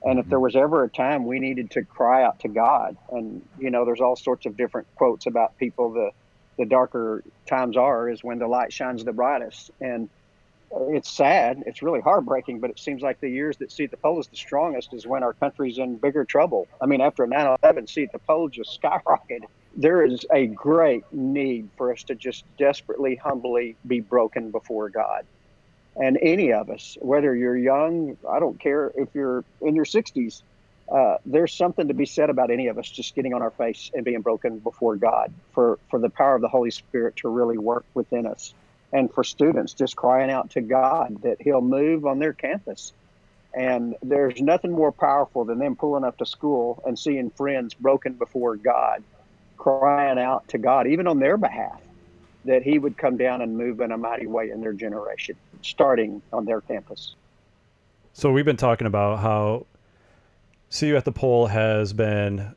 and 0.04 0.18
if 0.18 0.24
mm-hmm. 0.24 0.30
there 0.30 0.40
was 0.40 0.56
ever 0.56 0.84
a 0.84 0.90
time 0.90 1.26
we 1.26 1.40
needed 1.40 1.70
to 1.70 1.84
cry 1.84 2.24
out 2.24 2.40
to 2.40 2.48
god 2.48 2.96
and 3.12 3.42
you 3.60 3.70
know 3.70 3.84
there's 3.84 4.00
all 4.00 4.16
sorts 4.16 4.46
of 4.46 4.56
different 4.56 4.88
quotes 4.96 5.26
about 5.26 5.58
people 5.58 5.92
the 5.92 6.12
the 6.62 6.66
darker 6.68 7.24
times 7.48 7.76
are 7.76 8.08
is 8.08 8.24
when 8.24 8.38
the 8.38 8.48
light 8.48 8.72
shines 8.72 9.04
the 9.04 9.12
brightest. 9.12 9.72
And 9.82 10.10
it's 10.72 11.10
sad. 11.10 11.64
It's 11.66 11.82
really 11.82 12.02
heartbreaking 12.02 12.60
but 12.60 12.70
it 12.70 12.78
seems 12.78 13.02
like 13.02 13.20
the 13.20 13.30
years 13.30 13.58
that 13.58 13.72
see 13.72 13.88
the 13.88 13.98
pole 13.98 14.20
is 14.20 14.28
the 14.28 14.38
strongest 14.38 14.94
is 14.94 15.08
when 15.08 15.24
our 15.24 15.34
country's 15.34 15.80
in 15.80 15.98
bigger 15.98 16.24
trouble. 16.24 16.68
I 16.80 16.86
mean 16.86 17.02
after 17.02 17.26
9-11 17.26 17.90
see 17.90 18.06
the 18.06 18.20
pole 18.20 18.48
just 18.48 18.80
skyrocketed. 18.80 19.46
There 19.76 20.06
is 20.06 20.24
a 20.32 20.46
great 20.46 21.04
need 21.12 21.68
for 21.78 21.92
us 21.92 22.04
to 22.04 22.14
just 22.14 22.46
desperately, 22.60 23.16
humbly 23.16 23.76
be 23.88 24.00
broken 24.00 24.52
before 24.52 24.90
God. 24.90 25.26
And 25.96 26.20
any 26.22 26.54
of 26.54 26.70
us, 26.70 26.96
whether 27.02 27.36
you're 27.36 27.58
young, 27.58 28.18
I 28.30 28.40
don't 28.40 28.60
care 28.60 28.92
if 28.96 29.10
you're 29.16 29.44
in 29.62 29.76
your 29.76 29.86
60s, 29.86 30.44
uh, 30.92 31.18
there's 31.26 31.54
something 31.54 31.88
to 31.88 31.94
be 31.94 32.06
said 32.06 32.30
about 32.30 32.52
any 32.52 32.68
of 32.68 32.78
us 32.78 32.90
just 32.90 33.16
getting 33.16 33.34
on 33.34 33.42
our 33.42 33.52
face 33.52 33.90
and 33.94 34.04
being 34.04 34.22
broken 34.22 34.60
before 34.60 34.98
God 34.98 35.34
for, 35.54 35.80
for 35.90 36.00
the 36.00 36.10
power 36.10 36.36
of 36.36 36.42
the 36.42 36.50
Holy 36.50 36.72
Spirit 36.72 37.16
to 37.18 37.30
really 37.30 37.58
work 37.58 37.86
within 37.94 38.26
us. 38.26 38.54
And 38.92 39.12
for 39.14 39.24
students, 39.24 39.74
just 39.74 39.96
crying 39.96 40.30
out 40.30 40.52
to 40.52 40.62
God 40.62 41.22
that 41.24 41.42
He'll 41.42 41.62
move 41.62 42.06
on 42.06 42.20
their 42.20 42.34
campus. 42.34 42.92
And 43.54 43.96
there's 44.02 44.42
nothing 44.42 44.72
more 44.72 44.92
powerful 44.92 45.46
than 45.46 45.60
them 45.60 45.78
pulling 45.78 46.04
up 46.04 46.18
to 46.18 46.26
school 46.26 46.84
and 46.86 47.00
seeing 47.00 47.30
friends 47.30 47.74
broken 47.74 48.14
before 48.14 48.58
God 48.58 49.02
crying 49.58 50.20
out 50.20 50.48
to 50.50 50.58
God, 50.58 50.88
even 50.88 51.08
on 51.08 51.20
their 51.20 51.38
behalf, 51.38 51.80
that 52.44 52.64
He 52.64 52.80
would 52.80 52.98
come 52.98 53.16
down 53.16 53.42
and 53.42 53.56
move 53.56 53.80
in 53.80 53.94
a 53.94 53.98
mighty 53.98 54.28
way 54.28 54.50
in 54.50 54.60
their 54.60 54.74
generation, 54.74 55.38
starting 55.62 56.22
on 56.34 56.44
their 56.44 56.60
campus. 56.60 57.16
So 58.14 58.32
we've 58.32 58.44
been 58.44 58.58
talking 58.58 58.88
about 58.88 59.20
how 59.20 59.68
See 60.74 60.88
You 60.88 60.96
at 60.96 61.04
the 61.04 61.12
Pole 61.12 61.48
has 61.48 61.92
been 61.92 62.56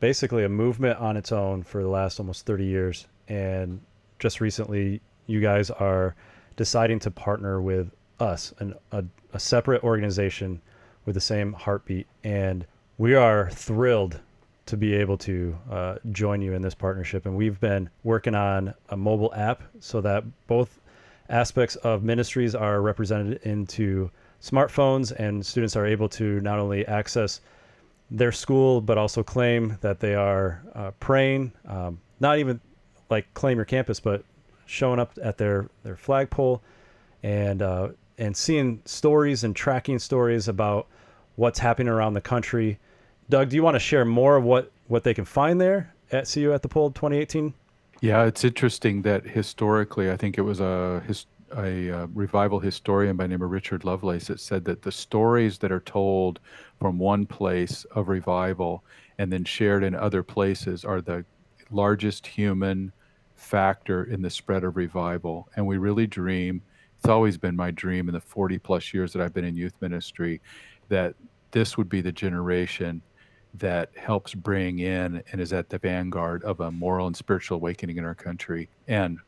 basically 0.00 0.44
a 0.44 0.48
movement 0.48 0.98
on 0.98 1.18
its 1.18 1.32
own 1.32 1.64
for 1.64 1.82
the 1.82 1.88
last 1.88 2.18
almost 2.18 2.46
30 2.46 2.64
years. 2.64 3.08
And 3.28 3.82
just 4.18 4.40
recently, 4.40 5.02
you 5.26 5.42
guys 5.42 5.70
are 5.70 6.14
deciding 6.56 6.98
to 7.00 7.10
partner 7.10 7.60
with 7.60 7.90
us, 8.20 8.54
an, 8.58 8.74
a, 8.90 9.04
a 9.34 9.38
separate 9.38 9.84
organization 9.84 10.62
with 11.04 11.14
the 11.14 11.20
same 11.20 11.52
heartbeat. 11.52 12.06
And 12.24 12.66
we 12.96 13.14
are 13.14 13.50
thrilled 13.50 14.18
to 14.64 14.78
be 14.78 14.94
able 14.94 15.18
to 15.18 15.58
uh, 15.70 15.96
join 16.12 16.40
you 16.40 16.54
in 16.54 16.62
this 16.62 16.74
partnership. 16.74 17.26
And 17.26 17.36
we've 17.36 17.60
been 17.60 17.90
working 18.02 18.34
on 18.34 18.72
a 18.88 18.96
mobile 18.96 19.34
app 19.34 19.62
so 19.78 20.00
that 20.00 20.24
both 20.46 20.80
aspects 21.28 21.76
of 21.76 22.02
ministries 22.02 22.54
are 22.54 22.80
represented 22.80 23.42
into 23.42 24.10
smartphones, 24.42 25.12
and 25.12 25.44
students 25.44 25.76
are 25.76 25.86
able 25.86 26.08
to 26.10 26.40
not 26.40 26.58
only 26.58 26.86
access 26.86 27.40
their 28.10 28.32
school 28.32 28.80
but 28.80 28.96
also 28.96 29.22
claim 29.22 29.78
that 29.80 30.00
they 30.00 30.14
are 30.14 30.62
uh, 30.74 30.90
praying. 31.00 31.52
Um, 31.66 32.00
not 32.20 32.38
even 32.38 32.60
like 33.10 33.32
claim 33.34 33.58
your 33.58 33.64
campus, 33.64 34.00
but 34.00 34.24
showing 34.66 34.98
up 34.98 35.12
at 35.22 35.38
their 35.38 35.68
their 35.82 35.96
flagpole 35.96 36.62
and 37.22 37.62
uh, 37.62 37.88
and 38.18 38.36
seeing 38.36 38.80
stories 38.84 39.44
and 39.44 39.54
tracking 39.54 39.98
stories 39.98 40.48
about 40.48 40.86
what's 41.36 41.58
happening 41.58 41.88
around 41.88 42.14
the 42.14 42.20
country. 42.20 42.78
Doug, 43.28 43.50
do 43.50 43.56
you 43.56 43.62
want 43.62 43.74
to 43.74 43.80
share 43.80 44.04
more 44.04 44.36
of 44.36 44.44
what 44.44 44.70
what 44.88 45.04
they 45.04 45.14
can 45.14 45.24
find 45.24 45.60
there 45.60 45.94
at 46.12 46.34
You 46.36 46.52
at 46.52 46.62
the 46.62 46.68
Pole 46.68 46.90
2018? 46.90 47.54
Yeah, 48.00 48.24
it's 48.24 48.44
interesting 48.44 49.02
that 49.02 49.24
historically, 49.24 50.10
I 50.10 50.16
think 50.16 50.38
it 50.38 50.42
was 50.42 50.60
a 50.60 51.02
a, 51.56 51.90
uh, 51.90 52.06
revival 52.14 52.60
historian 52.60 53.16
by 53.16 53.26
name 53.26 53.42
of 53.42 53.50
Richard 53.50 53.84
Lovelace 53.84 54.26
that 54.26 54.40
said 54.40 54.64
that 54.64 54.82
the 54.82 54.92
stories 54.92 55.58
that 55.58 55.72
are 55.72 55.80
told 55.80 56.40
from 56.78 56.98
one 56.98 57.26
place 57.26 57.84
of 57.92 58.08
revival 58.08 58.84
and 59.18 59.32
then 59.32 59.44
shared 59.44 59.84
in 59.84 59.94
other 59.94 60.22
places 60.22 60.84
are 60.84 61.00
the 61.00 61.24
largest 61.70 62.26
human 62.26 62.92
factor 63.34 64.04
in 64.04 64.22
the 64.22 64.30
spread 64.30 64.64
of 64.64 64.76
revival. 64.76 65.48
And 65.56 65.66
we 65.66 65.78
really 65.78 66.06
dream, 66.06 66.62
it's 66.98 67.08
always 67.08 67.36
been 67.36 67.56
my 67.56 67.70
dream 67.70 68.08
in 68.08 68.14
the 68.14 68.20
40 68.20 68.58
plus 68.58 68.92
years 68.92 69.12
that 69.12 69.22
I've 69.22 69.34
been 69.34 69.44
in 69.44 69.56
youth 69.56 69.74
ministry, 69.80 70.40
that 70.88 71.14
this 71.50 71.76
would 71.76 71.88
be 71.88 72.00
the 72.00 72.12
generation 72.12 73.02
that 73.54 73.90
helps 73.96 74.34
bring 74.34 74.80
in 74.80 75.22
and 75.32 75.40
is 75.40 75.52
at 75.52 75.68
the 75.68 75.78
vanguard 75.78 76.42
of 76.44 76.60
a 76.60 76.70
moral 76.70 77.06
and 77.06 77.16
spiritual 77.16 77.56
awakening 77.56 77.96
in 77.96 78.04
our 78.04 78.14
country 78.14 78.68
and 78.86 79.18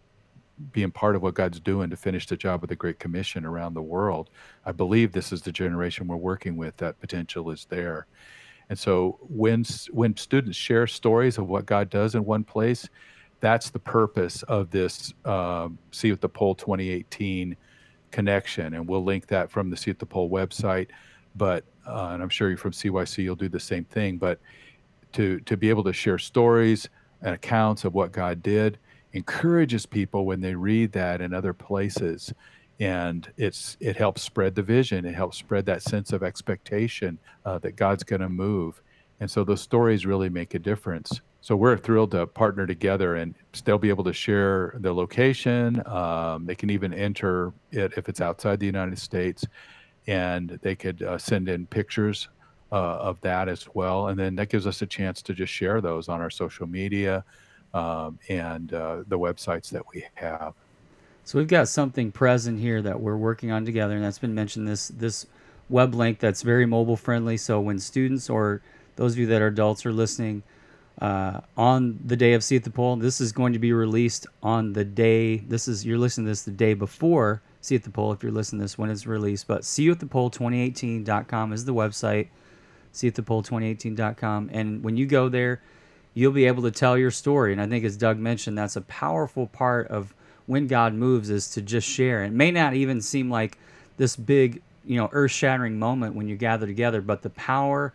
being 0.72 0.90
part 0.90 1.16
of 1.16 1.22
what 1.22 1.34
God's 1.34 1.60
doing 1.60 1.90
to 1.90 1.96
finish 1.96 2.26
the 2.26 2.36
job 2.36 2.62
of 2.62 2.68
the 2.68 2.76
Great 2.76 2.98
Commission 2.98 3.44
around 3.44 3.74
the 3.74 3.82
world. 3.82 4.30
I 4.66 4.72
believe 4.72 5.12
this 5.12 5.32
is 5.32 5.42
the 5.42 5.52
generation 5.52 6.06
we're 6.06 6.16
working 6.16 6.56
with. 6.56 6.76
That 6.78 7.00
potential 7.00 7.50
is 7.50 7.66
there. 7.68 8.06
And 8.68 8.78
so 8.78 9.18
when 9.22 9.64
when 9.90 10.16
students 10.16 10.58
share 10.58 10.86
stories 10.86 11.38
of 11.38 11.48
what 11.48 11.66
God 11.66 11.88
does 11.88 12.14
in 12.14 12.24
one 12.24 12.44
place, 12.44 12.88
that's 13.40 13.70
the 13.70 13.78
purpose 13.78 14.42
of 14.44 14.70
this 14.70 15.12
um, 15.24 15.78
See 15.90 16.10
at 16.10 16.20
the 16.20 16.28
Pole 16.28 16.54
2018 16.54 17.56
connection. 18.10 18.74
And 18.74 18.86
we'll 18.86 19.04
link 19.04 19.26
that 19.28 19.50
from 19.50 19.70
the 19.70 19.76
See 19.76 19.90
at 19.90 19.98
the 19.98 20.06
Pole 20.06 20.28
website. 20.28 20.88
But 21.36 21.64
uh, 21.86 22.10
and 22.12 22.22
I'm 22.22 22.28
sure 22.28 22.48
you're 22.48 22.58
from 22.58 22.72
CYC, 22.72 23.22
you'll 23.22 23.36
do 23.36 23.48
the 23.48 23.60
same 23.60 23.84
thing. 23.84 24.18
But 24.18 24.40
to 25.14 25.40
to 25.40 25.56
be 25.56 25.70
able 25.70 25.84
to 25.84 25.92
share 25.92 26.18
stories 26.18 26.88
and 27.22 27.34
accounts 27.34 27.84
of 27.84 27.94
what 27.94 28.12
God 28.12 28.42
did 28.42 28.78
encourages 29.12 29.86
people 29.86 30.26
when 30.26 30.40
they 30.40 30.54
read 30.54 30.92
that 30.92 31.20
in 31.20 31.32
other 31.32 31.52
places. 31.52 32.32
And 32.80 33.30
it's 33.36 33.76
it 33.80 33.96
helps 33.96 34.22
spread 34.22 34.54
the 34.54 34.62
vision. 34.62 35.04
It 35.04 35.14
helps 35.14 35.36
spread 35.36 35.66
that 35.66 35.82
sense 35.82 36.12
of 36.12 36.22
expectation 36.22 37.18
uh, 37.44 37.58
that 37.58 37.76
god's 37.76 38.04
going 38.04 38.20
to 38.20 38.28
move. 38.28 38.80
And 39.20 39.28
so 39.28 39.42
those 39.42 39.60
stories 39.60 40.06
really 40.06 40.28
make 40.28 40.54
a 40.54 40.60
difference. 40.60 41.20
So 41.40 41.56
we're 41.56 41.76
thrilled 41.76 42.12
to 42.12 42.26
partner 42.26 42.66
together 42.66 43.16
and 43.16 43.34
they'll 43.64 43.78
be 43.78 43.88
able 43.88 44.04
to 44.04 44.12
share 44.12 44.74
the 44.78 44.92
location. 44.92 45.84
Um, 45.86 46.46
they 46.46 46.54
can 46.54 46.70
even 46.70 46.92
enter 46.92 47.52
it 47.72 47.94
if 47.96 48.08
it's 48.08 48.20
outside 48.20 48.60
the 48.60 48.66
united 48.66 48.98
states. 48.98 49.44
And 50.06 50.58
they 50.62 50.74
could 50.74 51.02
uh, 51.02 51.18
send 51.18 51.48
in 51.48 51.66
pictures 51.66 52.28
uh, 52.70 52.76
of 52.76 53.20
that 53.22 53.48
as 53.48 53.66
well. 53.74 54.08
And 54.08 54.18
then 54.18 54.36
that 54.36 54.50
gives 54.50 54.66
us 54.66 54.82
a 54.82 54.86
chance 54.86 55.22
to 55.22 55.34
just 55.34 55.52
share 55.52 55.80
those 55.80 56.08
on 56.08 56.20
our 56.20 56.30
social 56.30 56.66
media 56.66 57.24
um, 57.74 58.18
and 58.28 58.72
uh, 58.72 59.02
the 59.06 59.18
websites 59.18 59.70
that 59.70 59.82
we 59.92 60.04
have 60.14 60.54
so 61.28 61.36
we've 61.36 61.46
got 61.46 61.68
something 61.68 62.10
present 62.10 62.58
here 62.58 62.80
that 62.80 63.02
we're 63.02 63.14
working 63.14 63.50
on 63.50 63.66
together, 63.66 63.94
and 63.94 64.02
that's 64.02 64.18
been 64.18 64.34
mentioned. 64.34 64.66
This 64.66 64.88
this 64.88 65.26
web 65.68 65.94
link 65.94 66.20
that's 66.20 66.40
very 66.40 66.64
mobile 66.64 66.96
friendly. 66.96 67.36
So 67.36 67.60
when 67.60 67.78
students 67.78 68.30
or 68.30 68.62
those 68.96 69.12
of 69.12 69.18
you 69.18 69.26
that 69.26 69.42
are 69.42 69.48
adults 69.48 69.84
are 69.84 69.92
listening 69.92 70.42
uh, 71.02 71.42
on 71.54 71.98
the 72.02 72.16
day 72.16 72.32
of 72.32 72.42
See 72.42 72.56
at 72.56 72.64
the 72.64 72.70
Pole, 72.70 72.96
this 72.96 73.20
is 73.20 73.32
going 73.32 73.52
to 73.52 73.58
be 73.58 73.74
released 73.74 74.26
on 74.42 74.72
the 74.72 74.86
day. 74.86 75.36
This 75.36 75.68
is 75.68 75.84
you're 75.84 75.98
listening 75.98 76.24
to 76.24 76.30
this 76.30 76.44
the 76.44 76.50
day 76.50 76.72
before 76.72 77.42
See 77.60 77.74
at 77.74 77.82
the 77.82 77.90
Pole. 77.90 78.10
If 78.12 78.22
you're 78.22 78.32
listening 78.32 78.60
to 78.60 78.64
this 78.64 78.78
when 78.78 78.88
it's 78.88 79.06
released, 79.06 79.46
but 79.46 79.66
See 79.66 79.82
You 79.82 79.92
at 79.92 80.00
the 80.00 80.06
Pole 80.06 80.30
2018.com 80.30 81.52
is 81.52 81.66
the 81.66 81.74
website. 81.74 82.28
See 82.92 83.06
at 83.06 83.16
the 83.16 83.22
Pole 83.22 83.42
2018.com, 83.42 84.48
and 84.50 84.82
when 84.82 84.96
you 84.96 85.04
go 85.04 85.28
there, 85.28 85.60
you'll 86.18 86.32
be 86.32 86.46
able 86.46 86.64
to 86.64 86.70
tell 86.72 86.98
your 86.98 87.12
story. 87.12 87.52
And 87.52 87.60
I 87.62 87.68
think 87.68 87.84
as 87.84 87.96
Doug 87.96 88.18
mentioned, 88.18 88.58
that's 88.58 88.74
a 88.74 88.80
powerful 88.80 89.46
part 89.46 89.86
of 89.86 90.12
when 90.46 90.66
God 90.66 90.92
moves 90.92 91.30
is 91.30 91.48
to 91.52 91.62
just 91.62 91.88
share. 91.88 92.24
It 92.24 92.32
may 92.32 92.50
not 92.50 92.74
even 92.74 93.00
seem 93.00 93.30
like 93.30 93.56
this 93.98 94.16
big, 94.16 94.60
you 94.84 94.96
know, 94.96 95.08
earth-shattering 95.12 95.78
moment 95.78 96.16
when 96.16 96.26
you 96.26 96.34
gather 96.34 96.66
together, 96.66 97.00
but 97.00 97.22
the 97.22 97.30
power 97.30 97.92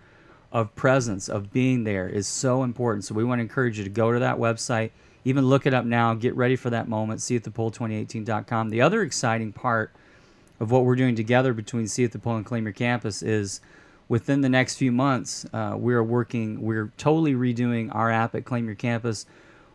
of 0.54 0.74
presence, 0.74 1.28
of 1.28 1.52
being 1.52 1.84
there 1.84 2.08
is 2.08 2.26
so 2.26 2.64
important. 2.64 3.04
So 3.04 3.14
we 3.14 3.26
want 3.26 3.40
to 3.40 3.44
encourage 3.44 3.78
you 3.78 3.84
to 3.84 3.90
go 3.90 4.14
to 4.14 4.20
that 4.20 4.38
website, 4.38 4.92
even 5.26 5.46
look 5.46 5.66
it 5.66 5.74
up 5.74 5.84
now, 5.84 6.14
get 6.14 6.34
ready 6.38 6.56
for 6.56 6.70
that 6.70 6.88
moment, 6.88 7.22
see 7.22 7.36
at 7.36 7.44
the 7.44 7.52
pole2018.com. 7.52 8.70
The 8.70 8.80
other 8.80 9.02
exciting 9.02 9.52
part 9.52 9.92
of 10.62 10.72
what 10.72 10.86
we're 10.86 10.96
doing 10.96 11.16
together 11.16 11.52
between 11.52 11.90
See 11.90 12.06
at 12.06 12.14
the 12.14 12.20
Pole 12.20 12.38
and 12.38 12.46
Claim 12.46 12.64
Your 12.64 12.72
Campus 12.72 13.22
is 13.22 13.60
within 14.14 14.42
the 14.42 14.50
next 14.50 14.76
few 14.76 14.92
months, 14.92 15.46
uh, 15.54 15.76
we're 15.76 16.04
working, 16.04 16.62
we're 16.62 16.92
totally 16.98 17.34
redoing 17.34 17.94
our 17.96 18.12
app 18.12 18.36
at 18.36 18.46
Claim 18.46 18.66
Your 18.66 18.76
Campus 18.76 19.26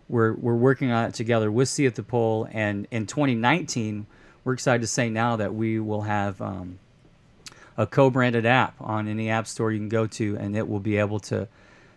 we're 0.09 0.33
we're 0.35 0.55
working 0.55 0.90
on 0.90 1.05
it 1.07 1.14
together 1.14 1.51
with 1.51 1.68
See 1.68 1.87
at 1.87 1.94
the 1.94 2.03
Pole, 2.03 2.48
and 2.51 2.87
in 2.90 3.07
2019, 3.07 4.07
we're 4.42 4.55
excited 4.55 4.81
to 4.81 4.87
say 4.87 5.11
now 5.11 5.37
that 5.37 5.55
we 5.55 5.79
will 5.79 6.03
have 6.03 6.40
um, 6.40 6.79
a 7.77 7.87
co-branded 7.87 8.46
app 8.46 8.74
on 8.81 9.07
any 9.07 9.29
app 9.29 9.46
store 9.46 9.70
you 9.70 9.79
can 9.79 9.88
go 9.88 10.07
to, 10.07 10.37
and 10.38 10.57
it 10.57 10.66
will 10.66 10.81
be 10.81 10.96
able 10.96 11.20
to 11.20 11.46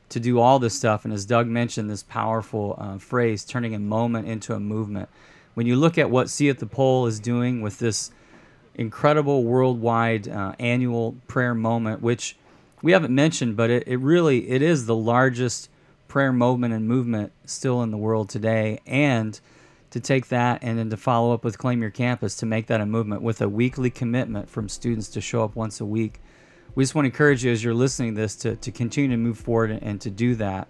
to 0.10 0.20
do 0.20 0.40
all 0.40 0.60
this 0.60 0.76
stuff. 0.76 1.06
And 1.06 1.14
as 1.14 1.26
Doug 1.26 1.48
mentioned, 1.48 1.90
this 1.90 2.04
powerful 2.04 2.76
uh, 2.78 2.98
phrase, 2.98 3.46
turning 3.46 3.74
a 3.74 3.80
moment 3.80 4.28
into 4.28 4.54
a 4.54 4.60
movement. 4.60 5.08
When 5.54 5.66
you 5.66 5.78
look 5.78 5.98
at 5.98 6.10
what 6.10 6.30
See 6.30 6.50
at 6.50 6.60
the 6.60 6.66
Pole 6.66 7.08
is 7.08 7.20
doing 7.20 7.62
with 7.62 7.80
this 7.80 8.12
incredible 8.82 9.44
worldwide 9.46 10.28
uh, 10.28 10.54
annual 10.60 11.16
prayer 11.28 11.56
moment, 11.56 12.02
which 12.02 12.36
we 12.82 12.92
haven't 12.92 13.16
mentioned, 13.16 13.56
but 13.56 13.70
it, 13.70 13.88
it 13.88 13.98
really 13.98 14.50
it 14.50 14.62
is 14.62 14.86
the 14.86 14.96
largest 14.96 15.70
prayer 16.10 16.34
movement 16.34 16.74
and 16.74 16.86
movement 16.88 17.32
still 17.46 17.82
in 17.82 17.92
the 17.92 17.98
world 17.98 18.28
today, 18.28 18.82
and 18.86 19.40
to 19.92 20.00
take 20.00 20.28
that 20.28 20.60
and 20.62 20.78
then 20.78 20.90
to 20.90 20.98
follow 20.98 21.34
up 21.34 21.44
with 21.44 21.58
Claim 21.58 21.82
Your 21.82 21.92
Campus 21.92 22.36
to 22.38 22.46
make 22.46 22.68
that 22.68 22.82
a 22.82 22.86
movement 22.86 23.22
with 23.22 23.42
a 23.42 23.48
weekly 23.48 23.90
commitment 23.90 24.50
from 24.50 24.68
students 24.68 25.08
to 25.10 25.22
show 25.22 25.44
up 25.44 25.56
once 25.56 25.80
a 25.80 25.86
week. 25.86 26.20
We 26.76 26.84
just 26.84 26.96
want 26.96 27.06
to 27.06 27.10
encourage 27.10 27.44
you 27.44 27.52
as 27.52 27.64
you're 27.64 27.74
listening 27.74 28.16
to 28.16 28.22
this 28.22 28.36
to, 28.38 28.56
to 28.56 28.72
continue 28.72 29.12
to 29.12 29.18
move 29.18 29.38
forward 29.38 29.72
and, 29.72 29.84
and 29.84 30.02
to 30.02 30.10
do 30.10 30.36
that. 30.36 30.68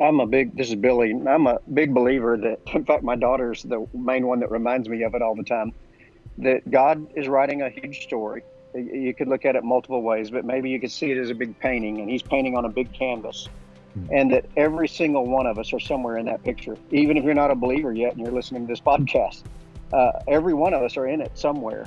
I'm 0.00 0.20
a 0.20 0.26
big, 0.26 0.56
this 0.56 0.68
is 0.68 0.76
Billy. 0.76 1.12
I'm 1.26 1.46
a 1.46 1.58
big 1.74 1.92
believer 1.92 2.36
that, 2.36 2.60
in 2.74 2.84
fact, 2.84 3.02
my 3.02 3.16
daughter's 3.16 3.62
the 3.62 3.86
main 3.94 4.26
one 4.26 4.40
that 4.40 4.50
reminds 4.50 4.88
me 4.88 5.02
of 5.02 5.14
it 5.14 5.22
all 5.22 5.34
the 5.34 5.42
time, 5.42 5.72
that 6.38 6.70
God 6.70 7.06
is 7.16 7.28
writing 7.28 7.62
a 7.62 7.70
huge 7.70 8.02
story. 8.02 8.42
You 8.74 9.14
could 9.14 9.28
look 9.28 9.44
at 9.44 9.56
it 9.56 9.64
multiple 9.64 10.02
ways, 10.02 10.30
but 10.30 10.44
maybe 10.44 10.70
you 10.70 10.80
could 10.80 10.92
see 10.92 11.10
it 11.10 11.18
as 11.18 11.30
a 11.30 11.34
big 11.34 11.58
painting, 11.58 12.00
and 12.00 12.10
He's 12.10 12.22
painting 12.22 12.56
on 12.56 12.64
a 12.64 12.68
big 12.68 12.92
canvas 12.92 13.48
and 14.10 14.32
that 14.32 14.44
every 14.56 14.88
single 14.88 15.26
one 15.26 15.46
of 15.46 15.58
us 15.58 15.72
are 15.72 15.80
somewhere 15.80 16.18
in 16.18 16.26
that 16.26 16.42
picture. 16.42 16.76
Even 16.90 17.16
if 17.16 17.24
you're 17.24 17.34
not 17.34 17.50
a 17.50 17.54
believer 17.54 17.92
yet 17.92 18.12
and 18.12 18.20
you're 18.20 18.32
listening 18.32 18.66
to 18.66 18.72
this 18.72 18.80
podcast, 18.80 19.42
uh, 19.92 20.12
every 20.28 20.54
one 20.54 20.74
of 20.74 20.82
us 20.82 20.96
are 20.96 21.06
in 21.06 21.20
it 21.20 21.36
somewhere. 21.36 21.86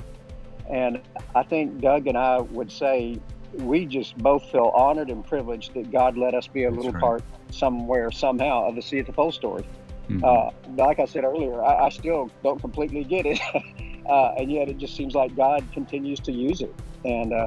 And 0.70 1.00
I 1.34 1.42
think 1.42 1.80
Doug 1.80 2.06
and 2.06 2.16
I 2.16 2.40
would 2.40 2.70
say 2.70 3.18
we 3.54 3.86
just 3.86 4.16
both 4.18 4.44
feel 4.50 4.72
honored 4.74 5.10
and 5.10 5.24
privileged 5.26 5.74
that 5.74 5.90
God 5.90 6.16
let 6.16 6.34
us 6.34 6.46
be 6.46 6.64
a 6.64 6.70
That's 6.70 6.76
little 6.76 6.92
right. 6.92 7.00
part 7.00 7.22
somewhere, 7.50 8.10
somehow, 8.10 8.68
of 8.68 8.76
the 8.76 8.82
See 8.82 8.98
at 8.98 9.06
the 9.06 9.12
Pole 9.12 9.32
story. 9.32 9.64
Mm-hmm. 10.08 10.24
Uh, 10.24 10.50
like 10.76 10.98
I 10.98 11.04
said 11.04 11.24
earlier, 11.24 11.62
I, 11.62 11.86
I 11.86 11.88
still 11.90 12.30
don't 12.42 12.60
completely 12.60 13.04
get 13.04 13.26
it. 13.26 13.40
uh, 14.06 14.34
and 14.36 14.50
yet 14.50 14.68
it 14.68 14.78
just 14.78 14.96
seems 14.96 15.14
like 15.14 15.34
God 15.36 15.64
continues 15.72 16.20
to 16.20 16.32
use 16.32 16.60
it. 16.60 16.74
And 17.04 17.32
uh, 17.32 17.46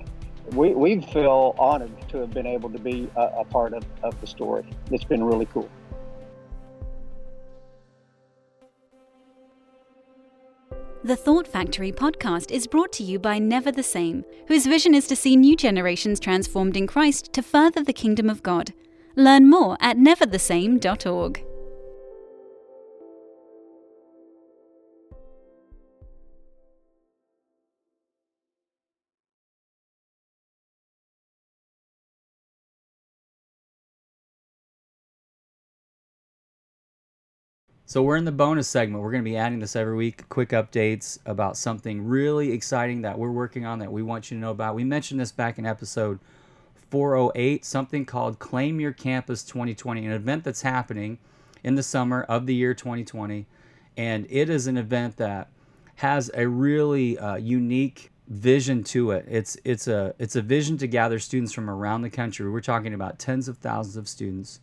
we, 0.52 0.74
we 0.74 1.02
feel 1.02 1.56
honored 1.58 1.92
to 2.10 2.18
have 2.18 2.32
been 2.32 2.46
able 2.46 2.70
to 2.70 2.80
be 2.80 3.10
a, 3.16 3.22
a 3.22 3.46
part 3.46 3.74
of, 3.74 3.84
of 4.04 4.20
the 4.22 4.28
story. 4.28 4.66
It's 4.92 5.04
been 5.04 5.24
really 5.24 5.48
cool. 5.48 5.70
The 11.04 11.16
Thought 11.16 11.48
Factory 11.48 11.92
podcast 11.92 12.50
is 12.50 12.66
brought 12.66 12.92
to 12.94 13.04
you 13.04 13.20
by 13.20 13.38
Never 13.38 13.72
the 13.72 13.84
Same, 13.84 14.26
whose 14.48 14.66
vision 14.66 14.96
is 14.96 15.06
to 15.06 15.16
see 15.16 15.36
new 15.36 15.56
generations 15.56 16.20
transformed 16.20 16.76
in 16.76 16.88
Christ 16.88 17.32
to 17.34 17.44
further 17.44 17.84
the 17.84 17.94
kingdom 17.94 18.28
of 18.28 18.42
God. 18.42 18.74
Learn 19.16 19.48
more 19.48 19.78
at 19.80 19.98
neverthesame.org. 19.98 21.46
So 37.88 38.02
we're 38.02 38.18
in 38.18 38.26
the 38.26 38.32
bonus 38.32 38.68
segment. 38.68 39.04
We're 39.04 39.12
going 39.12 39.24
to 39.24 39.30
be 39.30 39.38
adding 39.38 39.60
this 39.60 39.76
every 39.76 39.96
week. 39.96 40.28
Quick 40.28 40.50
updates 40.50 41.20
about 41.28 41.56
something 41.56 42.04
really 42.04 42.52
exciting 42.52 43.04
that 43.04 43.20
we're 43.20 43.30
working 43.30 43.64
on 43.64 43.78
that 43.78 43.92
we 43.92 44.02
want 44.02 44.32
you 44.32 44.38
to 44.38 44.42
know 44.42 44.50
about. 44.50 44.74
We 44.74 44.84
mentioned 44.84 45.20
this 45.20 45.32
back 45.32 45.60
in 45.60 45.68
episode 45.68 46.20
408, 46.90 47.64
something 47.64 48.04
called 48.04 48.40
Claim 48.40 48.80
Your 48.80 48.92
Campus 48.92 49.44
2020, 49.44 50.04
an 50.04 50.12
event 50.14 50.44
that's 50.44 50.64
happening 50.64 51.20
in 51.64 51.76
the 51.76 51.84
summer 51.84 52.24
of 52.24 52.48
the 52.48 52.56
year 52.56 52.74
2020. 52.74 53.46
And 53.98 54.26
it 54.32 54.50
is 54.50 54.66
an 54.66 54.78
event 54.78 55.18
that 55.18 55.50
has 55.98 56.32
a 56.34 56.48
really 56.48 57.20
uh, 57.20 57.36
unique 57.36 58.12
vision 58.28 58.84
to 58.86 59.12
it. 59.12 59.28
It's 59.30 59.58
it's 59.64 59.88
a 59.88 60.16
it's 60.18 60.36
a 60.36 60.42
vision 60.42 60.80
to 60.80 60.88
gather 60.88 61.20
students 61.20 61.54
from 61.54 61.70
around 61.70 62.02
the 62.02 62.10
country. 62.10 62.50
We're 62.50 62.62
talking 62.62 62.96
about 62.96 63.20
tens 63.20 63.48
of 63.48 63.60
thousands 63.60 63.96
of 63.96 64.10
students 64.10 64.60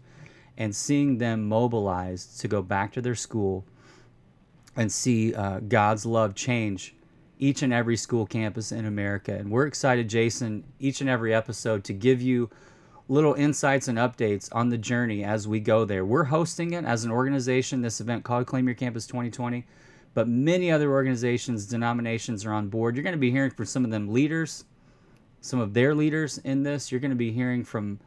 and 0.56 0.74
seeing 0.74 1.18
them 1.18 1.48
mobilized 1.48 2.40
to 2.40 2.48
go 2.48 2.62
back 2.62 2.92
to 2.92 3.00
their 3.00 3.14
school 3.14 3.64
and 4.76 4.90
see 4.90 5.34
uh, 5.34 5.60
God's 5.60 6.06
love 6.06 6.34
change 6.34 6.94
each 7.38 7.62
and 7.62 7.72
every 7.72 7.96
school 7.96 8.24
campus 8.24 8.70
in 8.70 8.86
America. 8.86 9.34
And 9.34 9.50
we're 9.50 9.66
excited, 9.66 10.08
Jason, 10.08 10.64
each 10.78 11.00
and 11.00 11.10
every 11.10 11.34
episode 11.34 11.84
to 11.84 11.92
give 11.92 12.22
you 12.22 12.50
little 13.08 13.34
insights 13.34 13.88
and 13.88 13.98
updates 13.98 14.48
on 14.52 14.68
the 14.68 14.78
journey 14.78 15.24
as 15.24 15.48
we 15.48 15.58
go 15.58 15.84
there. 15.84 16.04
We're 16.04 16.24
hosting 16.24 16.72
it 16.72 16.84
as 16.84 17.04
an 17.04 17.10
organization, 17.10 17.82
this 17.82 18.00
event 18.00 18.24
called 18.24 18.46
Claim 18.46 18.66
Your 18.66 18.76
Campus 18.76 19.06
2020, 19.06 19.66
but 20.14 20.28
many 20.28 20.70
other 20.70 20.90
organizations, 20.90 21.66
denominations 21.66 22.46
are 22.46 22.52
on 22.52 22.68
board. 22.68 22.94
You're 22.94 23.02
going 23.02 23.12
to 23.12 23.18
be 23.18 23.30
hearing 23.30 23.50
from 23.50 23.66
some 23.66 23.84
of 23.84 23.90
them 23.90 24.12
leaders, 24.12 24.64
some 25.40 25.58
of 25.58 25.74
their 25.74 25.94
leaders 25.94 26.38
in 26.38 26.62
this. 26.62 26.92
You're 26.92 27.00
going 27.00 27.10
to 27.10 27.16
be 27.16 27.32
hearing 27.32 27.64
from 27.64 27.98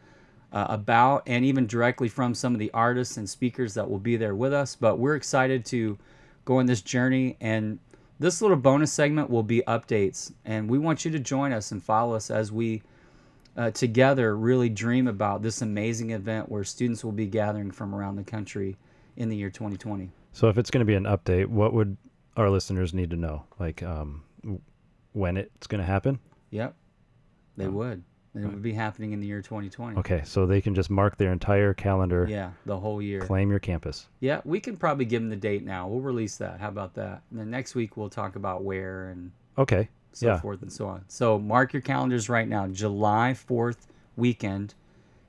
uh, 0.55 0.65
about 0.69 1.21
and 1.27 1.43
even 1.45 1.67
directly 1.67 2.07
from 2.07 2.33
some 2.33 2.53
of 2.53 2.59
the 2.59 2.71
artists 2.73 3.17
and 3.17 3.29
speakers 3.29 3.73
that 3.73 3.87
will 3.87 3.99
be 3.99 4.15
there 4.15 4.33
with 4.33 4.53
us. 4.53 4.75
But 4.75 4.97
we're 4.97 5.15
excited 5.15 5.65
to 5.65 5.97
go 6.45 6.59
on 6.59 6.65
this 6.65 6.81
journey. 6.81 7.35
And 7.41 7.77
this 8.19 8.41
little 8.41 8.55
bonus 8.55 8.91
segment 8.93 9.29
will 9.29 9.43
be 9.43 9.61
updates. 9.67 10.31
And 10.45 10.69
we 10.69 10.79
want 10.79 11.03
you 11.03 11.11
to 11.11 11.19
join 11.19 11.51
us 11.51 11.71
and 11.73 11.83
follow 11.83 12.15
us 12.15 12.31
as 12.31 12.53
we 12.53 12.81
uh, 13.57 13.71
together 13.71 14.37
really 14.37 14.69
dream 14.69 15.07
about 15.09 15.41
this 15.41 15.61
amazing 15.61 16.11
event 16.11 16.47
where 16.49 16.63
students 16.63 17.03
will 17.03 17.11
be 17.11 17.25
gathering 17.27 17.69
from 17.69 17.93
around 17.93 18.15
the 18.15 18.23
country 18.23 18.77
in 19.17 19.27
the 19.27 19.35
year 19.35 19.49
2020. 19.49 20.09
So 20.31 20.47
if 20.47 20.57
it's 20.57 20.71
going 20.71 20.79
to 20.79 20.85
be 20.85 20.95
an 20.95 21.03
update, 21.03 21.47
what 21.47 21.73
would 21.73 21.97
our 22.37 22.49
listeners 22.49 22.93
need 22.93 23.09
to 23.09 23.17
know? 23.17 23.43
Like 23.59 23.83
um, 23.83 24.23
when 25.11 25.35
it's 25.35 25.67
going 25.67 25.79
to 25.79 25.85
happen? 25.85 26.19
Yep, 26.51 26.75
they 27.57 27.65
Oh. 27.65 27.71
would. 27.71 28.03
It 28.35 28.41
would 28.45 28.61
be 28.61 28.73
happening 28.73 29.13
in 29.13 29.21
the 29.21 29.27
year 29.27 29.41
2020. 29.41 29.97
Okay, 29.99 30.21
so 30.25 30.45
they 30.45 30.59
can 30.59 30.75
just 30.75 30.89
mark 30.89 31.17
their 31.17 31.31
entire 31.31 31.73
calendar, 31.73 32.27
Yeah, 32.29 32.51
the 32.65 32.77
whole 32.77 33.01
year. 33.01 33.21
claim 33.21 33.49
your 33.49 33.59
campus. 33.59 34.07
Yeah, 34.19 34.41
we 34.43 34.59
can 34.59 34.75
probably 34.75 35.05
give 35.05 35.21
them 35.21 35.29
the 35.29 35.37
date 35.37 35.63
now. 35.63 35.87
We'll 35.87 36.01
release 36.01 36.35
that. 36.37 36.59
How 36.59 36.67
about 36.67 36.93
that? 36.95 37.21
And 37.31 37.39
then 37.39 37.49
next 37.49 37.75
week 37.75 37.95
we'll 37.95 38.09
talk 38.09 38.35
about 38.35 38.63
where 38.63 39.07
and 39.09 39.31
Okay, 39.57 39.87
so 40.11 40.27
yeah. 40.27 40.39
forth 40.41 40.61
and 40.61 40.71
so 40.71 40.87
on. 40.87 41.05
So 41.07 41.39
mark 41.39 41.71
your 41.71 41.81
calendars 41.81 42.27
right 42.27 42.47
now. 42.47 42.67
July 42.67 43.33
4th 43.37 43.87
weekend 44.17 44.73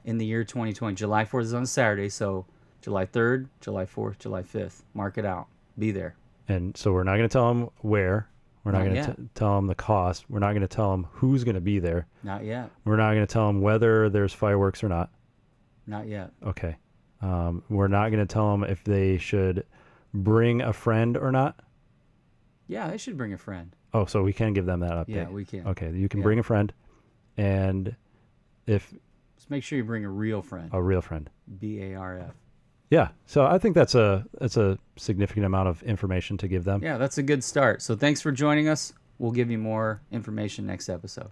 in 0.04 0.18
the 0.18 0.26
year 0.26 0.42
2020. 0.42 0.96
July 0.96 1.24
4th 1.24 1.42
is 1.42 1.54
on 1.54 1.62
a 1.62 1.66
Saturday, 1.66 2.08
so 2.08 2.44
July 2.82 3.06
3rd, 3.06 3.46
July 3.60 3.84
4th, 3.86 4.18
July 4.18 4.42
5th. 4.42 4.82
Mark 4.94 5.16
it 5.16 5.24
out. 5.24 5.46
Be 5.78 5.92
there. 5.92 6.16
And 6.48 6.76
so 6.76 6.92
we're 6.92 7.04
not 7.04 7.16
going 7.16 7.28
to 7.28 7.32
tell 7.32 7.52
them 7.54 7.70
where. 7.82 8.28
We're 8.66 8.72
not, 8.72 8.84
Not 8.84 8.94
going 8.94 9.14
to 9.14 9.28
tell 9.36 9.54
them 9.54 9.68
the 9.68 9.76
cost. 9.76 10.24
We're 10.28 10.40
not 10.40 10.48
going 10.50 10.62
to 10.62 10.66
tell 10.66 10.90
them 10.90 11.06
who's 11.12 11.44
going 11.44 11.54
to 11.54 11.60
be 11.60 11.78
there. 11.78 12.08
Not 12.24 12.44
yet. 12.44 12.68
We're 12.84 12.96
not 12.96 13.10
going 13.14 13.24
to 13.24 13.32
tell 13.32 13.46
them 13.46 13.60
whether 13.60 14.08
there's 14.10 14.32
fireworks 14.32 14.82
or 14.82 14.88
not. 14.88 15.10
Not 15.86 16.08
yet. 16.08 16.32
Okay. 16.44 16.74
Um, 17.22 17.62
we're 17.68 17.86
not 17.86 18.08
going 18.10 18.26
to 18.26 18.32
tell 18.32 18.50
them 18.50 18.64
if 18.64 18.82
they 18.82 19.18
should 19.18 19.64
bring 20.12 20.62
a 20.62 20.72
friend 20.72 21.16
or 21.16 21.30
not. 21.30 21.60
Yeah, 22.66 22.88
they 22.90 22.98
should 22.98 23.16
bring 23.16 23.32
a 23.32 23.38
friend. 23.38 23.72
Oh, 23.94 24.04
so 24.04 24.24
we 24.24 24.32
can 24.32 24.52
give 24.52 24.66
them 24.66 24.80
that 24.80 24.90
update. 24.90 25.14
Yeah, 25.14 25.28
we 25.28 25.44
can. 25.44 25.64
Okay, 25.68 25.92
you 25.92 26.08
can 26.08 26.18
Yeah. 26.18 26.24
bring 26.24 26.40
a 26.40 26.42
friend, 26.42 26.72
and 27.36 27.94
if 28.66 28.92
Just 29.36 29.48
make 29.48 29.62
sure 29.62 29.76
you 29.78 29.84
bring 29.84 30.04
a 30.04 30.10
real 30.10 30.42
friend. 30.42 30.70
a 30.72 30.82
real 30.82 31.00
friend. 31.02 31.30
B 31.60 31.80
A 31.82 31.94
R 31.94 32.18
F. 32.18 32.34
Yeah. 32.90 33.08
So 33.26 33.44
I 33.44 33.58
think 33.58 33.74
that's 33.74 33.94
a 33.94 34.24
that's 34.40 34.56
a 34.56 34.78
significant 34.96 35.46
amount 35.46 35.68
of 35.68 35.82
information 35.82 36.36
to 36.38 36.48
give 36.48 36.64
them. 36.64 36.82
Yeah, 36.82 36.98
that's 36.98 37.18
a 37.18 37.22
good 37.22 37.42
start. 37.42 37.82
So 37.82 37.96
thanks 37.96 38.20
for 38.20 38.32
joining 38.32 38.68
us. 38.68 38.92
We'll 39.18 39.32
give 39.32 39.50
you 39.50 39.58
more 39.58 40.02
information 40.12 40.66
next 40.66 40.88
episode. 40.88 41.30